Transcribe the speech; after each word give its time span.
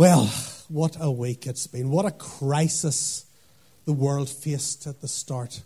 Well, 0.00 0.32
what 0.70 0.96
a 0.98 1.10
week 1.10 1.46
it's 1.46 1.66
been. 1.66 1.90
What 1.90 2.06
a 2.06 2.10
crisis 2.10 3.26
the 3.84 3.92
world 3.92 4.30
faced 4.30 4.86
at 4.86 5.02
the 5.02 5.08
start 5.08 5.60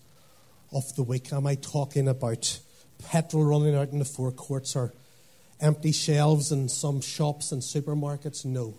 of 0.72 0.92
the 0.96 1.04
week. 1.04 1.32
Am 1.32 1.46
I 1.46 1.54
talking 1.54 2.08
about 2.08 2.58
petrol 2.98 3.44
running 3.44 3.76
out 3.76 3.90
in 3.90 4.00
the 4.00 4.04
forecourts 4.04 4.74
or 4.74 4.92
empty 5.60 5.92
shelves 5.92 6.50
in 6.50 6.68
some 6.68 7.00
shops 7.00 7.52
and 7.52 7.62
supermarkets? 7.62 8.44
No. 8.44 8.74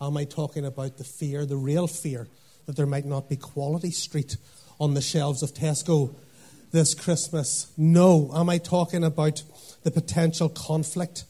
Am 0.00 0.16
I 0.16 0.24
talking 0.24 0.64
about 0.64 0.96
the 0.96 1.04
fear, 1.04 1.44
the 1.44 1.58
real 1.58 1.86
fear, 1.86 2.26
that 2.64 2.74
there 2.74 2.86
might 2.86 3.04
not 3.04 3.28
be 3.28 3.36
quality 3.36 3.90
street 3.90 4.38
on 4.80 4.94
the 4.94 5.02
shelves 5.02 5.42
of 5.42 5.52
Tesco 5.52 6.14
this 6.72 6.94
Christmas? 6.94 7.70
No. 7.76 8.32
Am 8.34 8.48
I 8.48 8.56
talking 8.56 9.04
about 9.04 9.42
the 9.82 9.90
potential 9.90 10.48
conflict 10.48 11.24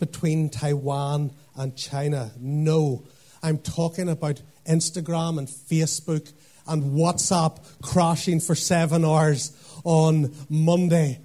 between 0.00 0.50
Taiwan 0.50 1.30
and 1.56 1.76
China? 1.76 2.32
No. 2.38 3.04
I'm 3.42 3.58
talking 3.58 4.08
about 4.08 4.42
Instagram 4.66 5.38
and 5.38 5.48
Facebook 5.48 6.32
and 6.66 6.82
WhatsApp 6.94 7.58
crashing 7.82 8.40
for 8.40 8.54
seven 8.54 9.04
hours 9.04 9.52
on 9.84 10.34
Monday. 10.48 11.20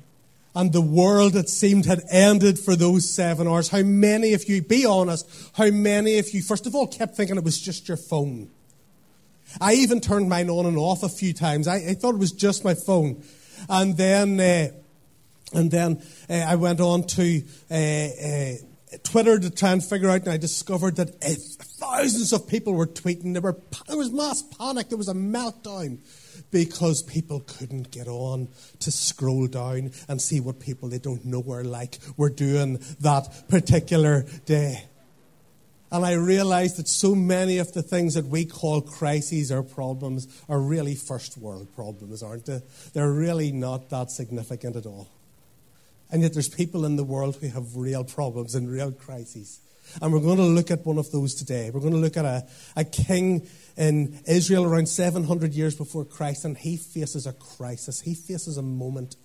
And 0.53 0.73
the 0.73 0.81
world, 0.81 1.35
it 1.35 1.49
seemed, 1.49 1.85
had 1.85 2.01
ended 2.11 2.59
for 2.59 2.75
those 2.75 3.09
seven 3.09 3.47
hours. 3.47 3.69
How 3.69 3.83
many 3.83 4.33
of 4.33 4.47
you, 4.49 4.61
be 4.61 4.85
honest, 4.85 5.27
how 5.53 5.69
many 5.71 6.19
of 6.19 6.29
you, 6.31 6.41
first 6.41 6.67
of 6.67 6.75
all, 6.75 6.87
kept 6.87 7.15
thinking 7.15 7.37
it 7.37 7.43
was 7.43 7.59
just 7.59 7.87
your 7.87 7.97
phone? 7.97 8.49
I 9.59 9.73
even 9.73 9.99
turned 9.99 10.29
mine 10.29 10.49
on 10.49 10.65
and 10.65 10.77
off 10.77 11.03
a 11.03 11.09
few 11.09 11.33
times. 11.33 11.67
I, 11.67 11.75
I 11.75 11.93
thought 11.93 12.15
it 12.15 12.19
was 12.19 12.31
just 12.31 12.63
my 12.63 12.73
phone. 12.73 13.23
And 13.69 13.95
then, 13.97 14.39
uh, 14.39 14.69
and 15.53 15.71
then 15.71 16.01
uh, 16.29 16.33
I 16.33 16.55
went 16.55 16.79
on 16.79 17.03
to 17.03 17.43
uh, 17.69 17.75
uh 17.75 18.53
Twitter 19.03 19.39
to 19.39 19.49
try 19.49 19.71
and 19.71 19.83
figure 19.83 20.09
out, 20.09 20.21
and 20.21 20.29
I 20.29 20.37
discovered 20.37 20.97
that 20.97 21.09
uh, 21.23 21.29
thousands 21.79 22.33
of 22.33 22.47
people 22.47 22.73
were 22.73 22.87
tweeting. 22.87 23.33
There, 23.33 23.41
were, 23.41 23.57
there 23.87 23.97
was 23.97 24.11
mass 24.11 24.41
panic. 24.41 24.89
There 24.89 24.97
was 24.97 25.07
a 25.07 25.13
meltdown 25.13 25.99
because 26.51 27.01
people 27.01 27.39
couldn't 27.41 27.91
get 27.91 28.07
on 28.07 28.49
to 28.79 28.91
scroll 28.91 29.47
down 29.47 29.91
and 30.07 30.21
see 30.21 30.39
what 30.39 30.59
people 30.59 30.89
they 30.89 30.99
don't 30.99 31.25
know 31.25 31.43
are 31.49 31.63
like 31.63 31.99
were 32.17 32.29
doing 32.29 32.79
that 32.99 33.45
particular 33.49 34.25
day. 34.45 34.83
And 35.91 36.05
I 36.05 36.13
realized 36.13 36.77
that 36.77 36.87
so 36.87 37.15
many 37.15 37.57
of 37.57 37.73
the 37.73 37.81
things 37.81 38.13
that 38.13 38.25
we 38.25 38.45
call 38.45 38.81
crises 38.81 39.51
or 39.51 39.61
problems 39.61 40.27
are 40.47 40.59
really 40.59 40.95
first 40.95 41.37
world 41.37 41.73
problems, 41.75 42.23
aren't 42.23 42.45
they? 42.45 42.61
They're 42.93 43.11
really 43.11 43.51
not 43.51 43.89
that 43.89 44.09
significant 44.09 44.77
at 44.77 44.85
all. 44.85 45.09
And 46.11 46.21
yet 46.21 46.33
there's 46.33 46.49
people 46.49 46.85
in 46.85 46.97
the 46.97 47.03
world 47.03 47.37
who 47.37 47.47
have 47.47 47.75
real 47.75 48.03
problems 48.03 48.55
and 48.55 48.69
real 48.69 48.91
crises. 48.91 49.59
And 50.01 50.13
we're 50.13 50.19
going 50.19 50.37
to 50.37 50.43
look 50.43 50.71
at 50.71 50.85
one 50.85 50.97
of 50.97 51.11
those 51.11 51.33
today. 51.35 51.69
We're 51.73 51.79
going 51.79 51.93
to 51.93 51.99
look 51.99 52.17
at 52.17 52.25
a, 52.25 52.47
a 52.75 52.83
king 52.83 53.47
in 53.77 54.19
Israel 54.27 54.65
around 54.65 54.87
700 54.87 55.53
years 55.53 55.75
before 55.75 56.05
Christ, 56.05 56.45
and 56.45 56.57
he 56.57 56.77
faces 56.77 57.25
a 57.25 57.33
crisis. 57.33 58.01
He 58.01 58.13
faces 58.13 58.57
a 58.57 58.61
moment 58.61 59.15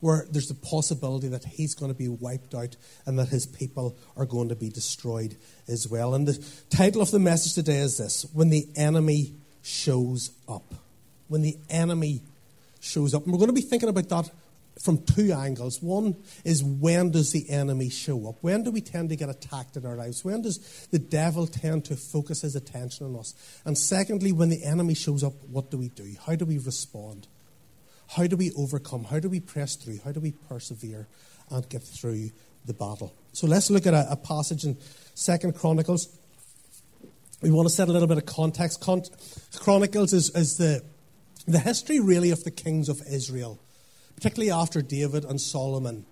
where 0.00 0.26
there's 0.30 0.48
the 0.48 0.54
possibility 0.54 1.28
that 1.28 1.44
he's 1.44 1.74
going 1.74 1.90
to 1.90 1.96
be 1.96 2.08
wiped 2.08 2.54
out 2.54 2.76
and 3.06 3.18
that 3.18 3.28
his 3.28 3.46
people 3.46 3.96
are 4.16 4.26
going 4.26 4.48
to 4.50 4.56
be 4.56 4.68
destroyed 4.68 5.36
as 5.68 5.88
well. 5.88 6.14
And 6.14 6.28
the 6.28 6.44
title 6.68 7.00
of 7.00 7.10
the 7.10 7.18
message 7.18 7.54
today 7.54 7.78
is 7.78 7.98
this 7.98 8.26
When 8.32 8.50
the 8.50 8.68
Enemy 8.76 9.32
Shows 9.62 10.32
Up. 10.48 10.74
When 11.28 11.42
the 11.42 11.56
Enemy 11.70 12.20
Shows 12.80 13.14
Up. 13.14 13.24
And 13.24 13.32
we're 13.32 13.38
going 13.38 13.48
to 13.48 13.54
be 13.54 13.62
thinking 13.62 13.88
about 13.88 14.08
that 14.10 14.30
from 14.80 15.02
two 15.04 15.32
angles. 15.32 15.82
One 15.82 16.16
is 16.44 16.62
when 16.62 17.10
does 17.10 17.32
the 17.32 17.48
enemy 17.48 17.88
show 17.88 18.28
up? 18.28 18.36
When 18.42 18.62
do 18.62 18.70
we 18.70 18.80
tend 18.80 19.08
to 19.08 19.16
get 19.16 19.28
attacked 19.28 19.76
in 19.76 19.86
our 19.86 19.96
lives? 19.96 20.24
When 20.24 20.42
does 20.42 20.86
the 20.90 20.98
devil 20.98 21.46
tend 21.46 21.86
to 21.86 21.96
focus 21.96 22.42
his 22.42 22.56
attention 22.56 23.06
on 23.06 23.16
us? 23.16 23.34
And 23.64 23.76
secondly, 23.76 24.32
when 24.32 24.50
the 24.50 24.62
enemy 24.64 24.94
shows 24.94 25.24
up, 25.24 25.32
what 25.44 25.70
do 25.70 25.78
we 25.78 25.88
do? 25.88 26.14
How 26.26 26.34
do 26.36 26.44
we 26.44 26.58
respond? 26.58 27.26
How 28.08 28.26
do 28.26 28.36
we 28.36 28.52
overcome? 28.52 29.04
How 29.04 29.18
do 29.18 29.28
we 29.28 29.40
press 29.40 29.76
through? 29.76 30.00
How 30.04 30.12
do 30.12 30.20
we 30.20 30.32
persevere 30.32 31.08
and 31.50 31.68
get 31.68 31.82
through 31.82 32.30
the 32.66 32.74
battle? 32.74 33.14
So 33.32 33.46
let's 33.46 33.70
look 33.70 33.86
at 33.86 33.94
a, 33.94 34.12
a 34.12 34.16
passage 34.16 34.64
in 34.64 34.76
Second 35.14 35.54
Chronicles. 35.54 36.08
We 37.42 37.50
want 37.50 37.68
to 37.68 37.74
set 37.74 37.88
a 37.88 37.92
little 37.92 38.08
bit 38.08 38.18
of 38.18 38.26
context. 38.26 38.80
Con- 38.80 39.02
Chronicles 39.58 40.12
is, 40.12 40.30
is 40.30 40.58
the, 40.58 40.84
the 41.46 41.58
history, 41.58 41.98
really, 41.98 42.30
of 42.30 42.44
the 42.44 42.50
kings 42.50 42.88
of 42.88 43.00
Israel 43.10 43.58
particularly 44.16 44.50
after 44.50 44.82
David 44.82 45.24
and 45.24 45.40
Solomon. 45.40 46.04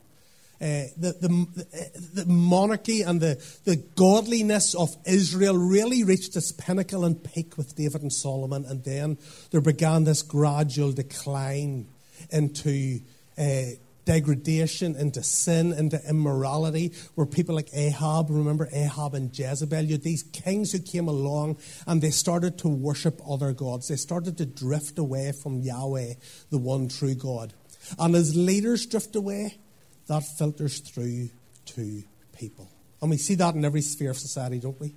Uh, 0.61 0.87
the, 0.97 1.13
the, 1.21 2.23
the, 2.23 2.27
monarchy 2.27 3.03
and 3.03 3.21
the, 3.21 3.43
the 3.65 3.77
godliness 3.97 4.75
of 4.75 4.97
Israel 5.05 5.59
really 5.59 6.05
reached 6.05 6.37
its 6.37 6.53
pinnacle 6.53 7.05
and 7.05 7.23
peak 7.23 7.59
with 7.59 7.75
David 7.75 8.03
and 8.03 8.13
Solomon, 8.13 8.65
and 8.65 8.85
then 8.85 9.19
there 9.51 9.61
began 9.61 10.05
this 10.05 10.23
gradual 10.23 10.93
decline 10.93 11.89
into 12.31 13.01
uh, 13.37 13.63
degradation, 14.05 14.95
into 14.97 15.23
sin, 15.23 15.73
into 15.73 16.01
immorality, 16.09 16.93
where 17.15 17.27
people 17.27 17.55
like 17.55 17.69
Ahab, 17.73 18.31
remember 18.31 18.69
Ahab 18.73 19.15
and 19.15 19.37
Jezebel, 19.37 19.85
you 19.85 19.93
had 19.93 20.03
these 20.03 20.23
kings 20.23 20.73
who 20.73 20.79
came 20.79 21.09
along 21.09 21.57
and 21.87 22.01
they 22.01 22.11
started 22.11 22.59
to 22.59 22.69
worship 22.69 23.21
other 23.29 23.53
gods. 23.53 23.89
They 23.89 23.97
started 23.97 24.39
to 24.39 24.47
drift 24.47 24.99
away 24.99 25.33
from 25.33 25.61
Yahweh, 25.61 26.15
the 26.51 26.59
one 26.59 26.89
true 26.89 27.15
God. 27.15 27.55
And 27.99 28.15
as 28.15 28.37
leaders 28.37 28.87
drift 28.87 29.17
away, 29.17 29.59
that 30.07 30.23
filters 30.23 30.81
through 30.81 31.31
to 31.67 32.03
people. 32.37 32.71
And 33.01 33.11
we 33.11 33.17
see 33.17 33.35
that 33.37 33.55
in 33.55 33.65
every 33.65 33.81
sphere 33.81 34.11
of 34.11 34.19
society, 34.19 34.59
don't 34.59 34.81
we? 34.81 34.95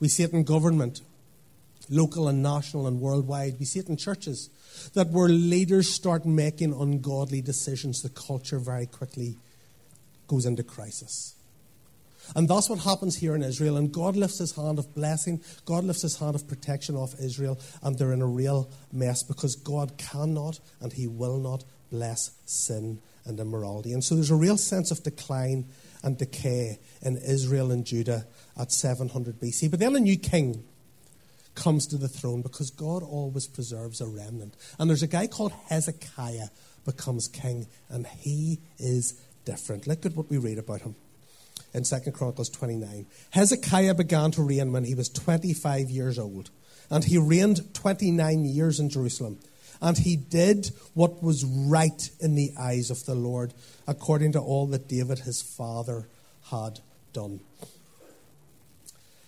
We 0.00 0.08
see 0.08 0.22
it 0.22 0.32
in 0.32 0.44
government, 0.44 1.00
local 1.90 2.28
and 2.28 2.42
national 2.42 2.86
and 2.86 3.00
worldwide. 3.00 3.56
We 3.58 3.64
see 3.64 3.80
it 3.80 3.88
in 3.88 3.96
churches. 3.96 4.50
That 4.94 5.08
where 5.08 5.28
leaders 5.28 5.90
start 5.90 6.24
making 6.24 6.72
ungodly 6.72 7.40
decisions, 7.40 8.02
the 8.02 8.08
culture 8.08 8.58
very 8.58 8.86
quickly 8.86 9.36
goes 10.26 10.46
into 10.46 10.62
crisis. 10.62 11.34
And 12.36 12.48
that's 12.48 12.68
what 12.68 12.80
happens 12.80 13.16
here 13.16 13.34
in 13.34 13.42
Israel. 13.42 13.76
And 13.76 13.90
God 13.90 14.14
lifts 14.14 14.38
his 14.38 14.54
hand 14.54 14.78
of 14.78 14.94
blessing, 14.94 15.40
God 15.64 15.84
lifts 15.84 16.02
his 16.02 16.18
hand 16.18 16.34
of 16.34 16.46
protection 16.46 16.94
off 16.94 17.18
Israel, 17.18 17.58
and 17.82 17.98
they're 17.98 18.12
in 18.12 18.22
a 18.22 18.26
real 18.26 18.70
mess 18.92 19.22
because 19.22 19.56
God 19.56 19.96
cannot 19.96 20.60
and 20.80 20.92
he 20.92 21.06
will 21.06 21.38
not 21.38 21.64
bless 21.90 22.30
sin 22.46 23.00
and 23.24 23.38
immorality. 23.38 23.92
And 23.92 24.02
so 24.02 24.14
there's 24.14 24.30
a 24.30 24.36
real 24.36 24.56
sense 24.56 24.90
of 24.90 25.02
decline 25.02 25.66
and 26.02 26.16
decay 26.16 26.78
in 27.02 27.16
Israel 27.16 27.70
and 27.70 27.84
Judah 27.84 28.26
at 28.58 28.72
700 28.72 29.40
BC. 29.40 29.70
But 29.70 29.80
then 29.80 29.96
a 29.96 30.00
new 30.00 30.16
king 30.16 30.64
comes 31.54 31.86
to 31.88 31.96
the 31.96 32.08
throne 32.08 32.40
because 32.40 32.70
God 32.70 33.02
always 33.02 33.46
preserves 33.46 34.00
a 34.00 34.06
remnant. 34.06 34.54
And 34.78 34.88
there's 34.88 35.02
a 35.02 35.08
guy 35.08 35.26
called 35.26 35.52
Hezekiah 35.68 36.48
becomes 36.84 37.28
king, 37.28 37.66
and 37.90 38.06
he 38.06 38.60
is 38.78 39.20
different. 39.44 39.86
Look 39.86 40.06
at 40.06 40.14
what 40.14 40.30
we 40.30 40.38
read 40.38 40.58
about 40.58 40.82
him 40.82 40.94
in 41.74 41.82
2 41.82 42.12
Chronicles 42.12 42.48
29. 42.48 43.06
Hezekiah 43.30 43.94
began 43.94 44.30
to 44.32 44.42
reign 44.42 44.72
when 44.72 44.84
he 44.84 44.94
was 44.94 45.08
25 45.08 45.90
years 45.90 46.18
old, 46.18 46.50
and 46.90 47.04
he 47.04 47.18
reigned 47.18 47.74
29 47.74 48.44
years 48.44 48.80
in 48.80 48.88
Jerusalem 48.88 49.38
and 49.80 49.98
he 49.98 50.16
did 50.16 50.70
what 50.94 51.22
was 51.22 51.44
right 51.44 52.10
in 52.20 52.34
the 52.34 52.52
eyes 52.58 52.90
of 52.90 53.04
the 53.04 53.14
Lord, 53.14 53.54
according 53.86 54.32
to 54.32 54.40
all 54.40 54.66
that 54.68 54.88
David 54.88 55.20
his 55.20 55.42
father 55.42 56.08
had 56.50 56.80
done. 57.12 57.40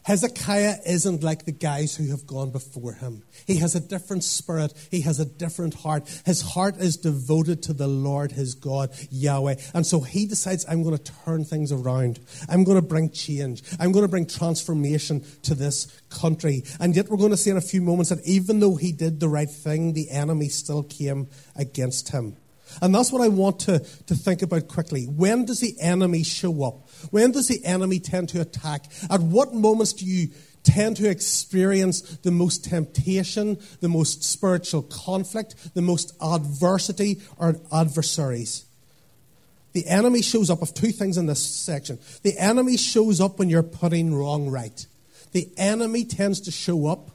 Hezekiah 0.04 0.76
isn't 0.86 1.22
like 1.22 1.44
the 1.44 1.52
guys 1.52 1.94
who 1.94 2.10
have 2.10 2.26
gone 2.26 2.50
before 2.50 2.94
him. 2.94 3.22
He 3.46 3.56
has 3.56 3.74
a 3.74 3.80
different 3.80 4.24
spirit. 4.24 4.72
He 4.90 5.02
has 5.02 5.20
a 5.20 5.26
different 5.26 5.74
heart. 5.74 6.08
His 6.24 6.40
heart 6.40 6.78
is 6.78 6.96
devoted 6.96 7.62
to 7.64 7.72
the 7.72 7.86
Lord, 7.86 8.32
his 8.32 8.54
God, 8.54 8.90
Yahweh. 9.10 9.56
And 9.74 9.86
so 9.86 10.00
he 10.00 10.26
decides, 10.26 10.64
I'm 10.68 10.82
going 10.82 10.96
to 10.96 11.12
turn 11.24 11.44
things 11.44 11.70
around. 11.70 12.20
I'm 12.48 12.64
going 12.64 12.80
to 12.80 12.86
bring 12.86 13.10
change. 13.10 13.62
I'm 13.78 13.92
going 13.92 14.04
to 14.04 14.10
bring 14.10 14.26
transformation 14.26 15.24
to 15.42 15.54
this 15.54 16.00
country. 16.08 16.64
And 16.80 16.96
yet 16.96 17.08
we're 17.08 17.18
going 17.18 17.30
to 17.30 17.36
see 17.36 17.50
in 17.50 17.56
a 17.56 17.62
few 17.62 17.82
moments 17.82 18.10
that 18.10 18.26
even 18.26 18.60
though 18.60 18.76
he 18.76 18.92
did 18.92 19.20
the 19.20 19.28
right 19.28 19.50
thing, 19.50 19.92
the 19.92 20.10
enemy 20.10 20.48
still 20.48 20.82
came 20.82 21.28
against 21.56 22.10
him. 22.10 22.36
And 22.80 22.94
that's 22.94 23.12
what 23.12 23.22
I 23.22 23.28
want 23.28 23.60
to, 23.60 23.80
to 23.80 24.14
think 24.14 24.42
about 24.42 24.68
quickly. 24.68 25.04
When 25.04 25.44
does 25.44 25.60
the 25.60 25.74
enemy 25.80 26.22
show 26.22 26.64
up? 26.64 26.88
When 27.10 27.32
does 27.32 27.48
the 27.48 27.64
enemy 27.64 28.00
tend 28.00 28.30
to 28.30 28.40
attack? 28.40 28.86
At 29.10 29.20
what 29.20 29.54
moments 29.54 29.92
do 29.92 30.04
you 30.04 30.28
tend 30.62 30.96
to 30.98 31.08
experience 31.08 32.00
the 32.18 32.30
most 32.30 32.64
temptation, 32.64 33.58
the 33.80 33.88
most 33.88 34.22
spiritual 34.22 34.82
conflict, 34.82 35.74
the 35.74 35.82
most 35.82 36.14
adversity 36.20 37.20
or 37.38 37.56
adversaries? 37.72 38.64
The 39.72 39.86
enemy 39.86 40.22
shows 40.22 40.50
up 40.50 40.62
of 40.62 40.74
two 40.74 40.90
things 40.90 41.16
in 41.16 41.26
this 41.26 41.42
section. 41.42 41.98
The 42.22 42.36
enemy 42.38 42.76
shows 42.76 43.20
up 43.20 43.38
when 43.38 43.48
you're 43.48 43.62
putting 43.62 44.14
wrong 44.14 44.48
right. 44.48 44.86
The 45.32 45.48
enemy 45.56 46.04
tends 46.04 46.40
to 46.42 46.50
show 46.50 46.88
up 46.88 47.10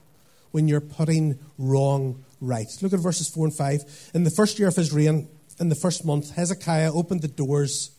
when 0.51 0.69
you're 0.69 0.79
putting 0.79 1.37
wrong 1.57 2.23
right. 2.39 2.67
Look 2.81 2.93
at 2.93 2.99
verses 2.99 3.27
4 3.27 3.47
and 3.47 3.53
5. 3.53 4.11
In 4.13 4.23
the 4.23 4.29
first 4.29 4.57
year 4.57 4.69
of 4.69 4.75
his 4.75 4.93
reign, 4.93 5.27
in 5.59 5.69
the 5.69 5.75
first 5.75 6.05
month, 6.05 6.31
Hezekiah 6.31 6.93
opened 6.93 7.21
the 7.21 7.27
doors 7.27 7.91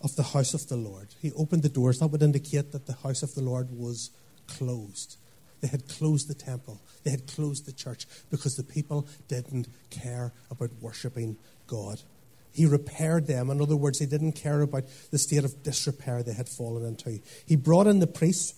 of 0.00 0.16
the 0.16 0.22
house 0.22 0.54
of 0.54 0.68
the 0.68 0.76
Lord. 0.76 1.14
He 1.20 1.32
opened 1.32 1.62
the 1.62 1.68
doors. 1.68 1.98
That 1.98 2.08
would 2.08 2.22
indicate 2.22 2.72
that 2.72 2.86
the 2.86 2.94
house 2.94 3.22
of 3.22 3.34
the 3.34 3.42
Lord 3.42 3.68
was 3.70 4.10
closed. 4.46 5.16
They 5.60 5.68
had 5.68 5.88
closed 5.88 6.28
the 6.28 6.34
temple. 6.34 6.82
They 7.04 7.10
had 7.10 7.26
closed 7.26 7.64
the 7.64 7.72
church 7.72 8.06
because 8.30 8.56
the 8.56 8.62
people 8.64 9.08
didn't 9.28 9.68
care 9.90 10.32
about 10.50 10.70
worshipping 10.80 11.38
God. 11.66 12.02
He 12.52 12.66
repaired 12.66 13.26
them. 13.26 13.50
In 13.50 13.60
other 13.60 13.76
words, 13.76 13.98
he 13.98 14.06
didn't 14.06 14.32
care 14.32 14.60
about 14.60 14.84
the 15.10 15.18
state 15.18 15.44
of 15.44 15.62
disrepair 15.62 16.22
they 16.22 16.34
had 16.34 16.48
fallen 16.48 16.84
into. 16.84 17.20
He 17.46 17.56
brought 17.56 17.86
in 17.86 18.00
the 18.00 18.06
priests 18.06 18.54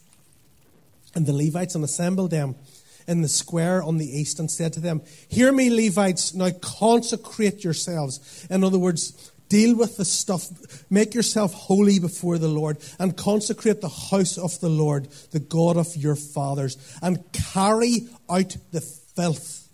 and 1.15 1.27
the 1.27 1.33
Levites 1.33 1.75
and 1.75 1.85
assembled 1.85 2.31
them 2.31 2.57
in 3.07 3.23
the 3.23 3.29
square 3.29 3.83
on 3.83 3.99
the 3.99 4.07
east 4.07 4.39
and 4.39 4.51
said 4.51 4.73
to 4.75 4.81
them, 4.81 5.03
Hear 5.29 5.53
me, 5.53 5.71
Levites, 5.71 6.35
now 6.35 6.51
consecrate 6.61 7.65
yourselves. 7.65 8.47
In 8.51 8.65
other 8.65 8.79
words, 8.79 9.33
deal 9.49 9.77
with 9.77 9.97
the 9.97 10.05
stuff, 10.05 10.49
make 10.91 11.15
yourself 11.15 11.53
holy 11.53 11.99
before 11.99 12.39
the 12.39 12.49
Lord, 12.49 12.79
and 12.99 13.17
consecrate 13.17 13.81
the 13.81 13.89
house 13.89 14.39
of 14.39 14.59
the 14.61 14.69
Lord, 14.69 15.09
the 15.31 15.41
God 15.41 15.77
of 15.77 15.97
your 15.97 16.17
fathers, 16.17 16.77
and 17.03 17.25
carry 17.33 18.09
out 18.29 18.57
the 18.73 18.81
filth 18.81 19.69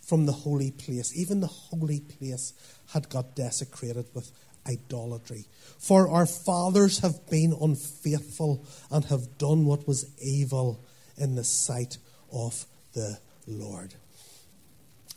from 0.00 0.26
the 0.26 0.32
holy 0.32 0.70
place. 0.70 1.16
Even 1.16 1.40
the 1.40 1.46
holy 1.46 2.00
place 2.00 2.52
had 2.92 3.08
got 3.08 3.36
desecrated 3.36 4.06
with 4.14 4.30
idolatry. 4.66 5.46
For 5.78 6.08
our 6.08 6.26
fathers 6.26 6.98
have 7.00 7.28
been 7.30 7.56
unfaithful 7.60 8.64
and 8.90 9.04
have 9.06 9.38
done 9.38 9.64
what 9.64 9.86
was 9.86 10.10
evil 10.20 10.84
in 11.16 11.34
the 11.34 11.44
sight 11.44 11.98
of 12.32 12.66
the 12.92 13.18
Lord. 13.46 13.94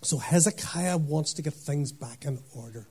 So 0.01 0.17
Hezekiah 0.17 0.97
wants 0.97 1.33
to 1.33 1.41
get 1.41 1.53
things 1.53 1.91
back 1.91 2.25
in 2.25 2.39
order. 2.55 2.87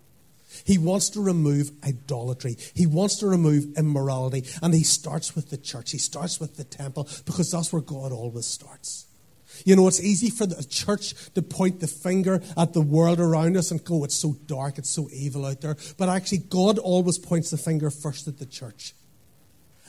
He 0.64 0.78
wants 0.78 1.10
to 1.10 1.20
remove 1.20 1.70
idolatry. 1.84 2.56
He 2.74 2.86
wants 2.86 3.16
to 3.16 3.26
remove 3.26 3.76
immorality. 3.76 4.44
And 4.62 4.74
he 4.74 4.82
starts 4.82 5.34
with 5.34 5.50
the 5.50 5.56
church. 5.56 5.92
He 5.92 5.98
starts 5.98 6.40
with 6.40 6.56
the 6.56 6.64
temple 6.64 7.08
because 7.24 7.50
that's 7.50 7.72
where 7.72 7.82
God 7.82 8.12
always 8.12 8.46
starts. 8.46 9.06
You 9.64 9.76
know, 9.76 9.86
it's 9.86 10.00
easy 10.00 10.30
for 10.30 10.46
the 10.46 10.64
church 10.64 11.14
to 11.34 11.42
point 11.42 11.80
the 11.80 11.86
finger 11.86 12.42
at 12.56 12.72
the 12.72 12.80
world 12.80 13.20
around 13.20 13.56
us 13.56 13.70
and 13.70 13.84
go, 13.84 14.04
it's 14.04 14.14
so 14.14 14.36
dark, 14.46 14.78
it's 14.78 14.90
so 14.90 15.08
evil 15.12 15.44
out 15.44 15.60
there. 15.60 15.76
But 15.98 16.08
actually, 16.08 16.38
God 16.38 16.78
always 16.78 17.18
points 17.18 17.50
the 17.50 17.58
finger 17.58 17.90
first 17.90 18.28
at 18.28 18.38
the 18.38 18.46
church. 18.46 18.94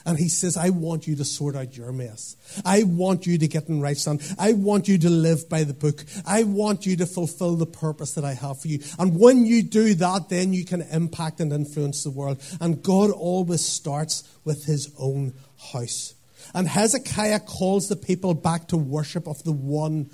And 0.06 0.18
he 0.18 0.28
says, 0.28 0.56
I 0.56 0.68
want 0.68 1.06
you 1.06 1.16
to 1.16 1.24
sort 1.24 1.56
out 1.56 1.76
your 1.76 1.90
mess. 1.92 2.36
I 2.64 2.82
want 2.82 3.26
you 3.26 3.38
to 3.38 3.48
get 3.48 3.68
in 3.68 3.80
right 3.80 3.96
stand. 3.96 4.20
I 4.38 4.52
want 4.52 4.86
you 4.86 4.98
to 4.98 5.10
live 5.10 5.48
by 5.48 5.64
the 5.64 5.72
book. 5.72 6.04
I 6.26 6.42
want 6.42 6.84
you 6.84 6.96
to 6.96 7.06
fulfill 7.06 7.56
the 7.56 7.66
purpose 7.66 8.14
that 8.14 8.24
I 8.24 8.34
have 8.34 8.60
for 8.60 8.68
you. 8.68 8.80
And 8.98 9.18
when 9.18 9.46
you 9.46 9.62
do 9.62 9.94
that, 9.94 10.28
then 10.28 10.52
you 10.52 10.64
can 10.64 10.82
impact 10.82 11.40
and 11.40 11.52
influence 11.52 12.04
the 12.04 12.10
world. 12.10 12.42
And 12.60 12.82
God 12.82 13.10
always 13.10 13.64
starts 13.64 14.24
with 14.44 14.64
his 14.64 14.92
own 14.98 15.32
house. 15.72 16.14
And 16.52 16.68
Hezekiah 16.68 17.40
calls 17.40 17.88
the 17.88 17.96
people 17.96 18.34
back 18.34 18.68
to 18.68 18.76
worship 18.76 19.26
of 19.26 19.42
the 19.44 19.52
one 19.52 20.10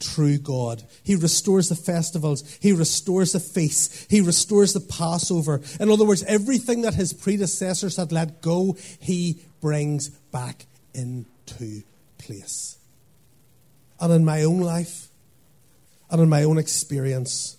true 0.00 0.38
God. 0.38 0.82
He 1.02 1.16
restores 1.16 1.68
the 1.68 1.76
festivals. 1.76 2.58
He 2.60 2.72
restores 2.72 3.32
the 3.32 3.40
feasts. 3.40 4.06
He 4.10 4.20
restores 4.20 4.72
the 4.72 4.80
Passover. 4.80 5.60
In 5.80 5.90
other 5.90 6.04
words, 6.04 6.22
everything 6.24 6.82
that 6.82 6.94
his 6.94 7.12
predecessors 7.12 7.96
had 7.96 8.12
let 8.12 8.42
go, 8.42 8.76
he 9.00 9.42
brings 9.60 10.08
back 10.08 10.66
into 10.92 11.82
place. 12.18 12.78
And 14.00 14.12
in 14.12 14.24
my 14.24 14.42
own 14.42 14.60
life, 14.60 15.08
and 16.10 16.20
in 16.20 16.28
my 16.28 16.44
own 16.44 16.58
experience, 16.58 17.56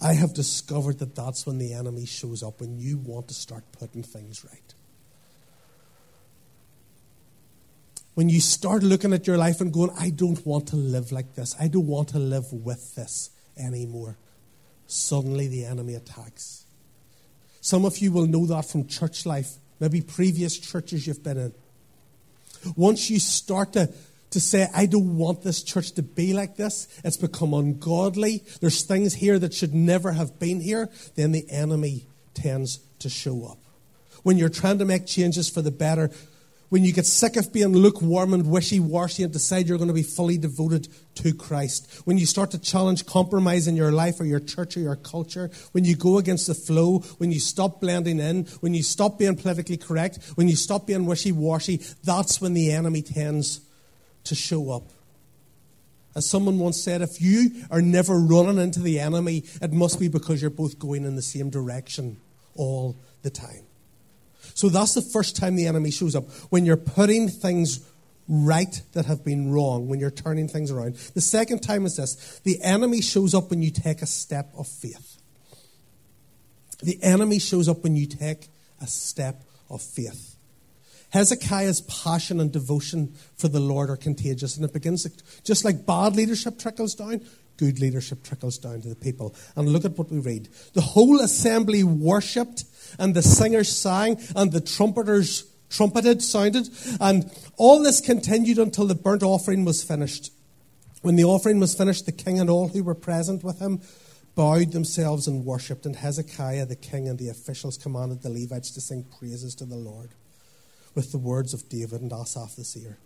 I 0.00 0.14
have 0.14 0.34
discovered 0.34 0.98
that 0.98 1.14
that's 1.14 1.46
when 1.46 1.58
the 1.58 1.72
enemy 1.74 2.06
shows 2.06 2.42
up, 2.42 2.60
when 2.60 2.78
you 2.78 2.98
want 2.98 3.28
to 3.28 3.34
start 3.34 3.64
putting 3.72 4.02
things 4.02 4.44
right. 4.44 4.74
When 8.16 8.30
you 8.30 8.40
start 8.40 8.82
looking 8.82 9.12
at 9.12 9.26
your 9.26 9.36
life 9.36 9.60
and 9.60 9.70
going, 9.70 9.90
I 9.98 10.08
don't 10.08 10.44
want 10.46 10.68
to 10.68 10.76
live 10.76 11.12
like 11.12 11.34
this, 11.34 11.54
I 11.60 11.68
don't 11.68 11.86
want 11.86 12.08
to 12.08 12.18
live 12.18 12.50
with 12.50 12.94
this 12.94 13.28
anymore, 13.58 14.16
suddenly 14.86 15.48
the 15.48 15.66
enemy 15.66 15.94
attacks. 15.94 16.64
Some 17.60 17.84
of 17.84 17.98
you 17.98 18.10
will 18.10 18.26
know 18.26 18.46
that 18.46 18.64
from 18.64 18.86
church 18.86 19.26
life, 19.26 19.56
maybe 19.80 20.00
previous 20.00 20.58
churches 20.58 21.06
you've 21.06 21.22
been 21.22 21.36
in. 21.36 21.52
Once 22.74 23.10
you 23.10 23.20
start 23.20 23.74
to, 23.74 23.92
to 24.30 24.40
say, 24.40 24.66
I 24.74 24.86
don't 24.86 25.18
want 25.18 25.42
this 25.42 25.62
church 25.62 25.92
to 25.92 26.02
be 26.02 26.32
like 26.32 26.56
this, 26.56 26.88
it's 27.04 27.18
become 27.18 27.52
ungodly, 27.52 28.44
there's 28.62 28.82
things 28.82 29.12
here 29.12 29.38
that 29.38 29.52
should 29.52 29.74
never 29.74 30.12
have 30.12 30.38
been 30.38 30.62
here, 30.62 30.88
then 31.16 31.32
the 31.32 31.44
enemy 31.50 32.06
tends 32.32 32.78
to 33.00 33.10
show 33.10 33.44
up. 33.44 33.58
When 34.22 34.38
you're 34.38 34.48
trying 34.48 34.78
to 34.78 34.86
make 34.86 35.04
changes 35.04 35.50
for 35.50 35.60
the 35.60 35.70
better, 35.70 36.10
when 36.68 36.84
you 36.84 36.92
get 36.92 37.06
sick 37.06 37.36
of 37.36 37.52
being 37.52 37.68
lukewarm 37.68 38.34
and 38.34 38.50
wishy 38.50 38.80
washy 38.80 39.22
and 39.22 39.32
decide 39.32 39.68
you're 39.68 39.78
going 39.78 39.88
to 39.88 39.94
be 39.94 40.02
fully 40.02 40.38
devoted 40.38 40.88
to 41.16 41.32
Christ, 41.32 42.02
when 42.04 42.18
you 42.18 42.26
start 42.26 42.50
to 42.52 42.58
challenge 42.58 43.06
compromise 43.06 43.66
in 43.68 43.76
your 43.76 43.92
life 43.92 44.20
or 44.20 44.24
your 44.24 44.40
church 44.40 44.76
or 44.76 44.80
your 44.80 44.96
culture, 44.96 45.50
when 45.72 45.84
you 45.84 45.96
go 45.96 46.18
against 46.18 46.46
the 46.46 46.54
flow, 46.54 47.00
when 47.18 47.30
you 47.32 47.40
stop 47.40 47.80
blending 47.80 48.18
in, 48.18 48.44
when 48.60 48.74
you 48.74 48.82
stop 48.82 49.18
being 49.18 49.36
politically 49.36 49.76
correct, 49.76 50.18
when 50.34 50.48
you 50.48 50.56
stop 50.56 50.86
being 50.86 51.06
wishy 51.06 51.32
washy, 51.32 51.80
that's 52.04 52.40
when 52.40 52.54
the 52.54 52.72
enemy 52.72 53.02
tends 53.02 53.60
to 54.24 54.34
show 54.34 54.70
up. 54.70 54.90
As 56.16 56.28
someone 56.28 56.58
once 56.58 56.82
said, 56.82 57.02
if 57.02 57.20
you 57.20 57.50
are 57.70 57.82
never 57.82 58.18
running 58.18 58.58
into 58.58 58.80
the 58.80 58.98
enemy, 58.98 59.44
it 59.60 59.72
must 59.72 60.00
be 60.00 60.08
because 60.08 60.40
you're 60.40 60.50
both 60.50 60.78
going 60.78 61.04
in 61.04 61.14
the 61.14 61.22
same 61.22 61.50
direction 61.50 62.16
all 62.54 62.96
the 63.22 63.28
time. 63.28 63.66
So 64.54 64.68
that's 64.68 64.94
the 64.94 65.02
first 65.02 65.36
time 65.36 65.56
the 65.56 65.66
enemy 65.66 65.90
shows 65.90 66.14
up. 66.14 66.30
When 66.50 66.64
you're 66.64 66.76
putting 66.76 67.28
things 67.28 67.80
right 68.28 68.82
that 68.92 69.06
have 69.06 69.24
been 69.24 69.52
wrong, 69.52 69.88
when 69.88 70.00
you're 70.00 70.10
turning 70.10 70.48
things 70.48 70.70
around. 70.70 70.94
The 71.14 71.20
second 71.20 71.60
time 71.60 71.86
is 71.86 71.96
this 71.96 72.40
the 72.40 72.60
enemy 72.62 73.00
shows 73.00 73.34
up 73.34 73.50
when 73.50 73.62
you 73.62 73.70
take 73.70 74.02
a 74.02 74.06
step 74.06 74.50
of 74.56 74.66
faith. 74.66 75.18
The 76.82 77.02
enemy 77.02 77.38
shows 77.38 77.68
up 77.68 77.82
when 77.82 77.96
you 77.96 78.06
take 78.06 78.48
a 78.80 78.86
step 78.86 79.42
of 79.70 79.80
faith. 79.80 80.36
Hezekiah's 81.10 81.82
passion 81.82 82.40
and 82.40 82.52
devotion 82.52 83.14
for 83.36 83.48
the 83.48 83.60
Lord 83.60 83.90
are 83.90 83.96
contagious, 83.96 84.56
and 84.56 84.64
it 84.64 84.72
begins 84.72 85.06
just 85.44 85.64
like 85.64 85.86
bad 85.86 86.16
leadership 86.16 86.58
trickles 86.58 86.94
down, 86.94 87.22
good 87.56 87.78
leadership 87.78 88.22
trickles 88.22 88.58
down 88.58 88.82
to 88.82 88.88
the 88.88 88.96
people. 88.96 89.34
And 89.54 89.68
look 89.68 89.84
at 89.84 89.96
what 89.96 90.10
we 90.10 90.18
read. 90.18 90.48
The 90.74 90.82
whole 90.82 91.20
assembly 91.20 91.84
worshipped 91.84 92.64
and 92.98 93.14
the 93.14 93.22
singers 93.22 93.76
sang, 93.76 94.18
and 94.34 94.52
the 94.52 94.60
trumpeters 94.60 95.44
trumpeted, 95.68 96.22
sounded, 96.22 96.68
and 97.00 97.30
all 97.56 97.82
this 97.82 98.00
continued 98.00 98.58
until 98.58 98.86
the 98.86 98.94
burnt 98.94 99.22
offering 99.22 99.64
was 99.64 99.82
finished. 99.82 100.32
When 101.02 101.16
the 101.16 101.24
offering 101.24 101.60
was 101.60 101.74
finished, 101.74 102.06
the 102.06 102.12
king 102.12 102.40
and 102.40 102.50
all 102.50 102.68
who 102.68 102.82
were 102.82 102.94
present 102.94 103.44
with 103.44 103.60
him 103.60 103.80
bowed 104.34 104.72
themselves 104.72 105.26
and 105.26 105.44
worshipped, 105.44 105.86
and 105.86 105.96
Hezekiah 105.96 106.66
the 106.66 106.76
king 106.76 107.08
and 107.08 107.18
the 107.18 107.28
officials 107.28 107.76
commanded 107.76 108.22
the 108.22 108.30
Levites 108.30 108.70
to 108.72 108.80
sing 108.80 109.04
praises 109.18 109.54
to 109.56 109.64
the 109.64 109.76
Lord 109.76 110.10
with 110.94 111.10
the 111.10 111.18
words 111.18 111.54
of 111.54 111.68
David 111.68 112.00
and 112.00 112.12
Asaph 112.12 112.54
the 112.56 112.64
seer. 112.64 112.98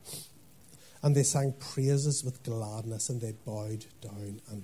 And 1.03 1.15
they 1.15 1.23
sang 1.23 1.55
praises 1.59 2.23
with 2.25 2.43
gladness, 2.43 3.09
and 3.09 3.21
they 3.21 3.33
bowed 3.33 3.87
down 4.03 4.41
and 4.51 4.63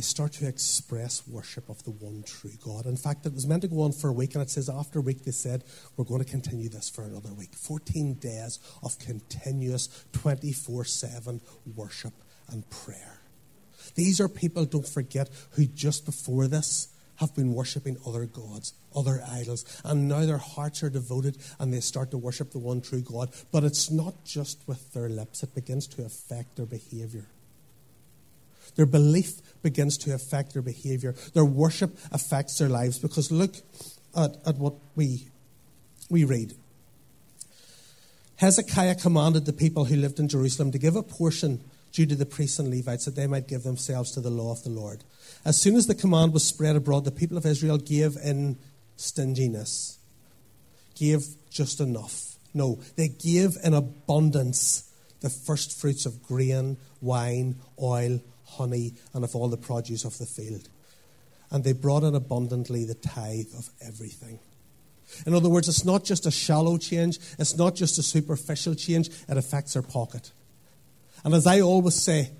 they 0.00 0.04
start 0.04 0.32
to 0.32 0.48
express 0.48 1.28
worship 1.28 1.68
of 1.68 1.84
the 1.84 1.90
one 1.90 2.22
true 2.22 2.56
God. 2.64 2.86
In 2.86 2.96
fact, 2.96 3.26
it 3.26 3.34
was 3.34 3.46
meant 3.46 3.60
to 3.60 3.68
go 3.68 3.82
on 3.82 3.92
for 3.92 4.08
a 4.08 4.14
week, 4.14 4.34
and 4.34 4.40
it 4.40 4.48
says 4.48 4.70
after 4.70 5.00
a 5.00 5.02
week 5.02 5.24
they 5.24 5.30
said, 5.30 5.62
We're 5.94 6.06
going 6.06 6.24
to 6.24 6.30
continue 6.30 6.70
this 6.70 6.88
for 6.88 7.04
another 7.04 7.34
week. 7.34 7.54
14 7.54 8.14
days 8.14 8.60
of 8.82 8.98
continuous 8.98 10.06
24 10.12 10.86
7 10.86 11.42
worship 11.76 12.14
and 12.48 12.64
prayer. 12.70 13.20
These 13.94 14.22
are 14.22 14.28
people, 14.30 14.64
don't 14.64 14.88
forget, 14.88 15.28
who 15.50 15.66
just 15.66 16.06
before 16.06 16.46
this 16.46 16.88
have 17.16 17.36
been 17.36 17.52
worshipping 17.52 17.98
other 18.06 18.24
gods, 18.24 18.72
other 18.96 19.22
idols, 19.30 19.66
and 19.84 20.08
now 20.08 20.24
their 20.24 20.38
hearts 20.38 20.82
are 20.82 20.88
devoted 20.88 21.36
and 21.58 21.74
they 21.74 21.80
start 21.80 22.10
to 22.12 22.16
worship 22.16 22.52
the 22.52 22.58
one 22.58 22.80
true 22.80 23.02
God. 23.02 23.34
But 23.52 23.64
it's 23.64 23.90
not 23.90 24.24
just 24.24 24.66
with 24.66 24.94
their 24.94 25.10
lips, 25.10 25.42
it 25.42 25.54
begins 25.54 25.86
to 25.88 26.06
affect 26.06 26.56
their 26.56 26.64
behavior. 26.64 27.26
Their 28.80 28.86
belief 28.86 29.42
begins 29.60 29.98
to 29.98 30.14
affect 30.14 30.54
their 30.54 30.62
behavior. 30.62 31.14
Their 31.34 31.44
worship 31.44 31.98
affects 32.12 32.56
their 32.56 32.70
lives. 32.70 32.98
Because 32.98 33.30
look 33.30 33.56
at, 34.16 34.38
at 34.46 34.56
what 34.56 34.72
we, 34.96 35.28
we 36.08 36.24
read. 36.24 36.54
Hezekiah 38.36 38.94
commanded 38.94 39.44
the 39.44 39.52
people 39.52 39.84
who 39.84 39.96
lived 39.96 40.18
in 40.18 40.28
Jerusalem 40.28 40.72
to 40.72 40.78
give 40.78 40.96
a 40.96 41.02
portion 41.02 41.60
due 41.92 42.06
to 42.06 42.14
the 42.14 42.24
priests 42.24 42.58
and 42.58 42.70
Levites 42.70 43.04
that 43.04 43.16
they 43.16 43.26
might 43.26 43.48
give 43.48 43.64
themselves 43.64 44.12
to 44.12 44.22
the 44.22 44.30
law 44.30 44.50
of 44.50 44.64
the 44.64 44.70
Lord. 44.70 45.04
As 45.44 45.60
soon 45.60 45.76
as 45.76 45.86
the 45.86 45.94
command 45.94 46.32
was 46.32 46.42
spread 46.42 46.74
abroad, 46.74 47.04
the 47.04 47.10
people 47.10 47.36
of 47.36 47.44
Israel 47.44 47.76
gave 47.76 48.16
in 48.16 48.56
stinginess, 48.96 49.98
gave 50.94 51.26
just 51.50 51.80
enough. 51.80 52.36
No, 52.54 52.80
they 52.96 53.08
gave 53.08 53.58
in 53.62 53.74
abundance 53.74 54.90
the 55.20 55.28
first 55.28 55.78
fruits 55.78 56.06
of 56.06 56.22
grain, 56.22 56.78
wine, 57.02 57.56
oil, 57.78 58.20
honey, 58.56 58.94
and 59.14 59.24
of 59.24 59.34
all 59.34 59.48
the 59.48 59.56
produce 59.56 60.04
of 60.04 60.18
the 60.18 60.26
field. 60.26 60.68
And 61.50 61.64
they 61.64 61.72
brought 61.72 62.04
in 62.04 62.14
abundantly 62.14 62.84
the 62.84 62.94
tithe 62.94 63.52
of 63.56 63.70
everything. 63.80 64.38
In 65.26 65.34
other 65.34 65.48
words, 65.48 65.68
it's 65.68 65.84
not 65.84 66.04
just 66.04 66.26
a 66.26 66.30
shallow 66.30 66.78
change, 66.78 67.18
it's 67.38 67.56
not 67.56 67.74
just 67.74 67.98
a 67.98 68.02
superficial 68.02 68.74
change, 68.74 69.08
it 69.28 69.36
affects 69.36 69.74
our 69.74 69.82
pocket. 69.82 70.30
And 71.24 71.34
as 71.34 71.46
I 71.46 71.60
always 71.60 71.96
say, 71.96 72.30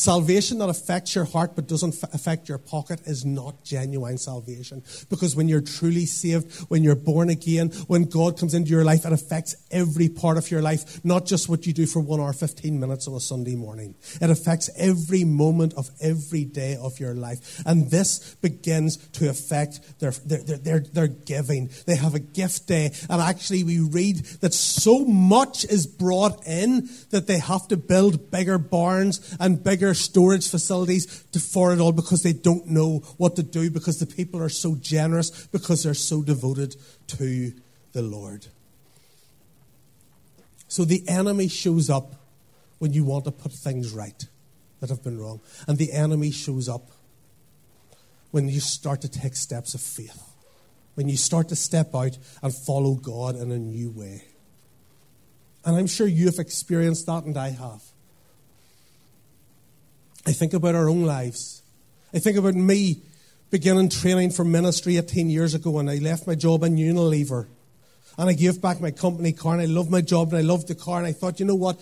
Salvation 0.00 0.56
that 0.56 0.70
affects 0.70 1.14
your 1.14 1.26
heart 1.26 1.54
but 1.54 1.68
doesn't 1.68 1.94
affect 2.14 2.48
your 2.48 2.56
pocket 2.56 3.02
is 3.04 3.26
not 3.26 3.62
genuine 3.64 4.16
salvation. 4.16 4.82
Because 5.10 5.36
when 5.36 5.46
you're 5.46 5.60
truly 5.60 6.06
saved, 6.06 6.50
when 6.70 6.82
you're 6.82 6.94
born 6.94 7.28
again, 7.28 7.68
when 7.86 8.04
God 8.04 8.38
comes 8.38 8.54
into 8.54 8.70
your 8.70 8.82
life, 8.82 9.04
it 9.04 9.12
affects 9.12 9.54
every 9.70 10.08
part 10.08 10.38
of 10.38 10.50
your 10.50 10.62
life, 10.62 11.04
not 11.04 11.26
just 11.26 11.50
what 11.50 11.66
you 11.66 11.74
do 11.74 11.84
for 11.84 12.00
one 12.00 12.18
hour, 12.18 12.32
15 12.32 12.80
minutes 12.80 13.08
on 13.08 13.14
a 13.14 13.20
Sunday 13.20 13.56
morning. 13.56 13.94
It 14.22 14.30
affects 14.30 14.70
every 14.74 15.24
moment 15.24 15.74
of 15.74 15.90
every 16.00 16.46
day 16.46 16.78
of 16.80 16.98
your 16.98 17.12
life. 17.12 17.60
And 17.66 17.90
this 17.90 18.36
begins 18.36 18.96
to 18.96 19.28
affect 19.28 20.00
their, 20.00 20.12
their, 20.12 20.56
their, 20.56 20.80
their 20.80 21.08
giving. 21.08 21.68
They 21.84 21.96
have 21.96 22.14
a 22.14 22.20
gift 22.20 22.66
day. 22.66 22.92
And 23.10 23.20
actually, 23.20 23.64
we 23.64 23.80
read 23.80 24.16
that 24.40 24.54
so 24.54 25.04
much 25.04 25.66
is 25.66 25.86
brought 25.86 26.46
in 26.46 26.88
that 27.10 27.26
they 27.26 27.38
have 27.38 27.68
to 27.68 27.76
build 27.76 28.30
bigger 28.30 28.56
barns 28.56 29.36
and 29.38 29.62
bigger 29.62 29.89
storage 29.94 30.48
facilities 30.48 31.24
to, 31.32 31.40
for 31.40 31.72
it 31.72 31.80
all 31.80 31.92
because 31.92 32.22
they 32.22 32.32
don't 32.32 32.66
know 32.66 32.98
what 33.16 33.36
to 33.36 33.42
do 33.42 33.70
because 33.70 33.98
the 33.98 34.06
people 34.06 34.42
are 34.42 34.48
so 34.48 34.76
generous, 34.76 35.46
because 35.48 35.82
they're 35.82 35.94
so 35.94 36.22
devoted 36.22 36.76
to 37.08 37.52
the 37.92 38.02
Lord. 38.02 38.46
So 40.68 40.84
the 40.84 41.02
enemy 41.08 41.48
shows 41.48 41.90
up 41.90 42.14
when 42.78 42.92
you 42.92 43.04
want 43.04 43.24
to 43.24 43.32
put 43.32 43.52
things 43.52 43.92
right 43.92 44.24
that 44.80 44.88
have 44.88 45.02
been 45.02 45.18
wrong. 45.18 45.40
And 45.66 45.78
the 45.78 45.92
enemy 45.92 46.30
shows 46.30 46.68
up 46.68 46.90
when 48.30 48.48
you 48.48 48.60
start 48.60 49.00
to 49.02 49.08
take 49.08 49.34
steps 49.34 49.74
of 49.74 49.80
faith, 49.80 50.22
when 50.94 51.08
you 51.08 51.16
start 51.16 51.48
to 51.48 51.56
step 51.56 51.94
out 51.94 52.16
and 52.42 52.54
follow 52.54 52.94
God 52.94 53.36
in 53.36 53.50
a 53.50 53.58
new 53.58 53.90
way. 53.90 54.24
And 55.64 55.76
I'm 55.76 55.86
sure 55.86 56.06
you 56.06 56.26
have 56.26 56.38
experienced 56.38 57.06
that, 57.06 57.24
and 57.24 57.36
I 57.36 57.50
have. 57.50 57.82
I 60.26 60.32
think 60.32 60.52
about 60.52 60.74
our 60.74 60.88
own 60.88 61.04
lives. 61.04 61.62
I 62.12 62.18
think 62.18 62.36
about 62.36 62.54
me 62.54 63.02
beginning 63.50 63.88
training 63.88 64.30
for 64.30 64.44
ministry 64.44 64.96
18 64.96 65.30
years 65.30 65.54
ago 65.54 65.70
when 65.70 65.88
I 65.88 65.96
left 65.96 66.26
my 66.26 66.34
job 66.34 66.62
in 66.62 66.76
Unilever. 66.76 67.48
And 68.18 68.28
I 68.28 68.34
gave 68.34 68.60
back 68.60 68.80
my 68.80 68.90
company 68.90 69.32
car 69.32 69.54
and 69.54 69.62
I 69.62 69.66
loved 69.66 69.90
my 69.90 70.00
job 70.00 70.28
and 70.28 70.38
I 70.38 70.42
loved 70.42 70.68
the 70.68 70.74
car. 70.74 70.98
And 70.98 71.06
I 71.06 71.12
thought, 71.12 71.40
you 71.40 71.46
know 71.46 71.54
what? 71.54 71.80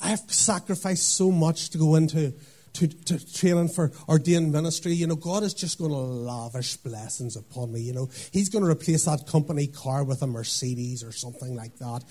I 0.00 0.08
have 0.08 0.20
sacrificed 0.28 1.16
so 1.16 1.30
much 1.30 1.70
to 1.70 1.78
go 1.78 1.96
into 1.96 2.32
to, 2.74 2.88
to 2.88 3.32
training 3.34 3.68
for 3.68 3.92
ordained 4.08 4.52
ministry. 4.52 4.92
You 4.92 5.06
know, 5.06 5.16
God 5.16 5.42
is 5.42 5.54
just 5.54 5.78
going 5.78 5.90
to 5.90 5.96
lavish 5.96 6.76
blessings 6.76 7.36
upon 7.36 7.72
me. 7.72 7.80
You 7.80 7.92
know, 7.92 8.10
He's 8.32 8.48
going 8.48 8.64
to 8.64 8.70
replace 8.70 9.04
that 9.04 9.26
company 9.26 9.66
car 9.66 10.04
with 10.04 10.22
a 10.22 10.26
Mercedes 10.26 11.02
or 11.02 11.12
something 11.12 11.54
like 11.56 11.76
that. 11.78 12.04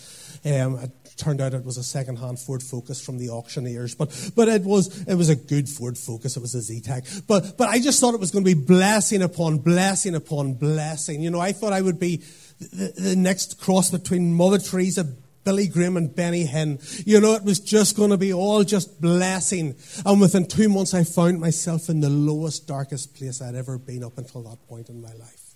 Um, 0.45 0.75
it 0.79 0.91
turned 1.17 1.41
out 1.41 1.53
it 1.53 1.65
was 1.65 1.77
a 1.77 1.83
second-hand 1.83 2.39
Ford 2.39 2.63
Focus 2.63 3.03
from 3.03 3.17
the 3.17 3.29
auctioneers, 3.29 3.95
but 3.95 4.31
but 4.35 4.47
it 4.47 4.63
was 4.63 5.07
it 5.07 5.15
was 5.15 5.29
a 5.29 5.35
good 5.35 5.69
Ford 5.69 5.97
Focus. 5.97 6.37
It 6.37 6.41
was 6.41 6.55
a 6.55 6.59
Zetec. 6.59 7.27
But 7.27 7.57
but 7.57 7.69
I 7.69 7.79
just 7.79 7.99
thought 7.99 8.13
it 8.13 8.19
was 8.19 8.31
going 8.31 8.43
to 8.43 8.55
be 8.55 8.61
blessing 8.61 9.21
upon 9.21 9.59
blessing 9.59 10.15
upon 10.15 10.53
blessing. 10.53 11.21
You 11.21 11.29
know, 11.29 11.39
I 11.39 11.51
thought 11.51 11.73
I 11.73 11.81
would 11.81 11.99
be 11.99 12.17
the, 12.59 12.93
the 12.95 13.15
next 13.15 13.59
cross 13.59 13.91
between 13.91 14.33
Mother 14.33 14.59
Teresa 14.59 15.05
Billy 15.49 15.67
Graham 15.67 15.97
and 15.97 16.15
Benny 16.15 16.45
Hinn. 16.45 16.79
You 17.07 17.19
know, 17.19 17.33
it 17.33 17.43
was 17.43 17.59
just 17.59 17.97
going 17.97 18.11
to 18.11 18.17
be 18.17 18.31
all 18.31 18.63
just 18.63 19.01
blessing. 19.01 19.75
And 20.05 20.21
within 20.21 20.45
two 20.45 20.69
months, 20.69 20.93
I 20.93 21.03
found 21.03 21.39
myself 21.39 21.89
in 21.89 22.01
the 22.01 22.09
lowest, 22.09 22.67
darkest 22.67 23.15
place 23.15 23.41
I'd 23.41 23.55
ever 23.55 23.79
been 23.79 24.03
up 24.03 24.19
until 24.19 24.43
that 24.43 24.57
point 24.67 24.89
in 24.89 25.01
my 25.01 25.11
life. 25.13 25.55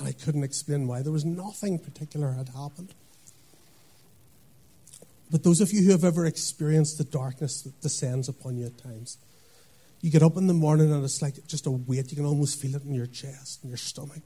And 0.00 0.08
I 0.08 0.12
couldn't 0.12 0.42
explain 0.42 0.88
why. 0.88 1.02
There 1.02 1.12
was 1.12 1.24
nothing 1.24 1.78
particular 1.78 2.32
had 2.32 2.48
happened. 2.48 2.92
But 5.30 5.44
those 5.44 5.60
of 5.60 5.70
you 5.70 5.84
who 5.84 5.92
have 5.92 6.02
ever 6.02 6.26
experienced 6.26 6.98
the 6.98 7.04
darkness 7.04 7.62
that 7.62 7.80
descends 7.82 8.28
upon 8.28 8.56
you 8.56 8.66
at 8.66 8.76
times, 8.76 9.18
you 10.00 10.10
get 10.10 10.24
up 10.24 10.36
in 10.36 10.48
the 10.48 10.52
morning 10.52 10.92
and 10.92 11.04
it's 11.04 11.22
like 11.22 11.46
just 11.46 11.64
a 11.66 11.70
weight. 11.70 12.10
You 12.10 12.16
can 12.16 12.26
almost 12.26 12.60
feel 12.60 12.74
it 12.74 12.82
in 12.82 12.92
your 12.92 13.06
chest, 13.06 13.62
in 13.62 13.68
your 13.68 13.78
stomach. 13.78 14.24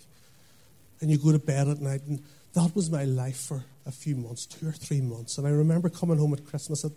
And 1.03 1.11
you 1.11 1.19
go 1.19 1.33
to 1.33 1.39
bed 1.39 1.69
at 1.69 1.83
night 1.83 2.01
and 2.09 2.23
that 2.55 2.75
was 2.75 2.91
my 2.91 3.05
life 3.05 3.37
for 3.37 3.65
a 3.87 3.93
few 3.93 4.17
months, 4.17 4.47
two 4.47 4.69
or 4.69 4.73
three 4.73 5.01
months. 5.01 5.39
And 5.39 5.47
I 5.47 5.51
remember 5.51 5.89
coming 5.89 6.19
home 6.19 6.33
at 6.33 6.47
Christmas 6.47 6.85
at 6.85 6.93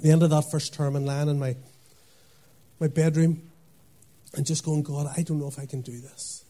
the 0.00 0.10
end 0.10 0.22
of 0.22 0.30
that 0.30 0.50
first 0.50 0.74
term 0.74 0.94
and 0.94 1.06
lying 1.06 1.28
in 1.28 1.38
my, 1.38 1.56
my 2.78 2.86
bedroom 2.86 3.42
and 4.34 4.46
just 4.46 4.64
going, 4.64 4.82
God, 4.82 5.10
I 5.16 5.22
don't 5.22 5.40
know 5.40 5.48
if 5.48 5.58
I 5.58 5.66
can 5.66 5.80
do 5.80 6.00
this. 6.00 6.44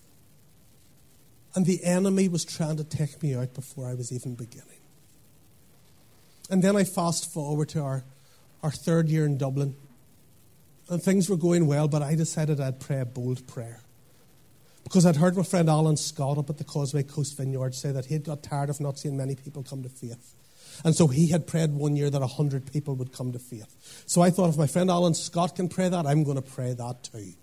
And 1.55 1.65
the 1.65 1.83
enemy 1.85 2.29
was 2.29 2.45
trying 2.45 2.77
to 2.77 2.85
take 2.85 3.23
me 3.23 3.35
out 3.35 3.55
before 3.55 3.89
I 3.89 3.95
was 3.95 4.13
even 4.13 4.35
beginning. 4.35 4.67
And 6.51 6.63
then 6.63 6.77
I 6.77 6.85
fast 6.85 7.33
forward 7.33 7.69
to 7.71 7.81
our, 7.81 8.05
our 8.63 8.71
third 8.71 9.09
year 9.09 9.25
in 9.25 9.39
Dublin. 9.39 9.77
And 10.89 11.03
things 11.03 11.29
were 11.29 11.37
going 11.37 11.67
well, 11.67 11.89
but 11.89 12.03
I 12.03 12.15
decided 12.15 12.61
I'd 12.61 12.81
pray 12.81 13.01
a 13.01 13.05
bold 13.05 13.47
prayer. 13.47 13.81
Because 14.85 15.05
I'd 15.05 15.17
heard 15.17 15.37
my 15.37 15.43
friend 15.43 15.69
Alan 15.69 15.97
Scott 15.97 16.39
up 16.39 16.49
at 16.49 16.59
the 16.59 16.65
Causeway 16.65 17.03
Coast 17.03 17.37
Vineyard 17.37 17.75
say 17.75 17.93
that 17.93 18.07
he 18.07 18.15
had 18.15 18.25
got 18.25 18.43
tired 18.43 18.71
of 18.71 18.81
not 18.81 18.99
seeing 18.99 19.17
many 19.17 19.35
people 19.35 19.63
come 19.63 19.83
to 19.83 19.89
faith. 19.89 20.35
And 20.85 20.95
so 20.95 21.09
he 21.09 21.29
had 21.29 21.47
prayed 21.47 21.73
one 21.73 21.97
year 21.97 22.09
that 22.09 22.21
100 22.21 22.73
people 22.73 22.95
would 22.95 23.13
come 23.13 23.33
to 23.33 23.39
faith. 23.39 24.05
So 24.07 24.23
I 24.23 24.31
thought 24.31 24.51
if 24.51 24.57
my 24.57 24.67
friend 24.67 24.91
Alan 24.91 25.15
Scott 25.15 25.57
can 25.57 25.69
pray 25.69 25.89
that, 25.89 26.07
I'm 26.07 26.25
going 26.25 26.37
to 26.37 26.43
pray 26.43 26.73
that 26.73 27.03
too. 27.03 27.35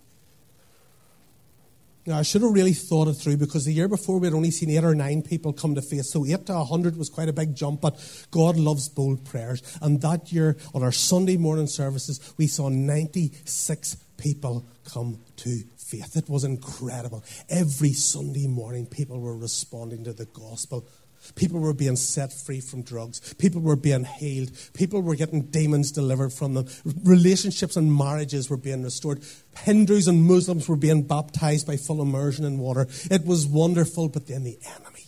Now, 2.07 2.19
I 2.19 2.21
should 2.21 2.43
have 2.43 2.51
really 2.51 2.73
thought 2.73 3.07
it 3.07 3.15
through 3.15 3.37
because 3.37 3.65
the 3.65 3.73
year 3.73 3.87
before 3.87 4.19
we 4.19 4.27
had 4.27 4.35
only 4.35 4.51
seen 4.51 4.69
eight 4.69 4.83
or 4.83 4.93
nine 4.93 5.23
people 5.23 5.53
come 5.53 5.73
to 5.73 5.81
faith. 5.81 6.05
So 6.05 6.23
eight 6.23 6.45
to 6.45 6.55
a 6.55 6.63
hundred 6.63 6.97
was 6.97 7.09
quite 7.09 7.29
a 7.29 7.33
big 7.33 7.55
jump, 7.55 7.81
but 7.81 7.97
God 8.29 8.57
loves 8.57 8.87
bold 8.87 9.25
prayers. 9.25 9.63
And 9.81 10.01
that 10.01 10.31
year, 10.31 10.55
on 10.75 10.83
our 10.83 10.91
Sunday 10.91 11.35
morning 11.35 11.65
services, 11.65 12.33
we 12.37 12.45
saw 12.45 12.69
96 12.69 13.97
people 14.17 14.65
come 14.85 15.19
to 15.37 15.59
faith. 15.77 16.15
It 16.15 16.29
was 16.29 16.43
incredible. 16.43 17.23
Every 17.49 17.93
Sunday 17.93 18.47
morning, 18.47 18.85
people 18.85 19.19
were 19.19 19.37
responding 19.37 20.03
to 20.05 20.13
the 20.13 20.25
gospel. 20.25 20.87
People 21.33 21.59
were 21.59 21.73
being 21.73 21.95
set 21.95 22.31
free 22.31 22.61
from 22.61 22.83
drugs. 22.83 23.33
People 23.35 23.61
were 23.61 23.75
being 23.75 24.05
healed. 24.05 24.51
People 24.73 25.01
were 25.01 25.15
getting 25.15 25.41
demons 25.43 25.91
delivered 25.91 26.31
from 26.31 26.53
them. 26.53 26.67
Relationships 27.03 27.75
and 27.75 27.95
marriages 27.95 28.49
were 28.49 28.57
being 28.57 28.83
restored. 28.83 29.23
Hindus 29.57 30.07
and 30.07 30.23
Muslims 30.23 30.69
were 30.69 30.75
being 30.75 31.01
baptized 31.01 31.65
by 31.65 31.77
full 31.77 32.01
immersion 32.01 32.45
in 32.45 32.59
water. 32.59 32.87
It 33.09 33.25
was 33.25 33.47
wonderful, 33.47 34.09
but 34.09 34.27
then 34.27 34.43
the 34.43 34.59
enemy 34.77 35.05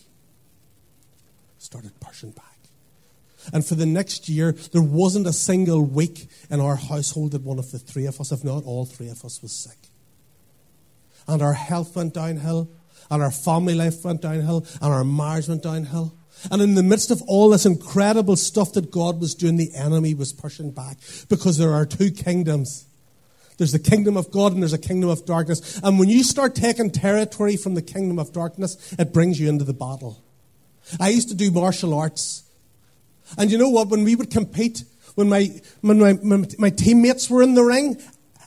started 1.59 1.99
pushing 1.99 2.31
back. 2.31 2.56
And 3.53 3.65
for 3.65 3.75
the 3.75 3.85
next 3.85 4.29
year, 4.29 4.53
there 4.71 4.81
wasn't 4.81 5.27
a 5.27 5.33
single 5.33 5.83
week 5.83 6.27
in 6.49 6.59
our 6.59 6.75
household 6.75 7.31
that 7.31 7.43
one 7.43 7.59
of 7.59 7.71
the 7.71 7.79
three 7.79 8.05
of 8.05 8.19
us, 8.19 8.31
if 8.31 8.43
not 8.43 8.63
all 8.65 8.85
three 8.85 9.09
of 9.09 9.23
us, 9.23 9.41
was 9.41 9.51
sick 9.51 9.87
and 11.27 11.41
our 11.41 11.53
health 11.53 11.95
went 11.95 12.13
downhill, 12.13 12.69
and 13.11 13.21
our 13.21 13.31
family 13.31 13.75
life 13.75 14.03
went 14.03 14.21
downhill, 14.21 14.65
and 14.81 14.93
our 14.93 15.03
marriage 15.03 15.47
went 15.47 15.63
downhill. 15.63 16.15
And 16.51 16.61
in 16.61 16.75
the 16.75 16.83
midst 16.83 17.11
of 17.11 17.21
all 17.27 17.49
this 17.49 17.65
incredible 17.65 18.35
stuff 18.35 18.73
that 18.73 18.91
God 18.91 19.19
was 19.19 19.33
doing, 19.33 19.57
the 19.57 19.73
enemy 19.73 20.13
was 20.13 20.33
pushing 20.33 20.71
back 20.71 20.97
because 21.29 21.57
there 21.57 21.73
are 21.73 21.85
two 21.85 22.11
kingdoms. 22.11 22.85
There's 23.57 23.71
the 23.71 23.79
kingdom 23.79 24.17
of 24.17 24.29
God 24.29 24.53
and 24.53 24.61
there's 24.61 24.73
a 24.73 24.77
kingdom 24.77 25.09
of 25.09 25.25
darkness. 25.25 25.79
And 25.83 25.97
when 25.97 26.09
you 26.09 26.23
start 26.23 26.53
taking 26.53 26.91
territory 26.91 27.57
from 27.57 27.73
the 27.73 27.81
kingdom 27.81 28.19
of 28.19 28.33
darkness, 28.33 28.93
it 28.99 29.11
brings 29.11 29.39
you 29.39 29.49
into 29.49 29.63
the 29.63 29.73
battle. 29.73 30.23
I 30.99 31.09
used 31.09 31.29
to 31.29 31.35
do 31.35 31.49
martial 31.49 31.95
arts. 31.95 32.43
And 33.37 33.51
you 33.51 33.57
know 33.57 33.69
what? 33.69 33.89
When 33.89 34.03
we 34.03 34.15
would 34.15 34.31
compete, 34.31 34.83
when 35.15 35.29
my, 35.29 35.49
when 35.81 35.99
my, 35.99 36.13
my, 36.23 36.45
my 36.57 36.69
teammates 36.69 37.29
were 37.29 37.41
in 37.41 37.55
the 37.55 37.63
ring, 37.63 38.01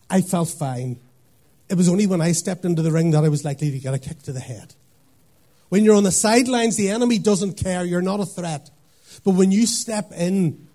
I 0.08 0.20
felt 0.20 0.48
fine. 0.48 0.98
It 1.68 1.76
was 1.76 1.88
only 1.88 2.06
when 2.06 2.20
I 2.20 2.32
stepped 2.32 2.64
into 2.64 2.82
the 2.82 2.90
ring 2.90 3.10
that 3.12 3.24
I 3.24 3.28
was 3.28 3.44
likely 3.44 3.70
to 3.70 3.78
get 3.78 3.94
a 3.94 3.98
kick 3.98 4.22
to 4.22 4.32
the 4.32 4.40
head. 4.40 4.74
When 5.68 5.84
you're 5.84 5.94
on 5.94 6.02
the 6.02 6.12
sidelines, 6.12 6.76
the 6.76 6.88
enemy 6.88 7.18
doesn't 7.18 7.54
care. 7.54 7.84
You're 7.84 8.02
not 8.02 8.20
a 8.20 8.26
threat. 8.26 8.70
But 9.24 9.32
when 9.32 9.52
you 9.52 9.66
step 9.66 10.10
in, 10.12 10.68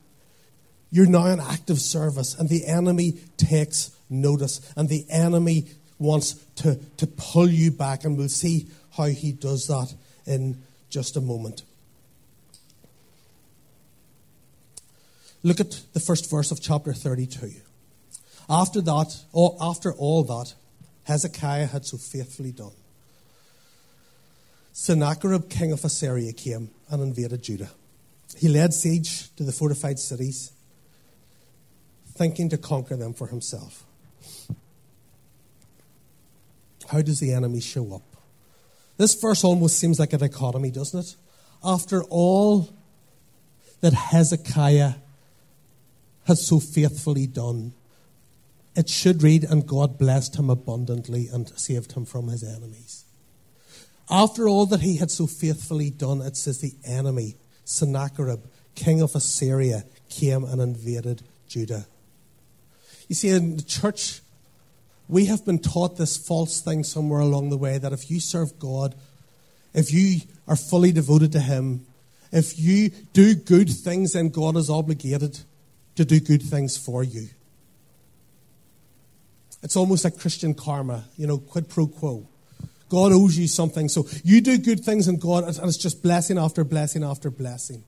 you're 0.92 1.06
now 1.06 1.26
in 1.26 1.40
active 1.40 1.80
service, 1.80 2.34
and 2.36 2.48
the 2.48 2.66
enemy 2.66 3.20
takes 3.36 3.92
notice, 4.10 4.62
and 4.78 4.88
the 4.88 5.06
enemy 5.10 5.66
wants 6.00 6.34
to, 6.58 6.76
to 6.98 7.08
pull 7.08 7.50
you 7.50 7.72
back, 7.72 8.06
and 8.06 8.18
we'll 8.18 8.30
see 8.30 8.68
how 8.96 9.06
he 9.06 9.34
does 9.34 9.68
that 9.68 9.94
in 10.26 10.64
just 10.90 11.18
a 11.18 11.22
moment. 11.22 11.64
Look 15.46 15.60
at 15.60 15.80
the 15.94 16.00
first 16.00 16.28
verse 16.28 16.50
of 16.50 16.60
chapter 16.60 16.92
32. 16.92 17.52
After 18.50 18.82
that, 18.82 19.16
after 19.62 19.94
all 19.94 20.24
that, 20.24 20.56
Hezekiah 21.04 21.68
had 21.68 21.86
so 21.86 21.98
faithfully 21.98 22.52
done. 22.52 22.72
Sennacherib, 24.74 25.48
king 25.48 25.72
of 25.72 25.86
Assyria, 25.86 26.34
came 26.34 26.72
and 26.90 27.04
invaded 27.04 27.44
Judah. 27.44 27.70
He 28.36 28.48
led 28.48 28.74
siege 28.74 29.30
to 29.36 29.44
the 29.44 29.52
fortified 29.52 30.00
cities, 30.00 30.52
thinking 32.16 32.50
to 32.50 32.58
conquer 32.58 32.96
them 32.96 33.14
for 33.14 33.28
himself. 33.28 33.84
How 36.88 37.04
does 37.04 37.20
the 37.20 37.34
enemy 37.34 37.62
show 37.62 37.94
up? 37.94 38.18
This 38.98 39.14
verse 39.14 39.44
almost 39.44 39.78
seems 39.78 40.00
like 40.00 40.14
a 40.14 40.18
dichotomy, 40.18 40.72
doesn't 40.72 41.02
it? 41.02 41.16
After 41.64 42.04
all 42.06 42.74
that 43.82 43.94
Hezekiah 43.94 44.96
has 46.26 46.46
so 46.46 46.60
faithfully 46.60 47.28
done, 47.28 47.74
it 48.76 48.90
should 48.90 49.24
read, 49.24 49.44
and 49.44 49.66
God 49.66 49.98
blessed 49.98 50.36
him 50.36 50.50
abundantly 50.50 51.28
and 51.32 51.48
saved 51.58 51.94
him 51.94 52.06
from 52.06 52.28
his 52.28 52.44
enemies. 52.44 53.06
After 54.10 54.48
all 54.48 54.66
that 54.68 54.82
he 54.82 54.98
had 54.98 55.10
so 55.10 55.28
faithfully 55.28 55.90
done, 55.90 56.22
it 56.22 56.36
says 56.36 56.60
the 56.60 56.74
enemy, 56.84 57.36
Sennacherib, 57.64 58.42
king 58.76 59.02
of 59.02 59.16
Assyria, 59.16 59.84
came 60.10 60.44
and 60.44 60.62
invaded 60.62 61.24
Judah. 61.48 61.88
You 63.08 63.16
see, 63.16 63.30
in 63.30 63.58
the 63.58 63.64
church, 63.64 64.22
we 65.08 65.26
have 65.26 65.46
been 65.46 65.60
taught 65.60 65.98
this 65.98 66.18
false 66.18 66.60
thing 66.60 66.84
somewhere 66.84 67.22
along 67.22 67.50
the 67.50 67.58
way 67.58 67.78
that 67.78 67.94
if 67.94 68.10
you 68.12 68.20
serve 68.20 68.60
God, 68.60 68.96
if 69.74 69.94
you 69.94 70.22
are 70.48 70.56
fully 70.56 70.92
devoted 70.92 71.32
to 71.34 71.40
Him, 71.40 71.86
if 72.32 72.60
you 72.60 72.90
do 73.14 73.36
good 73.36 73.70
things, 73.70 74.14
then 74.14 74.30
God 74.30 74.58
is 74.58 74.70
obligated 74.70 75.40
to 75.96 76.06
do 76.06 76.20
good 76.20 76.42
things 76.42 76.78
for 76.78 77.04
you. 77.04 77.30
It's 79.64 79.76
almost 79.76 80.04
like 80.04 80.20
Christian 80.20 80.54
karma, 80.54 81.06
you 81.18 81.26
know, 81.26 81.38
quid 81.38 81.70
pro 81.70 81.88
quo. 81.88 82.28
God 82.90 83.12
owes 83.12 83.38
you 83.38 83.48
something, 83.48 83.90
so 83.90 84.06
you 84.24 84.42
do 84.42 84.58
good 84.58 84.82
things, 84.82 85.08
and 85.08 85.20
God, 85.20 85.44
and 85.44 85.68
it's 85.68 85.78
just 85.78 86.04
blessing 86.04 86.38
after 86.38 86.64
blessing 86.64 87.04
after 87.04 87.32
blessing. 87.32 87.84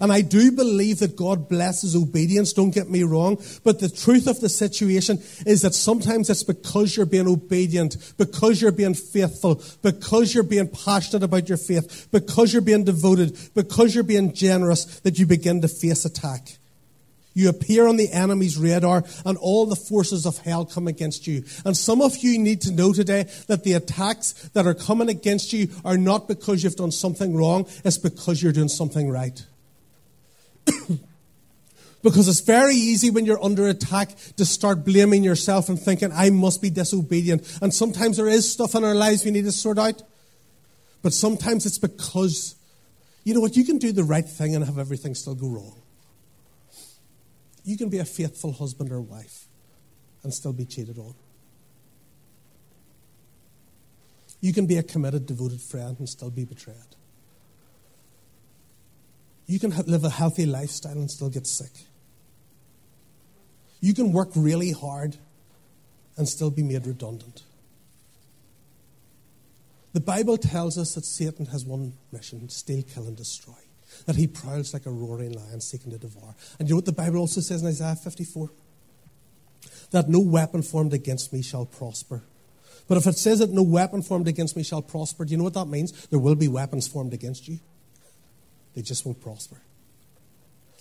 And 0.00 0.12
I 0.12 0.22
do 0.22 0.50
believe 0.50 0.98
that 0.98 1.14
God 1.14 1.48
blesses 1.48 1.94
obedience, 1.94 2.52
don't 2.52 2.74
get 2.74 2.90
me 2.90 3.04
wrong. 3.04 3.40
But 3.62 3.78
the 3.78 3.88
truth 3.88 4.26
of 4.26 4.40
the 4.40 4.48
situation 4.48 5.18
is 5.46 5.62
that 5.62 5.74
sometimes 5.74 6.30
it's 6.30 6.42
because 6.42 6.96
you're 6.96 7.06
being 7.06 7.28
obedient, 7.28 8.14
because 8.18 8.60
you're 8.60 8.72
being 8.72 8.94
faithful, 8.94 9.62
because 9.82 10.34
you're 10.34 10.42
being 10.42 10.68
passionate 10.68 11.22
about 11.22 11.48
your 11.48 11.58
faith, 11.58 12.08
because 12.10 12.52
you're 12.52 12.62
being 12.62 12.84
devoted, 12.84 13.38
because 13.54 13.94
you're 13.94 14.02
being 14.02 14.32
generous 14.32 15.00
that 15.00 15.18
you 15.18 15.26
begin 15.26 15.60
to 15.60 15.68
face 15.68 16.04
attack. 16.04 16.58
You 17.34 17.48
appear 17.48 17.88
on 17.88 17.96
the 17.96 18.10
enemy's 18.12 18.56
radar 18.56 19.02
and 19.26 19.36
all 19.38 19.66
the 19.66 19.74
forces 19.74 20.24
of 20.24 20.38
hell 20.38 20.64
come 20.64 20.86
against 20.86 21.26
you. 21.26 21.44
And 21.64 21.76
some 21.76 22.00
of 22.00 22.16
you 22.18 22.38
need 22.38 22.60
to 22.62 22.70
know 22.72 22.92
today 22.92 23.24
that 23.48 23.64
the 23.64 23.72
attacks 23.72 24.32
that 24.54 24.68
are 24.68 24.74
coming 24.74 25.08
against 25.08 25.52
you 25.52 25.68
are 25.84 25.98
not 25.98 26.28
because 26.28 26.62
you've 26.62 26.76
done 26.76 26.92
something 26.92 27.36
wrong, 27.36 27.66
it's 27.84 27.98
because 27.98 28.40
you're 28.40 28.52
doing 28.52 28.68
something 28.68 29.10
right. 29.10 29.44
because 32.04 32.28
it's 32.28 32.40
very 32.40 32.76
easy 32.76 33.10
when 33.10 33.26
you're 33.26 33.42
under 33.42 33.66
attack 33.66 34.10
to 34.36 34.44
start 34.44 34.84
blaming 34.84 35.24
yourself 35.24 35.68
and 35.68 35.78
thinking, 35.78 36.12
I 36.12 36.30
must 36.30 36.62
be 36.62 36.70
disobedient. 36.70 37.58
And 37.60 37.74
sometimes 37.74 38.16
there 38.16 38.28
is 38.28 38.50
stuff 38.50 38.76
in 38.76 38.84
our 38.84 38.94
lives 38.94 39.24
we 39.24 39.32
need 39.32 39.44
to 39.46 39.52
sort 39.52 39.78
out. 39.78 40.00
But 41.02 41.12
sometimes 41.12 41.66
it's 41.66 41.78
because, 41.78 42.54
you 43.24 43.34
know 43.34 43.40
what, 43.40 43.56
you 43.56 43.64
can 43.64 43.78
do 43.78 43.90
the 43.90 44.04
right 44.04 44.24
thing 44.24 44.54
and 44.54 44.64
have 44.64 44.78
everything 44.78 45.16
still 45.16 45.34
go 45.34 45.48
wrong. 45.48 45.74
You 47.64 47.76
can 47.76 47.88
be 47.88 47.98
a 47.98 48.04
faithful 48.04 48.52
husband 48.52 48.92
or 48.92 49.00
wife 49.00 49.46
and 50.22 50.32
still 50.32 50.52
be 50.52 50.64
cheated 50.64 50.98
on. 50.98 51.14
You 54.40 54.52
can 54.52 54.66
be 54.66 54.76
a 54.76 54.82
committed, 54.82 55.24
devoted 55.26 55.60
friend 55.60 55.96
and 55.98 56.08
still 56.08 56.30
be 56.30 56.44
betrayed. 56.44 56.76
You 59.46 59.58
can 59.58 59.70
live 59.86 60.04
a 60.04 60.10
healthy 60.10 60.46
lifestyle 60.46 60.92
and 60.92 61.10
still 61.10 61.30
get 61.30 61.46
sick. 61.46 61.72
You 63.80 63.94
can 63.94 64.12
work 64.12 64.30
really 64.34 64.72
hard 64.72 65.16
and 66.16 66.28
still 66.28 66.50
be 66.50 66.62
made 66.62 66.86
redundant. 66.86 67.42
The 69.94 70.00
Bible 70.00 70.36
tells 70.36 70.76
us 70.76 70.94
that 70.94 71.04
Satan 71.04 71.46
has 71.46 71.64
one 71.64 71.94
mission 72.10 72.48
steal, 72.48 72.82
kill, 72.82 73.06
and 73.06 73.16
destroy. 73.16 73.54
That 74.06 74.16
he 74.16 74.26
prowls 74.26 74.72
like 74.72 74.86
a 74.86 74.90
roaring 74.90 75.32
lion 75.32 75.60
seeking 75.60 75.92
to 75.92 75.98
devour. 75.98 76.34
And 76.58 76.68
you 76.68 76.74
know 76.74 76.78
what 76.78 76.86
the 76.86 76.92
Bible 76.92 77.18
also 77.18 77.40
says 77.40 77.62
in 77.62 77.68
Isaiah 77.68 77.96
54? 77.96 78.50
That 79.90 80.08
no 80.08 80.20
weapon 80.20 80.62
formed 80.62 80.92
against 80.92 81.32
me 81.32 81.42
shall 81.42 81.66
prosper. 81.66 82.22
But 82.88 82.98
if 82.98 83.06
it 83.06 83.16
says 83.16 83.38
that 83.38 83.50
no 83.50 83.62
weapon 83.62 84.02
formed 84.02 84.28
against 84.28 84.56
me 84.56 84.62
shall 84.62 84.82
prosper, 84.82 85.24
do 85.24 85.30
you 85.30 85.38
know 85.38 85.44
what 85.44 85.54
that 85.54 85.66
means? 85.66 86.06
There 86.08 86.18
will 86.18 86.34
be 86.34 86.48
weapons 86.48 86.86
formed 86.86 87.14
against 87.14 87.48
you 87.48 87.60
they 88.74 88.82
just 88.82 89.06
won't 89.06 89.20
prosper. 89.20 89.56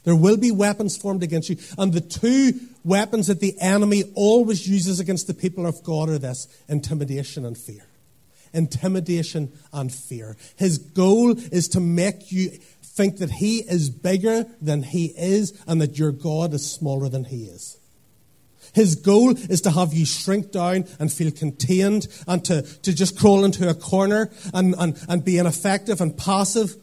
There 0.04 0.16
will 0.16 0.36
be 0.36 0.52
weapons 0.52 0.98
formed 0.98 1.24
against 1.24 1.50
you. 1.50 1.58
And 1.78 1.94
the 1.94 2.02
two 2.02 2.60
weapons 2.84 3.28
that 3.28 3.40
the 3.40 3.56
enemy 3.62 4.04
always 4.16 4.68
uses 4.68 5.00
against 5.00 5.28
the 5.28 5.34
people 5.34 5.66
of 5.66 5.82
God 5.84 6.10
are 6.10 6.18
this 6.18 6.48
intimidation 6.68 7.46
and 7.46 7.58
fear. 7.58 7.86
Intimidation 8.54 9.52
and 9.72 9.94
fear. 9.94 10.36
His 10.58 10.78
goal 10.78 11.32
is 11.32 11.70
to 11.70 11.80
make 11.80 12.32
you 12.32 12.52
think 12.94 13.18
that 13.18 13.32
he 13.32 13.58
is 13.58 13.90
bigger 13.90 14.46
than 14.62 14.84
he 14.84 15.08
is 15.18 15.60
and 15.68 15.82
that 15.82 15.98
your 15.98 16.12
God 16.12 16.54
is 16.54 16.70
smaller 16.70 17.10
than 17.10 17.24
he 17.26 17.46
is. 17.46 17.78
His 18.74 18.96
goal 18.96 19.32
is 19.32 19.62
to 19.62 19.72
have 19.72 19.94
you 19.94 20.06
shrink 20.06 20.52
down 20.52 20.86
and 21.00 21.12
feel 21.12 21.32
contained 21.32 22.08
and 22.28 22.46
to, 22.46 22.62
to 22.62 22.94
just 22.94 23.20
crawl 23.20 23.46
into 23.46 23.68
a 23.68 23.74
corner 23.74 24.32
and, 24.54 24.76
and, 24.78 24.98
and 25.10 25.26
be 25.26 25.38
ineffective 25.38 26.02
and 26.02 26.18
passive 26.18 26.76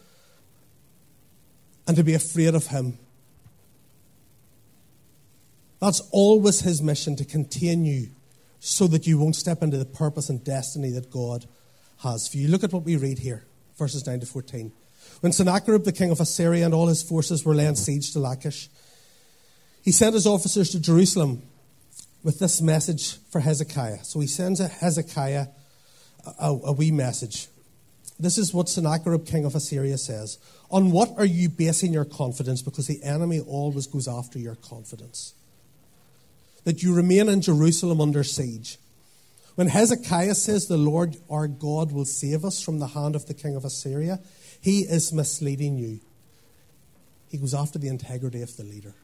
and 1.86 1.96
to 1.96 2.04
be 2.04 2.14
afraid 2.14 2.54
of 2.54 2.66
him. 2.66 2.98
That's 5.80 6.00
always 6.10 6.60
his 6.60 6.82
mission 6.82 7.16
to 7.16 7.24
contain 7.24 7.84
you 7.84 8.10
so 8.58 8.86
that 8.88 9.06
you 9.06 9.18
won't 9.18 9.36
step 9.36 9.62
into 9.62 9.78
the 9.78 9.86
purpose 9.86 10.28
and 10.28 10.44
destiny 10.44 10.90
that 10.90 11.10
God 11.10 11.46
has 12.00 12.28
for 12.28 12.36
you. 12.36 12.48
Look 12.48 12.64
at 12.64 12.72
what 12.72 12.82
we 12.82 12.96
read 12.96 13.20
here, 13.20 13.44
verses 13.78 14.06
9 14.06 14.20
to 14.20 14.26
14. 14.26 14.72
When 15.20 15.32
Sennacherib, 15.32 15.84
the 15.84 15.92
king 15.92 16.10
of 16.10 16.20
Assyria, 16.20 16.64
and 16.64 16.74
all 16.74 16.86
his 16.86 17.02
forces 17.02 17.44
were 17.44 17.54
laying 17.54 17.76
siege 17.76 18.12
to 18.12 18.18
Lachish, 18.18 18.68
he 19.82 19.92
sent 19.92 20.14
his 20.14 20.26
officers 20.26 20.70
to 20.70 20.80
Jerusalem 20.80 21.42
with 22.22 22.38
this 22.38 22.60
message 22.60 23.18
for 23.30 23.40
Hezekiah. 23.40 24.04
So 24.04 24.20
he 24.20 24.26
sends 24.26 24.60
a 24.60 24.68
Hezekiah 24.68 25.46
a, 26.38 26.58
a 26.64 26.72
wee 26.72 26.90
message. 26.90 27.48
This 28.18 28.36
is 28.36 28.52
what 28.52 28.68
Sennacherib, 28.68 29.26
king 29.26 29.44
of 29.44 29.54
Assyria, 29.54 29.96
says. 29.96 30.38
On 30.70 30.90
what 30.90 31.10
are 31.16 31.24
you 31.24 31.48
basing 31.48 31.92
your 31.92 32.04
confidence? 32.04 32.60
Because 32.60 32.86
the 32.86 33.02
enemy 33.02 33.40
always 33.40 33.86
goes 33.86 34.06
after 34.06 34.38
your 34.38 34.56
confidence. 34.56 35.34
That 36.64 36.82
you 36.82 36.94
remain 36.94 37.28
in 37.28 37.40
Jerusalem 37.40 38.00
under 38.00 38.22
siege. 38.22 38.78
When 39.54 39.68
Hezekiah 39.68 40.34
says 40.34 40.66
the 40.66 40.76
Lord 40.76 41.16
our 41.30 41.48
God 41.48 41.92
will 41.92 42.04
save 42.04 42.44
us 42.44 42.62
from 42.62 42.78
the 42.78 42.88
hand 42.88 43.16
of 43.16 43.26
the 43.26 43.34
king 43.34 43.56
of 43.56 43.64
Assyria, 43.64 44.20
he 44.60 44.80
is 44.80 45.12
misleading 45.12 45.78
you. 45.78 46.00
He 47.28 47.38
goes 47.38 47.54
after 47.54 47.78
the 47.78 47.88
integrity 47.88 48.42
of 48.42 48.56
the 48.56 48.64
leader. 48.64 48.94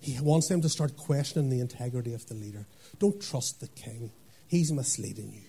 He 0.00 0.18
wants 0.20 0.48
them 0.48 0.60
to 0.62 0.68
start 0.68 0.96
questioning 0.96 1.48
the 1.48 1.60
integrity 1.60 2.12
of 2.12 2.26
the 2.26 2.34
leader. 2.34 2.66
Don't 2.98 3.22
trust 3.22 3.60
the 3.60 3.68
king, 3.68 4.10
he's 4.48 4.72
misleading 4.72 5.32
you. 5.32 5.42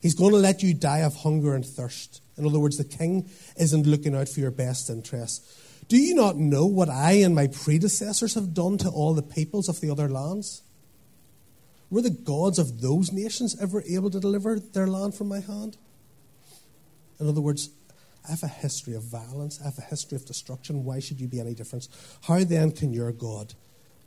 He's 0.00 0.14
going 0.14 0.32
to 0.32 0.38
let 0.38 0.62
you 0.62 0.74
die 0.74 1.00
of 1.00 1.16
hunger 1.16 1.54
and 1.54 1.64
thirst. 1.64 2.22
In 2.36 2.46
other 2.46 2.58
words, 2.58 2.76
the 2.76 2.84
king 2.84 3.28
isn't 3.56 3.86
looking 3.86 4.16
out 4.16 4.28
for 4.28 4.40
your 4.40 4.50
best 4.50 4.90
interests. 4.90 5.84
Do 5.88 5.96
you 5.96 6.14
not 6.14 6.36
know 6.36 6.66
what 6.66 6.88
I 6.88 7.12
and 7.12 7.34
my 7.34 7.48
predecessors 7.48 8.34
have 8.34 8.54
done 8.54 8.78
to 8.78 8.88
all 8.88 9.14
the 9.14 9.22
peoples 9.22 9.68
of 9.68 9.80
the 9.80 9.90
other 9.90 10.08
lands? 10.08 10.62
Were 11.90 12.00
the 12.00 12.10
gods 12.10 12.58
of 12.58 12.80
those 12.80 13.12
nations 13.12 13.60
ever 13.60 13.82
able 13.88 14.10
to 14.10 14.18
deliver 14.18 14.58
their 14.58 14.86
land 14.86 15.14
from 15.14 15.28
my 15.28 15.40
hand? 15.40 15.76
In 17.20 17.28
other 17.28 17.40
words, 17.40 17.70
I 18.26 18.30
have 18.30 18.42
a 18.42 18.48
history 18.48 18.94
of 18.94 19.02
violence, 19.02 19.60
I 19.60 19.64
have 19.64 19.78
a 19.78 19.82
history 19.82 20.16
of 20.16 20.24
destruction. 20.24 20.84
Why 20.84 21.00
should 21.00 21.20
you 21.20 21.28
be 21.28 21.40
any 21.40 21.54
different? 21.54 21.88
How 22.22 22.44
then 22.44 22.70
can 22.70 22.92
your 22.92 23.12
God 23.12 23.54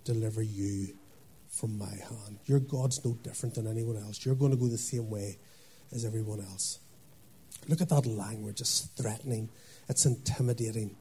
deliver 0.04 0.42
you 0.42 0.96
from 1.50 1.78
my 1.78 1.90
hand? 1.90 2.40
Your 2.46 2.60
God's 2.60 3.04
no 3.04 3.14
different 3.24 3.56
than 3.56 3.68
anyone 3.68 3.98
else. 3.98 4.26
You're 4.26 4.36
going 4.36 4.52
to 4.52 4.58
go 4.58 4.68
the 4.68 4.78
same 4.78 5.10
way 5.10 5.38
as 5.94 6.06
everyone 6.06 6.40
else. 6.40 6.80
Look 7.68 7.82
at 7.82 7.90
that 7.90 8.06
language. 8.06 8.62
It's 8.62 8.82
threatening, 8.96 9.50
it's 9.90 10.06
intimidating. 10.06 10.96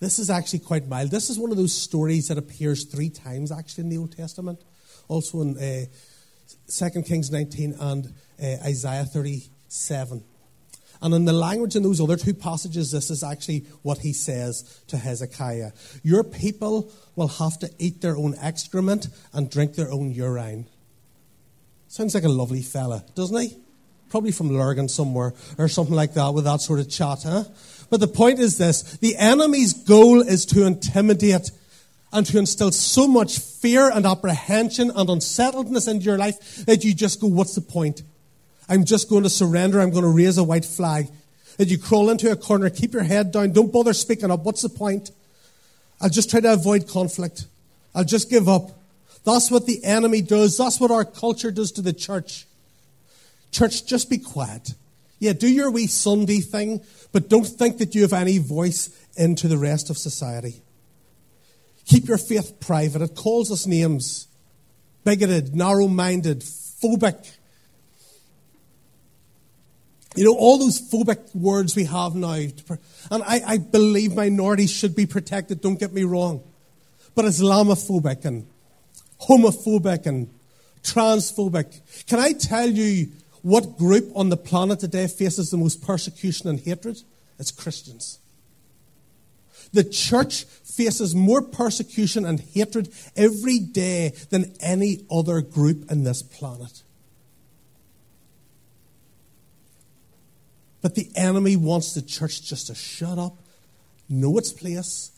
This 0.00 0.18
is 0.18 0.28
actually 0.30 0.58
quite 0.60 0.86
mild. 0.86 1.10
This 1.10 1.30
is 1.30 1.38
one 1.38 1.50
of 1.50 1.56
those 1.56 1.72
stories 1.72 2.28
that 2.28 2.38
appears 2.38 2.84
three 2.84 3.08
times 3.08 3.50
actually 3.50 3.84
in 3.84 3.90
the 3.90 3.98
Old 3.98 4.16
Testament. 4.16 4.60
Also 5.08 5.40
in 5.40 5.56
uh, 5.56 5.86
2 6.68 7.02
Kings 7.02 7.30
19 7.30 7.74
and 7.80 8.12
uh, 8.42 8.66
Isaiah 8.66 9.04
37. 9.04 10.24
And 11.04 11.12
in 11.12 11.26
the 11.26 11.34
language 11.34 11.76
in 11.76 11.82
those 11.82 12.00
other 12.00 12.16
two 12.16 12.32
passages, 12.32 12.90
this 12.90 13.10
is 13.10 13.22
actually 13.22 13.66
what 13.82 13.98
he 13.98 14.14
says 14.14 14.80
to 14.88 14.96
Hezekiah 14.96 15.72
Your 16.02 16.24
people 16.24 16.90
will 17.14 17.28
have 17.28 17.58
to 17.58 17.70
eat 17.78 18.00
their 18.00 18.16
own 18.16 18.34
excrement 18.40 19.08
and 19.34 19.50
drink 19.50 19.74
their 19.74 19.92
own 19.92 20.12
urine. 20.12 20.66
Sounds 21.88 22.14
like 22.14 22.24
a 22.24 22.28
lovely 22.28 22.62
fella, 22.62 23.04
doesn't 23.14 23.38
he? 23.38 23.56
probably 24.08 24.30
from 24.30 24.50
Lurgan 24.50 24.88
somewhere 24.88 25.34
or 25.58 25.66
something 25.66 25.94
like 25.94 26.14
that 26.14 26.34
with 26.34 26.44
that 26.44 26.60
sort 26.60 26.78
of 26.78 26.88
chat, 26.88 27.24
huh? 27.24 27.42
But 27.90 27.98
the 27.98 28.06
point 28.06 28.38
is 28.38 28.58
this 28.58 28.82
the 28.98 29.16
enemy's 29.16 29.72
goal 29.72 30.20
is 30.20 30.46
to 30.46 30.64
intimidate 30.64 31.50
and 32.12 32.24
to 32.26 32.38
instill 32.38 32.70
so 32.70 33.08
much 33.08 33.40
fear 33.40 33.90
and 33.90 34.06
apprehension 34.06 34.92
and 34.94 35.10
unsettledness 35.10 35.88
into 35.88 36.04
your 36.04 36.16
life 36.16 36.64
that 36.66 36.84
you 36.84 36.94
just 36.94 37.20
go, 37.20 37.26
What's 37.26 37.56
the 37.56 37.60
point? 37.60 38.02
I'm 38.68 38.84
just 38.84 39.08
going 39.08 39.24
to 39.24 39.30
surrender. 39.30 39.80
I'm 39.80 39.90
going 39.90 40.04
to 40.04 40.10
raise 40.10 40.38
a 40.38 40.44
white 40.44 40.64
flag. 40.64 41.08
That 41.56 41.68
you 41.68 41.78
crawl 41.78 42.10
into 42.10 42.30
a 42.32 42.36
corner, 42.36 42.68
keep 42.68 42.92
your 42.94 43.04
head 43.04 43.30
down, 43.30 43.52
don't 43.52 43.72
bother 43.72 43.92
speaking 43.92 44.30
up. 44.30 44.40
What's 44.40 44.62
the 44.62 44.68
point? 44.68 45.12
I'll 46.00 46.08
just 46.08 46.28
try 46.28 46.40
to 46.40 46.52
avoid 46.52 46.88
conflict. 46.88 47.46
I'll 47.94 48.04
just 48.04 48.28
give 48.28 48.48
up. 48.48 48.70
That's 49.24 49.52
what 49.52 49.66
the 49.66 49.84
enemy 49.84 50.20
does. 50.20 50.58
That's 50.58 50.80
what 50.80 50.90
our 50.90 51.04
culture 51.04 51.52
does 51.52 51.70
to 51.72 51.82
the 51.82 51.92
church. 51.92 52.46
Church, 53.52 53.86
just 53.86 54.10
be 54.10 54.18
quiet. 54.18 54.74
Yeah, 55.20 55.32
do 55.32 55.48
your 55.48 55.70
wee 55.70 55.86
Sunday 55.86 56.40
thing, 56.40 56.82
but 57.12 57.28
don't 57.28 57.46
think 57.46 57.78
that 57.78 57.94
you 57.94 58.02
have 58.02 58.12
any 58.12 58.38
voice 58.38 58.90
into 59.16 59.46
the 59.46 59.56
rest 59.56 59.90
of 59.90 59.96
society. 59.96 60.60
Keep 61.86 62.08
your 62.08 62.18
faith 62.18 62.58
private. 62.58 63.00
It 63.00 63.14
calls 63.14 63.52
us 63.52 63.66
names 63.66 64.26
bigoted, 65.04 65.54
narrow 65.54 65.86
minded, 65.86 66.40
phobic. 66.40 67.30
You 70.14 70.24
know, 70.24 70.36
all 70.36 70.58
those 70.58 70.80
phobic 70.80 71.34
words 71.34 71.74
we 71.74 71.84
have 71.84 72.14
now. 72.14 72.32
And 73.10 73.22
I, 73.24 73.40
I 73.46 73.58
believe 73.58 74.14
minorities 74.14 74.70
should 74.70 74.94
be 74.94 75.06
protected, 75.06 75.60
don't 75.60 75.78
get 75.78 75.92
me 75.92 76.04
wrong. 76.04 76.42
But 77.14 77.24
Islamophobic 77.24 78.24
and 78.24 78.46
homophobic 79.20 80.06
and 80.06 80.28
transphobic. 80.82 82.06
Can 82.06 82.18
I 82.18 82.32
tell 82.32 82.68
you 82.68 83.08
what 83.42 83.76
group 83.76 84.10
on 84.14 84.28
the 84.28 84.36
planet 84.36 84.80
today 84.80 85.06
faces 85.06 85.50
the 85.50 85.56
most 85.56 85.84
persecution 85.84 86.48
and 86.48 86.60
hatred? 86.60 87.02
It's 87.38 87.50
Christians. 87.50 88.20
The 89.72 89.84
church 89.84 90.44
faces 90.44 91.14
more 91.14 91.42
persecution 91.42 92.24
and 92.24 92.38
hatred 92.38 92.92
every 93.16 93.58
day 93.58 94.12
than 94.30 94.54
any 94.60 95.04
other 95.10 95.40
group 95.40 95.90
in 95.90 96.04
this 96.04 96.22
planet. 96.22 96.83
But 100.84 100.96
the 100.96 101.10
enemy 101.16 101.56
wants 101.56 101.94
the 101.94 102.02
church 102.02 102.42
just 102.42 102.66
to 102.66 102.74
shut 102.74 103.18
up, 103.18 103.38
know 104.06 104.36
its 104.36 104.52
place, 104.52 105.12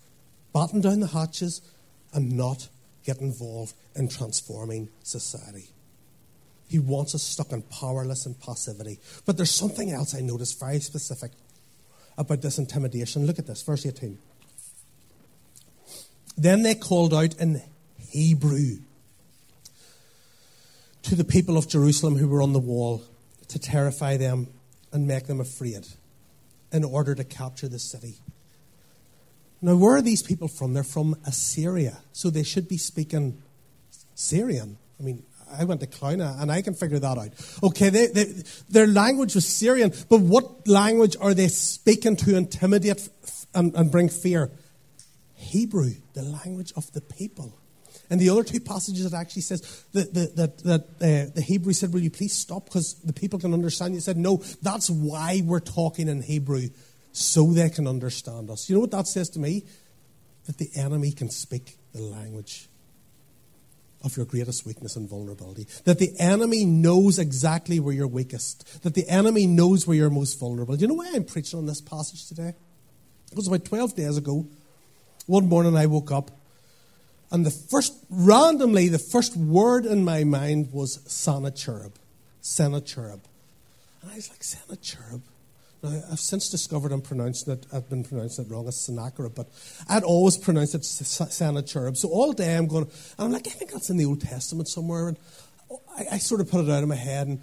batten 0.55 0.81
down 0.81 1.01
the 1.01 1.09
hatches, 1.09 1.61
and 2.15 2.37
not 2.37 2.69
get 3.03 3.21
involved 3.21 3.75
in 3.97 4.09
transforming 4.09 4.91
society. 5.03 5.71
He 6.69 6.79
wants 6.79 7.17
us 7.17 7.25
stuck 7.25 7.51
in 7.51 7.63
powerless 7.63 8.27
and 8.27 8.41
passivity. 8.41 9.01
But 9.25 9.39
there's 9.39 9.51
something 9.51 9.91
else 9.91 10.15
I 10.15 10.21
noticed 10.21 10.61
very 10.61 10.79
specific 10.79 11.33
about 12.17 12.43
this 12.43 12.59
intimidation. 12.59 13.27
Look 13.27 13.41
at 13.41 13.49
this, 13.49 13.63
verse 13.63 13.85
18. 13.85 14.19
Then 16.39 16.63
they 16.63 16.77
called 16.77 17.13
out 17.13 17.35
in 17.41 17.61
Hebrew 17.99 18.77
to 21.03 21.17
the 21.17 21.25
people 21.25 21.57
of 21.57 21.69
Jerusalem 21.69 22.19
who 22.19 22.29
were 22.29 22.41
on 22.41 22.53
the 22.53 22.61
wall 22.61 23.03
to 23.49 23.59
terrify 23.59 24.17
them 24.17 24.47
and 24.97 25.07
make 25.07 25.27
them 25.27 25.41
afraid 25.41 25.87
in 26.73 26.83
order 26.83 27.15
to 27.15 27.23
capture 27.23 27.69
the 27.69 27.79
city. 27.79 28.15
Now, 29.61 29.77
where 29.77 29.97
are 29.97 30.03
these 30.03 30.23
people 30.23 30.49
from? 30.49 30.73
They're 30.73 30.83
from 30.83 31.17
Assyria, 31.27 31.99
so 32.13 32.31
they 32.31 32.43
should 32.43 32.67
be 32.67 32.79
speaking 32.79 33.43
Syrian. 34.15 34.79
I 34.99 35.03
mean, 35.03 35.23
I 35.53 35.65
went 35.65 35.83
to 35.83 35.87
Clounagh 35.87 36.41
and 36.41 36.51
I 36.51 36.63
can 36.63 36.73
figure 36.73 36.99
that 36.99 37.19
out. 37.19 37.29
Okay, 37.63 37.91
they, 37.91 38.07
they, 38.07 38.25
their 38.71 38.87
language 38.87 39.35
was 39.35 39.47
Syrian, 39.47 39.93
but 40.09 40.23
what 40.23 40.67
language 40.67 41.15
are 41.21 41.35
they 41.35 41.49
speaking 41.49 42.17
to 42.17 42.35
intimidate 42.35 43.07
and, 43.55 43.77
and 43.77 43.93
bring 43.93 44.09
fear? 44.09 44.51
Hebrew, 45.35 45.93
the 46.15 46.23
language 46.23 46.73
of 46.75 46.91
the 46.93 47.03
people. 47.03 47.53
And 48.11 48.21
the 48.21 48.31
other 48.31 48.45
two 48.45 48.61
passages 48.61 49.05
it 49.05 49.15
actually 49.15 49.43
says 49.43 49.85
that, 49.93 50.15
that, 50.15 50.59
that, 50.59 50.81
uh, 51.01 51.33
the 51.35 51.43
Hebrew 51.43 51.73
said, 51.73 51.93
Will 51.93 52.01
you 52.01 52.11
please 52.11 52.35
stop 52.35 52.67
because 52.67 52.95
the 52.95 53.13
people 53.13 53.39
can 53.39 53.53
understand 53.53 53.95
you? 53.95 54.01
said, 54.01 54.17
No, 54.17 54.43
that's 54.63 54.89
why 54.89 55.43
we're 55.45 55.61
talking 55.61 56.09
in 56.09 56.23
Hebrew, 56.23 56.69
so 57.13 57.53
they 57.53 57.71
can 57.71 57.87
understand 57.87 58.51
us. 58.51 58.69
You 58.69 58.77
know 58.77 58.81
what 58.81 58.93
that 58.93 59.07
says 59.07 59.31
to 59.31 59.39
me? 59.39 59.65
That 60.47 60.59
the 60.59 60.71
enemy 60.77 61.13
can 61.13 61.31
speak 61.31 61.77
the 61.93 62.03
language 62.03 62.69
of 64.05 64.17
your 64.17 64.27
greatest 64.27 64.65
weakness 64.65 64.97
and 64.97 65.09
vulnerability. 65.09 65.67
That 65.85 65.99
the 65.99 66.15
enemy 66.19 66.65
knows 66.65 67.19
exactly 67.19 67.81
where 67.81 67.93
you're 67.93 68.07
weakest. 68.07 68.83
That 68.83 68.95
the 68.95 69.09
enemy 69.09 69.47
knows 69.47 69.87
where 69.87 69.97
you're 69.97 70.11
most 70.11 70.39
vulnerable. 70.39 70.77
Do 70.77 70.83
you 70.83 70.89
know 70.89 70.95
why 70.95 71.11
I'm 71.15 71.25
preaching 71.25 71.59
on 71.59 71.67
this 71.67 71.81
passage 71.81 72.27
today? 72.27 72.55
It 73.31 73.37
was 73.37 73.49
about 73.49 73.65
12 73.65 73.97
days 73.97 74.17
ago. 74.17 74.47
One 75.27 75.49
morning 75.49 75.77
I 75.77 75.87
woke 75.87 76.13
up, 76.13 76.31
and 77.31 77.45
the 77.45 77.51
first, 77.51 77.95
randomly, 78.09 78.89
the 78.89 78.99
first 78.99 79.37
word 79.37 79.85
in 79.85 80.05
my 80.05 80.25
mind 80.25 80.73
was 80.73 81.01
Sennacherib. 81.07 81.93
Sennacherib. 82.41 83.21
And 84.03 84.11
I 84.13 84.15
was 84.15 84.31
like, 84.31 84.45
Sennacherib? 84.45 85.23
Now, 85.83 86.03
I've 86.11 86.21
since 86.21 86.49
discovered 86.49 86.93
I'm 86.93 87.03
pronouncing 87.03 87.53
it, 87.53 87.67
I've 87.73 87.91
been 87.91 88.05
pronouncing 88.05 88.47
it 88.47 88.51
wrong 88.51 88.69
as 88.69 88.81
Sennacherib, 88.81 89.35
but 89.35 89.49
I'd 89.89 90.05
always 90.05 90.37
pronounced 90.37 90.75
it 90.75 90.85
Sennacherib. 90.85 91.97
So 91.97 92.09
all 92.09 92.33
day 92.33 92.57
I'm 92.57 92.67
going, 92.67 92.85
and 92.85 93.27
I'm 93.27 93.33
like, 93.33 93.47
I 93.47 93.51
think 93.51 93.73
that's 93.73 93.91
in 93.91 93.97
the 93.97 94.07
Old 94.07 94.21
Testament 94.21 94.69
somewhere. 94.69 95.09
And 95.09 95.19
I, 95.99 96.05
I 96.13 96.19
sort 96.19 96.41
of 96.41 96.51
put 96.51 96.65
it 96.65 96.71
out 96.71 96.83
of 96.83 96.89
my 96.89 96.95
head, 96.95 97.27
and 97.27 97.41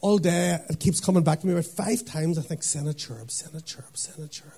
all 0.00 0.18
day 0.18 0.58
it 0.68 0.78
keeps 0.78 1.00
coming 1.00 1.24
back 1.24 1.40
to 1.40 1.46
me 1.46 1.52
about 1.54 1.64
five 1.64 2.04
times. 2.04 2.38
I 2.38 2.42
think 2.42 2.62
Sennacherib, 2.62 3.30
Sennacherib, 3.30 3.96
Sennacherib. 3.96 4.52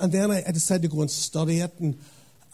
And 0.00 0.12
then 0.12 0.30
I, 0.30 0.44
I 0.46 0.52
decided 0.52 0.82
to 0.82 0.96
go 0.96 1.00
and 1.00 1.10
study 1.10 1.58
it. 1.58 1.72
And, 1.80 1.98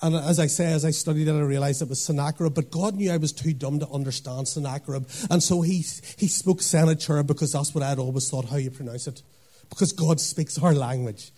and 0.00 0.14
as 0.14 0.38
I 0.38 0.46
say, 0.46 0.72
as 0.72 0.84
I 0.84 0.90
studied 0.90 1.26
it, 1.26 1.32
I 1.32 1.40
realized 1.40 1.82
it 1.82 1.88
was 1.88 2.02
Sennacherib. 2.02 2.54
But 2.54 2.70
God 2.70 2.94
knew 2.94 3.10
I 3.10 3.16
was 3.16 3.32
too 3.32 3.52
dumb 3.52 3.80
to 3.80 3.88
understand 3.88 4.46
Sennacherib. 4.46 5.08
And 5.28 5.42
so 5.42 5.62
he, 5.62 5.84
he 6.16 6.28
spoke 6.28 6.62
Sennacherib 6.62 7.26
because 7.26 7.52
that's 7.52 7.74
what 7.74 7.82
I'd 7.82 7.98
always 7.98 8.30
thought 8.30 8.44
how 8.44 8.56
you 8.56 8.70
pronounce 8.70 9.08
it. 9.08 9.22
Because 9.68 9.92
God 9.92 10.20
speaks 10.20 10.56
our 10.58 10.72
language. 10.72 11.32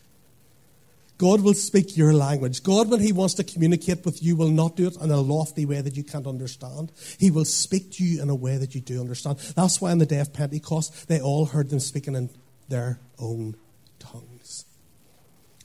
God 1.16 1.42
will 1.42 1.54
speak 1.54 1.98
your 1.98 2.14
language. 2.14 2.62
God, 2.62 2.90
when 2.90 3.00
He 3.00 3.12
wants 3.12 3.34
to 3.34 3.44
communicate 3.44 4.06
with 4.06 4.22
you, 4.22 4.36
will 4.36 4.48
not 4.48 4.76
do 4.76 4.86
it 4.86 4.96
in 4.96 5.10
a 5.10 5.20
lofty 5.20 5.66
way 5.66 5.82
that 5.82 5.94
you 5.94 6.02
can't 6.02 6.26
understand. 6.26 6.92
He 7.18 7.30
will 7.30 7.44
speak 7.44 7.92
to 7.92 8.04
you 8.04 8.22
in 8.22 8.30
a 8.30 8.34
way 8.34 8.56
that 8.56 8.74
you 8.74 8.80
do 8.80 9.00
understand. 9.00 9.38
That's 9.54 9.82
why 9.82 9.90
on 9.90 9.98
the 9.98 10.06
day 10.06 10.20
of 10.20 10.32
Pentecost, 10.32 11.08
they 11.08 11.20
all 11.20 11.44
heard 11.44 11.68
them 11.68 11.80
speaking 11.80 12.14
in 12.14 12.30
their 12.68 13.00
own 13.18 13.56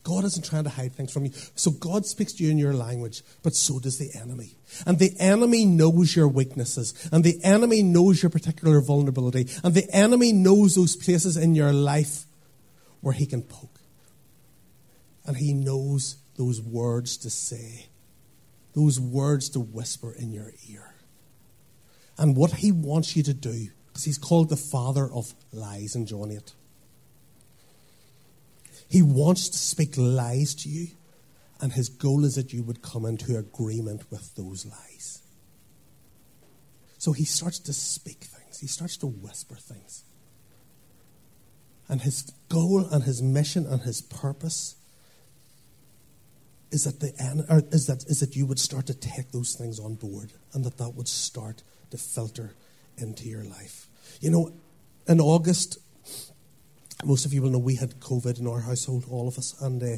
God 0.05 0.23
isn't 0.23 0.45
trying 0.45 0.65
to 0.65 0.69
hide 0.69 0.93
things 0.93 1.11
from 1.11 1.25
you. 1.25 1.31
So 1.55 1.71
God 1.71 2.05
speaks 2.05 2.33
to 2.33 2.43
you 2.43 2.51
in 2.51 2.59
your 2.59 2.73
language, 2.73 3.23
but 3.41 3.55
so 3.55 3.79
does 3.79 3.97
the 3.97 4.11
enemy. 4.15 4.55
And 4.85 4.99
the 4.99 5.15
enemy 5.19 5.65
knows 5.65 6.15
your 6.15 6.27
weaknesses, 6.27 6.93
and 7.11 7.23
the 7.23 7.43
enemy 7.43 7.81
knows 7.81 8.21
your 8.21 8.29
particular 8.29 8.79
vulnerability, 8.81 9.47
and 9.63 9.73
the 9.73 9.89
enemy 9.91 10.31
knows 10.31 10.75
those 10.75 10.95
places 10.95 11.37
in 11.37 11.55
your 11.55 11.73
life 11.73 12.25
where 13.01 13.15
he 13.15 13.25
can 13.25 13.41
poke. 13.41 13.79
And 15.25 15.37
he 15.37 15.53
knows 15.53 16.17
those 16.37 16.61
words 16.61 17.17
to 17.17 17.31
say, 17.31 17.87
those 18.75 18.99
words 18.99 19.49
to 19.49 19.59
whisper 19.59 20.13
in 20.13 20.31
your 20.31 20.53
ear. 20.69 20.93
And 22.19 22.37
what 22.37 22.51
he 22.51 22.71
wants 22.71 23.15
you 23.15 23.23
to 23.23 23.33
do, 23.33 23.69
because 23.87 24.03
he's 24.03 24.19
called 24.19 24.49
the 24.49 24.55
father 24.55 25.11
of 25.11 25.33
lies 25.51 25.95
in 25.95 26.05
John 26.05 26.31
8. 26.31 26.53
He 28.89 29.02
wants 29.02 29.50
to 29.50 29.58
speak 29.58 29.95
lies 29.98 30.56
to 30.56 30.69
you, 30.69 30.88
and 31.60 31.74
his 31.74 31.89
goal 31.89 32.24
is 32.26 32.36
that 32.36 32.54
you 32.54 32.63
would 32.63 32.82
come 32.82 33.06
into 33.06 33.38
agreement 33.38 34.10
with 34.12 34.36
those 34.36 34.65
lies. 34.65 35.21
So 36.98 37.12
he 37.12 37.26
starts 37.26 37.60
to 37.60 37.74
speak 37.74 38.24
things, 38.24 38.60
he 38.60 38.67
starts 38.67 38.98
to 38.98 39.08
whisper 39.08 39.56
things. 39.56 40.04
And 41.88 42.02
his 42.02 42.32
goal 42.50 42.88
and 42.91 43.04
his 43.04 43.21
mission 43.21 43.65
and 43.67 43.82
his 43.82 44.02
purpose 44.02 44.76
is 46.71 46.84
that, 46.86 47.00
the, 47.00 47.13
end 47.21 47.45
is, 47.71 47.86
that, 47.88 48.04
is 48.08 48.19
that 48.21 48.36
you 48.36 48.45
would 48.45 48.60
start 48.60 48.88
to 48.88 48.93
take 48.93 49.32
those 49.32 49.56
things 49.56 49.80
on 49.80 49.95
board 49.95 50.34
and 50.54 50.65
that 50.65 50.78
that 50.78 50.95
would 50.95 51.08
start 51.08 51.62
to 51.91 51.98
filter 51.98 52.56
into 52.98 53.30
your 53.30 53.43
life. 53.43 53.88
You 54.19 54.32
know, 54.32 54.54
in 55.08 55.21
August 55.21 55.78
most 57.05 57.25
of 57.25 57.33
you 57.33 57.41
will 57.41 57.49
know 57.49 57.59
we 57.59 57.75
had 57.75 57.99
COVID 57.99 58.39
in 58.39 58.47
our 58.47 58.61
household, 58.61 59.05
all 59.09 59.27
of 59.27 59.37
us. 59.37 59.59
And 59.61 59.81
uh, 59.81 59.97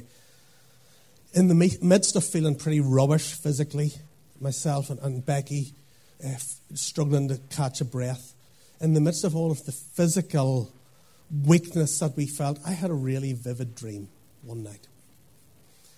in 1.34 1.48
the 1.48 1.78
midst 1.82 2.16
of 2.16 2.24
feeling 2.24 2.56
pretty 2.56 2.80
rubbish 2.80 3.34
physically, 3.34 3.92
myself 4.40 4.90
and, 4.90 5.00
and 5.00 5.26
Becky 5.26 5.74
uh, 6.24 6.30
f- 6.30 6.60
struggling 6.74 7.28
to 7.30 7.38
catch 7.50 7.82
a 7.82 7.86
breath, 7.86 8.34
in 8.80 8.94
the 8.94 9.02
midst 9.02 9.24
of 9.24 9.36
all 9.36 9.52
of 9.52 9.66
the 9.66 9.72
physical 9.72 10.72
weakness 11.46 12.00
that 12.00 12.16
we 12.16 12.28
felt, 12.28 12.60
I 12.66 12.72
had 12.72 12.90
a 12.90 12.96
really 12.96 13.34
vivid 13.34 13.76
dream 13.76 14.10
one 14.44 14.64
night. 14.64 14.88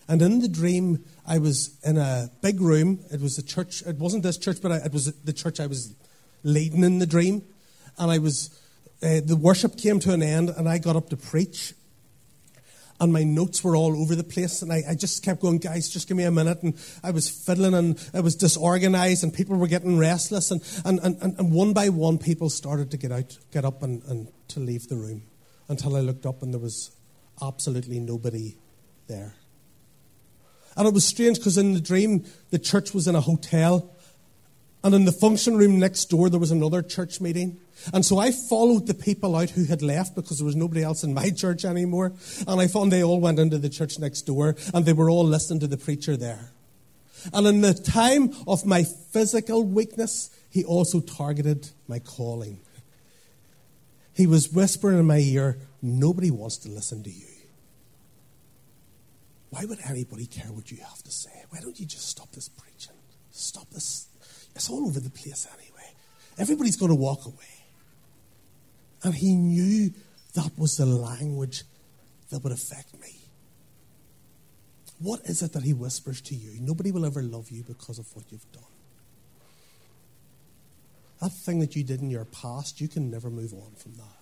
And 0.08 0.22
in 0.22 0.40
the 0.40 0.48
dream, 0.48 1.06
I 1.28 1.38
was 1.38 1.78
in 1.84 1.98
a 1.98 2.32
big 2.42 2.62
room. 2.62 3.00
It 3.12 3.22
was 3.22 3.38
a 3.38 3.44
church. 3.44 3.84
It 3.84 3.98
wasn't 3.98 4.24
this 4.24 4.38
church, 4.38 4.58
but 4.62 4.72
I, 4.72 4.78
it 4.78 4.92
was 4.92 5.14
the 5.14 5.34
church 5.34 5.60
I 5.60 5.68
was 5.68 5.94
leading 6.44 6.84
in 6.84 6.98
the 6.98 7.06
dream. 7.06 7.44
And 7.98 8.10
I 8.10 8.18
was 8.18 8.50
uh, 9.02 9.22
the 9.24 9.36
worship 9.36 9.78
came 9.78 10.00
to 10.02 10.14
an 10.14 10.22
end 10.22 10.50
and 10.50 10.68
I 10.68 10.78
got 10.78 10.96
up 10.96 11.10
to 11.10 11.18
preach. 11.18 11.74
and 13.00 13.14
my 13.14 13.24
notes 13.24 13.64
were 13.64 13.76
all 13.76 13.96
over 14.02 14.14
the 14.14 14.26
place. 14.26 14.62
And 14.62 14.74
I, 14.74 14.84
I, 14.90 14.96
just 14.96 15.24
kept 15.24 15.42
going, 15.42 15.60
guys, 15.60 15.88
just 15.90 16.08
give 16.08 16.18
me 16.18 16.26
a 16.26 16.32
minute. 16.32 16.62
And 16.64 16.74
I 17.02 17.12
was 17.12 17.30
fiddling 17.30 17.74
and 17.74 18.10
I 18.14 18.20
was 18.20 18.36
disorganized 18.36 19.24
and 19.24 19.34
people 19.34 19.56
were 19.56 19.68
getting 19.68 19.98
restless. 19.98 20.52
And, 20.52 20.62
and, 20.84 21.00
and, 21.00 21.40
and 21.40 21.52
one 21.54 21.72
by 21.72 21.88
one, 21.90 22.18
people 22.18 22.50
started 22.50 22.92
to 22.92 22.98
get 22.98 23.12
out, 23.12 23.38
get 23.52 23.64
up 23.64 23.84
and, 23.84 24.04
and 24.04 24.28
to 24.50 24.60
leave 24.60 24.90
the 24.90 24.98
room 24.98 25.24
until 25.70 25.96
I 25.96 26.02
looked 26.02 26.26
up 26.26 26.42
and 26.42 26.54
there 26.54 26.60
was 26.60 26.92
absolutely 27.42 28.00
nobody 28.00 28.58
there. 29.08 29.36
And 30.76 30.88
it 30.88 30.94
was 30.94 31.06
strange 31.06 31.38
because 31.38 31.58
in 31.58 31.74
the 31.74 31.82
dream, 31.82 32.26
the 32.52 32.60
church 32.60 32.94
was 32.94 33.08
in 33.08 33.16
a 33.16 33.22
hotel. 33.22 33.94
And 34.84 34.96
in 34.96 35.06
the 35.06 35.12
function 35.12 35.58
room 35.58 35.78
next 35.78 36.06
door, 36.06 36.30
there 36.30 36.40
was 36.40 36.52
another 36.52 36.82
church 36.82 37.20
meeting. 37.20 37.60
And 37.94 38.06
so 38.06 38.18
I 38.18 38.32
followed 38.32 38.88
the 38.88 38.94
people 38.94 39.36
out 39.36 39.50
who 39.50 39.66
had 39.66 39.82
left 39.82 40.16
because 40.16 40.38
there 40.38 40.46
was 40.46 40.56
nobody 40.56 40.84
else 40.84 41.04
in 41.04 41.14
my 41.22 41.30
church 41.32 41.66
anymore. 41.66 42.14
And 42.48 42.62
I 42.62 42.68
found 42.68 42.92
they 42.92 43.04
all 43.04 43.20
went 43.20 43.40
into 43.40 43.58
the 43.58 43.70
church 43.70 44.00
next 44.00 44.22
door 44.22 44.56
and 44.74 44.86
they 44.86 44.94
were 44.94 45.10
all 45.10 45.26
listening 45.26 45.60
to 45.62 45.68
the 45.68 45.78
preacher 45.78 46.16
there. 46.16 46.52
And 47.34 47.46
in 47.46 47.62
the 47.62 47.74
time 47.74 48.34
of 48.48 48.66
my 48.66 48.84
physical 48.84 49.66
weakness, 49.66 50.30
he 50.50 50.64
also 50.64 51.02
targeted 51.02 51.70
my 51.88 52.00
calling. 52.00 52.62
He 54.14 54.28
was 54.28 54.52
whispering 54.52 55.00
in 55.00 55.06
my 55.06 55.20
ear, 55.20 55.58
Nobody 55.82 56.30
wants 56.30 56.58
to 56.58 56.70
listen 56.70 57.04
to 57.04 57.10
you. 57.10 57.26
Why 59.50 59.66
would 59.66 59.80
anybody 59.88 60.26
care 60.26 60.52
what 60.52 60.70
you 60.70 60.78
have 60.78 61.02
to 61.04 61.12
say? 61.12 61.46
Why 61.50 61.60
don't 61.62 61.80
you 61.80 61.86
just 61.86 62.10
stop 62.10 62.32
this 62.34 62.50
preaching? 62.50 62.96
Stop 63.32 63.70
this. 63.70 64.09
It's 64.56 64.70
all 64.70 64.86
over 64.86 65.00
the 65.00 65.10
place 65.10 65.48
anyway. 65.48 65.94
Everybody's 66.38 66.78
going 66.78 66.90
to 66.90 66.96
walk 66.96 67.26
away. 67.26 67.66
And 69.04 69.14
he 69.14 69.36
knew 69.36 69.92
that 70.34 70.52
was 70.58 70.78
the 70.78 70.86
language 70.86 71.64
that 72.30 72.44
would 72.44 72.54
affect 72.54 73.00
me. 73.00 73.16
What 75.00 75.22
is 75.26 75.42
it 75.42 75.54
that 75.54 75.64
he 75.64 75.74
whispers 75.74 76.22
to 76.22 76.36
you? 76.36 76.60
Nobody 76.60 76.92
will 76.92 77.06
ever 77.06 77.24
love 77.24 77.50
you 77.50 77.64
because 77.64 78.00
of 78.00 78.08
what 78.14 78.26
you've 78.32 78.52
done. 78.52 78.64
That 81.22 81.32
thing 81.32 81.60
that 81.60 81.76
you 81.76 81.84
did 81.84 82.02
in 82.02 82.10
your 82.10 82.26
past, 82.26 82.80
you 82.82 82.88
can 82.88 83.10
never 83.10 83.30
move 83.30 83.54
on 83.54 83.76
from 83.76 83.96
that. 83.96 84.20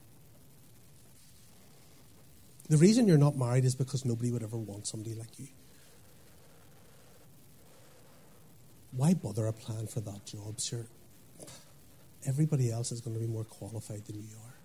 The 2.70 2.78
reason 2.78 3.08
you're 3.08 3.18
not 3.18 3.38
married 3.38 3.66
is 3.66 3.76
because 3.76 4.06
nobody 4.06 4.32
would 4.32 4.44
ever 4.44 4.58
want 4.58 4.88
somebody 4.88 5.16
like 5.16 5.40
you. 5.40 5.48
Why 8.98 9.14
bother 9.14 9.46
applying 9.46 9.86
for 9.88 10.02
that 10.02 10.26
job, 10.26 10.60
sir? 10.60 10.88
Everybody 12.26 12.72
else 12.72 12.92
is 12.92 13.00
going 13.00 13.14
to 13.14 13.20
be 13.20 13.32
more 13.32 13.44
qualified 13.44 14.06
than 14.06 14.16
you 14.16 14.36
are. 14.44 14.56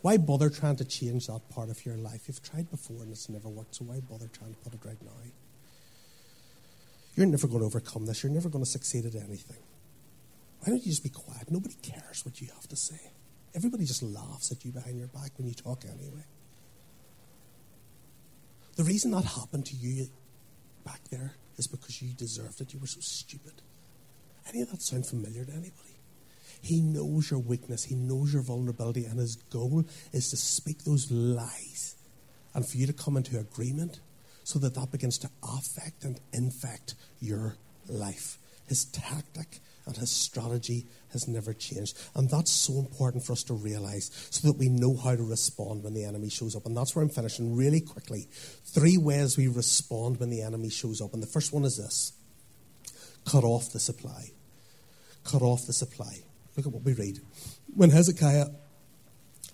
Why 0.00 0.16
bother 0.16 0.48
trying 0.48 0.76
to 0.76 0.84
change 0.84 1.26
that 1.26 1.48
part 1.50 1.68
of 1.68 1.84
your 1.84 1.96
life? 1.96 2.22
You've 2.26 2.42
tried 2.42 2.70
before 2.70 3.02
and 3.02 3.12
it's 3.12 3.28
never 3.28 3.48
worked, 3.48 3.74
so 3.74 3.84
why 3.84 4.00
bother 4.00 4.28
trying 4.28 4.54
to 4.54 4.58
put 4.60 4.72
it 4.72 4.80
right 4.82 5.00
now? 5.02 5.10
You're 7.16 7.26
never 7.26 7.46
going 7.46 7.60
to 7.60 7.66
overcome 7.66 8.06
this. 8.06 8.22
You're 8.22 8.32
never 8.32 8.48
going 8.48 8.64
to 8.64 8.70
succeed 8.70 9.04
at 9.04 9.14
anything. 9.14 9.62
Why 10.60 10.68
don't 10.68 10.78
you 10.78 10.90
just 10.90 11.02
be 11.02 11.10
quiet? 11.10 11.50
Nobody 11.50 11.74
cares 11.82 12.24
what 12.24 12.40
you 12.40 12.48
have 12.54 12.66
to 12.68 12.76
say. 12.76 13.12
Everybody 13.54 13.84
just 13.84 14.02
laughs 14.02 14.50
at 14.52 14.64
you 14.64 14.72
behind 14.72 14.98
your 14.98 15.08
back 15.08 15.32
when 15.36 15.46
you 15.46 15.54
talk 15.54 15.84
anyway. 15.84 16.24
The 18.76 18.84
reason 18.84 19.10
that 19.10 19.24
happened 19.24 19.66
to 19.66 19.76
you 19.76 20.08
back 20.88 21.00
there 21.10 21.34
is 21.58 21.66
because 21.66 22.00
you 22.00 22.14
deserved 22.14 22.60
it. 22.60 22.72
You 22.72 22.80
were 22.80 22.86
so 22.86 23.00
stupid. 23.00 23.60
Any 24.48 24.62
of 24.62 24.70
that 24.70 24.80
sound 24.80 25.06
familiar 25.06 25.44
to 25.44 25.52
anybody? 25.52 26.00
He 26.62 26.80
knows 26.80 27.30
your 27.30 27.40
weakness, 27.40 27.84
He 27.84 27.94
knows 27.94 28.32
your 28.32 28.42
vulnerability, 28.42 29.04
and 29.04 29.18
His 29.18 29.36
goal 29.36 29.84
is 30.12 30.30
to 30.30 30.36
speak 30.36 30.84
those 30.84 31.10
lies 31.10 31.96
and 32.54 32.68
for 32.68 32.78
you 32.78 32.86
to 32.86 32.92
come 32.92 33.16
into 33.16 33.38
agreement 33.38 34.00
so 34.44 34.58
that 34.60 34.74
that 34.74 34.90
begins 34.90 35.18
to 35.18 35.30
affect 35.42 36.04
and 36.04 36.18
infect 36.32 36.94
your 37.20 37.56
life. 37.86 38.38
His 38.66 38.86
tactic 38.86 39.60
and 39.88 39.96
his 39.96 40.10
strategy 40.10 40.86
has 41.12 41.26
never 41.26 41.54
changed. 41.54 41.98
And 42.14 42.28
that's 42.30 42.52
so 42.52 42.78
important 42.78 43.24
for 43.24 43.32
us 43.32 43.42
to 43.44 43.54
realize 43.54 44.10
so 44.30 44.46
that 44.46 44.58
we 44.58 44.68
know 44.68 44.96
how 44.96 45.16
to 45.16 45.22
respond 45.22 45.82
when 45.82 45.94
the 45.94 46.04
enemy 46.04 46.28
shows 46.28 46.54
up. 46.54 46.66
And 46.66 46.76
that's 46.76 46.94
where 46.94 47.02
I'm 47.02 47.08
finishing 47.08 47.56
really 47.56 47.80
quickly. 47.80 48.28
Three 48.66 48.98
ways 48.98 49.36
we 49.36 49.48
respond 49.48 50.20
when 50.20 50.30
the 50.30 50.42
enemy 50.42 50.68
shows 50.68 51.00
up. 51.00 51.14
And 51.14 51.22
the 51.22 51.26
first 51.26 51.52
one 51.52 51.64
is 51.64 51.78
this 51.78 52.12
cut 53.24 53.44
off 53.44 53.72
the 53.72 53.80
supply. 53.80 54.30
Cut 55.24 55.42
off 55.42 55.66
the 55.66 55.72
supply. 55.72 56.18
Look 56.56 56.66
at 56.66 56.72
what 56.72 56.82
we 56.82 56.92
read. 56.92 57.20
When 57.74 57.90
Hezekiah 57.90 58.46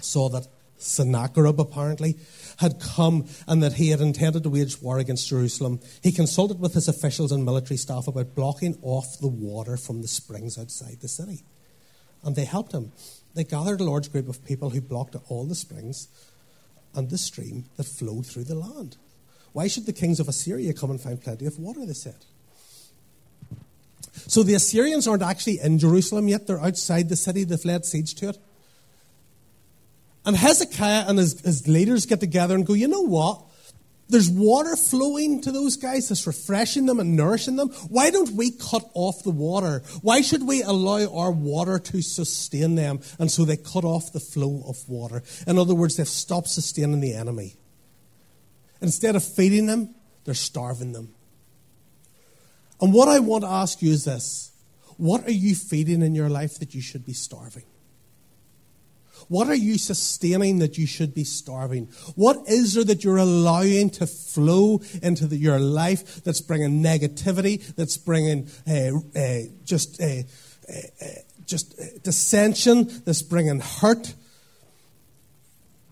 saw 0.01 0.29
that 0.31 0.47
Sennacherib 0.85 1.59
apparently 1.59 2.17
had 2.59 2.81
come 2.81 3.27
and 3.47 3.63
that 3.63 3.75
he 3.75 3.89
had 3.89 4.01
intended 4.01 4.43
to 4.43 4.51
wage 4.51 4.81
war 4.81 4.99
against 4.99 5.29
Jerusalem, 5.29 5.81
he 6.03 6.13
consulted 6.13 6.61
with 6.61 6.75
his 6.75 6.89
officials 6.89 7.33
and 7.33 7.45
military 7.45 7.77
staff 7.77 8.07
about 8.07 8.35
blocking 8.35 8.79
off 8.83 9.19
the 9.21 9.29
water 9.29 9.77
from 9.77 10.03
the 10.03 10.09
springs 10.09 10.59
outside 10.59 11.01
the 11.01 11.09
city. 11.09 11.43
And 12.23 12.37
they 12.37 12.45
helped 12.45 12.73
him. 12.73 12.93
They 13.35 13.45
gathered 13.45 13.81
a 13.81 13.85
large 13.85 14.13
group 14.13 14.29
of 14.29 14.45
people 14.45 14.71
who 14.71 14.81
blocked 14.81 15.17
all 15.29 15.45
the 15.45 15.55
springs 15.55 16.09
and 16.95 17.11
the 17.11 17.19
stream 17.19 17.65
that 17.77 17.85
flowed 17.85 18.27
through 18.27 18.45
the 18.45 18.55
land. 18.55 18.97
Why 19.53 19.69
should 19.69 19.87
the 19.87 19.93
kings 19.93 20.21
of 20.21 20.29
Assyria 20.29 20.73
come 20.73 20.91
and 20.91 21.01
find 21.01 21.21
plenty 21.21 21.47
of 21.47 21.59
water? 21.59 21.85
They 21.85 21.93
said. 21.93 22.25
So 24.13 24.43
the 24.43 24.55
Assyrians 24.55 25.09
aren't 25.09 25.23
actually 25.23 25.59
in 25.61 25.79
Jerusalem 25.79 26.29
yet, 26.29 26.47
they're 26.47 26.61
outside 26.61 27.09
the 27.09 27.17
city, 27.17 27.45
they've 27.45 27.65
laid 27.65 27.85
siege 27.85 28.15
to 28.17 28.31
it. 28.31 28.39
And 30.25 30.37
Hezekiah 30.37 31.05
and 31.07 31.19
his, 31.19 31.41
his 31.41 31.69
leaders 31.69 32.07
get 32.07 32.21
together 32.21 32.55
and 32.55 32.67
go, 32.67 32.73
you 32.73 32.89
know 32.89 33.03
what? 33.03 33.43
There's 34.09 34.29
water 34.29 34.77
flowing 34.77 35.41
to 35.43 35.53
those 35.53 35.77
guys 35.77 36.09
that's 36.09 36.27
refreshing 36.27 36.87
them 36.87 37.01
and 37.01 37.17
nourishing 37.17 37.57
them. 37.57 37.71
Why 37.89 38.11
don't 38.11 38.31
we 38.31 38.51
cut 38.51 38.89
off 38.95 39.23
the 39.23 39.31
water? 39.31 39.83
Why 40.03 40.21
should 40.21 40.47
we 40.47 40.63
allow 40.63 41.07
our 41.15 41.31
water 41.31 41.79
to 41.79 42.03
sustain 42.03 42.75
them? 42.75 43.01
And 43.19 43.31
so 43.31 43.45
they 43.45 43.57
cut 43.57 43.85
off 43.85 44.13
the 44.13 44.21
flow 44.21 44.63
of 44.69 44.87
water. 44.89 45.23
In 45.47 45.59
other 45.59 45.75
words, 45.75 45.97
they've 45.97 46.07
stopped 46.07 46.49
sustaining 46.49 47.01
the 47.01 47.15
enemy. 47.15 47.57
Instead 48.83 49.17
of 49.17 49.25
feeding 49.25 49.67
them, 49.67 49.95
they're 50.25 50.35
starving 50.35 50.93
them. 50.93 51.15
And 52.81 52.93
what 52.93 53.09
I 53.09 53.21
want 53.21 53.45
to 53.45 53.49
ask 53.49 53.81
you 53.81 53.93
is 53.93 54.05
this 54.05 54.53
What 54.99 55.27
are 55.27 55.33
you 55.33 55.55
feeding 55.55 56.03
in 56.03 56.15
your 56.15 56.29
life 56.29 56.59
that 56.59 56.75
you 56.75 56.83
should 56.83 57.07
be 57.07 57.15
starving? 57.15 57.65
What 59.29 59.49
are 59.49 59.55
you 59.55 59.79
sustaining 59.79 60.59
that 60.59 60.79
you 60.79 60.87
should 60.87 61.15
be 61.15 61.25
starving? 61.25 61.87
What 62.15 62.49
is 62.49 62.75
there 62.75 62.85
that 62.85 63.05
you're 63.05 63.17
allowing 63.17 63.91
to 63.91 64.07
flow 64.07 64.83
into 65.03 65.27
the, 65.27 65.37
your 65.37 65.59
life 65.59 66.23
that's 66.25 66.41
bringing 66.41 66.83
negativity, 66.83 67.75
that's 67.75 67.97
bringing 67.97 68.49
uh, 68.67 69.19
uh, 69.19 69.39
just, 69.65 70.01
uh, 70.01 70.23
just 71.47 72.03
dissension, 72.03 72.89
that's 73.05 73.23
bringing 73.23 73.61
hurt? 73.61 74.15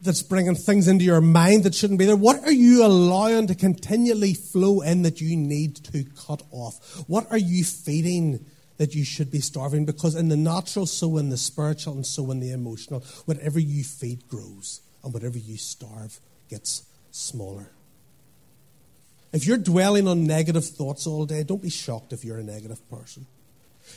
That's 0.03 0.23
bringing 0.23 0.57
things 0.57 0.88
into 0.88 1.05
your 1.05 1.21
mind 1.21 1.62
that 1.62 1.77
shouldn't 1.77 2.01
be 2.01 2.07
there. 2.07 2.16
What 2.16 2.42
are 2.42 2.53
you 2.53 2.85
allowing 2.85 3.47
to 3.47 3.55
continually 3.55 4.35
flow 4.35 4.81
in 4.81 5.03
that 5.03 5.21
you 5.21 5.37
need 5.37 5.77
to 5.92 6.05
cut 6.27 6.42
off? 6.51 7.05
What 7.07 7.31
are 7.31 7.38
you 7.38 7.62
feeding 7.62 8.45
that 8.83 8.97
you 8.97 9.05
should 9.05 9.31
be 9.31 9.38
starving 9.38 9.85
because 9.85 10.16
in 10.16 10.29
the 10.29 10.37
natural, 10.37 10.87
so 10.87 11.16
in 11.16 11.29
the 11.29 11.37
spiritual, 11.37 11.95
and 11.95 12.05
so 12.05 12.33
in 12.33 12.40
the 12.40 12.51
emotional, 12.51 12.99
whatever 13.27 13.61
you 13.61 13.85
feed 13.85 14.27
grows, 14.27 14.81
and 15.05 15.14
whatever 15.14 15.38
you 15.38 15.57
starve 15.57 16.18
gets 16.51 16.83
smaller. 17.12 17.71
If 19.33 19.47
you're 19.47 19.57
dwelling 19.57 20.09
on 20.09 20.25
negative 20.25 20.64
thoughts 20.64 21.07
all 21.07 21.27
day, 21.27 21.45
don't 21.45 21.62
be 21.62 21.71
shocked 21.71 22.12
if 22.12 22.25
you're 22.25 22.38
a 22.38 22.42
negative 22.42 22.81
person. 22.90 23.25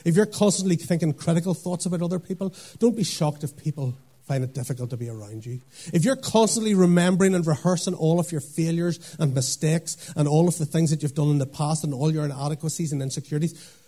If 0.06 0.16
you're 0.16 0.28
constantly 0.28 0.76
thinking 0.76 1.16
critical 1.16 1.56
thoughts 1.56 1.88
about 1.88 2.04
other 2.04 2.20
people, 2.20 2.54
don't 2.78 2.96
be 2.96 3.04
shocked 3.04 3.44
if 3.44 3.58
people 3.58 3.96
find 4.28 4.44
it 4.44 4.54
difficult 4.54 4.92
to 4.92 4.98
be 4.98 5.10
around 5.10 5.48
you. 5.48 5.62
If 5.94 6.06
you're 6.06 6.16
constantly 6.16 6.76
remembering 6.76 7.34
and 7.34 7.46
rehearsing 7.48 7.96
all 7.96 8.20
of 8.20 8.32
your 8.32 8.42
failures 8.42 9.16
and 9.18 9.34
mistakes 9.34 10.14
and 10.16 10.28
all 10.28 10.48
of 10.48 10.60
the 10.60 10.66
things 10.68 10.92
that 10.92 11.02
you've 11.02 11.16
done 11.16 11.30
in 11.30 11.40
the 11.40 11.48
past 11.48 11.84
and 11.84 11.92
all 11.92 12.14
your 12.14 12.26
inadequacies 12.26 12.92
and 12.92 13.02
insecurities, 13.02 13.82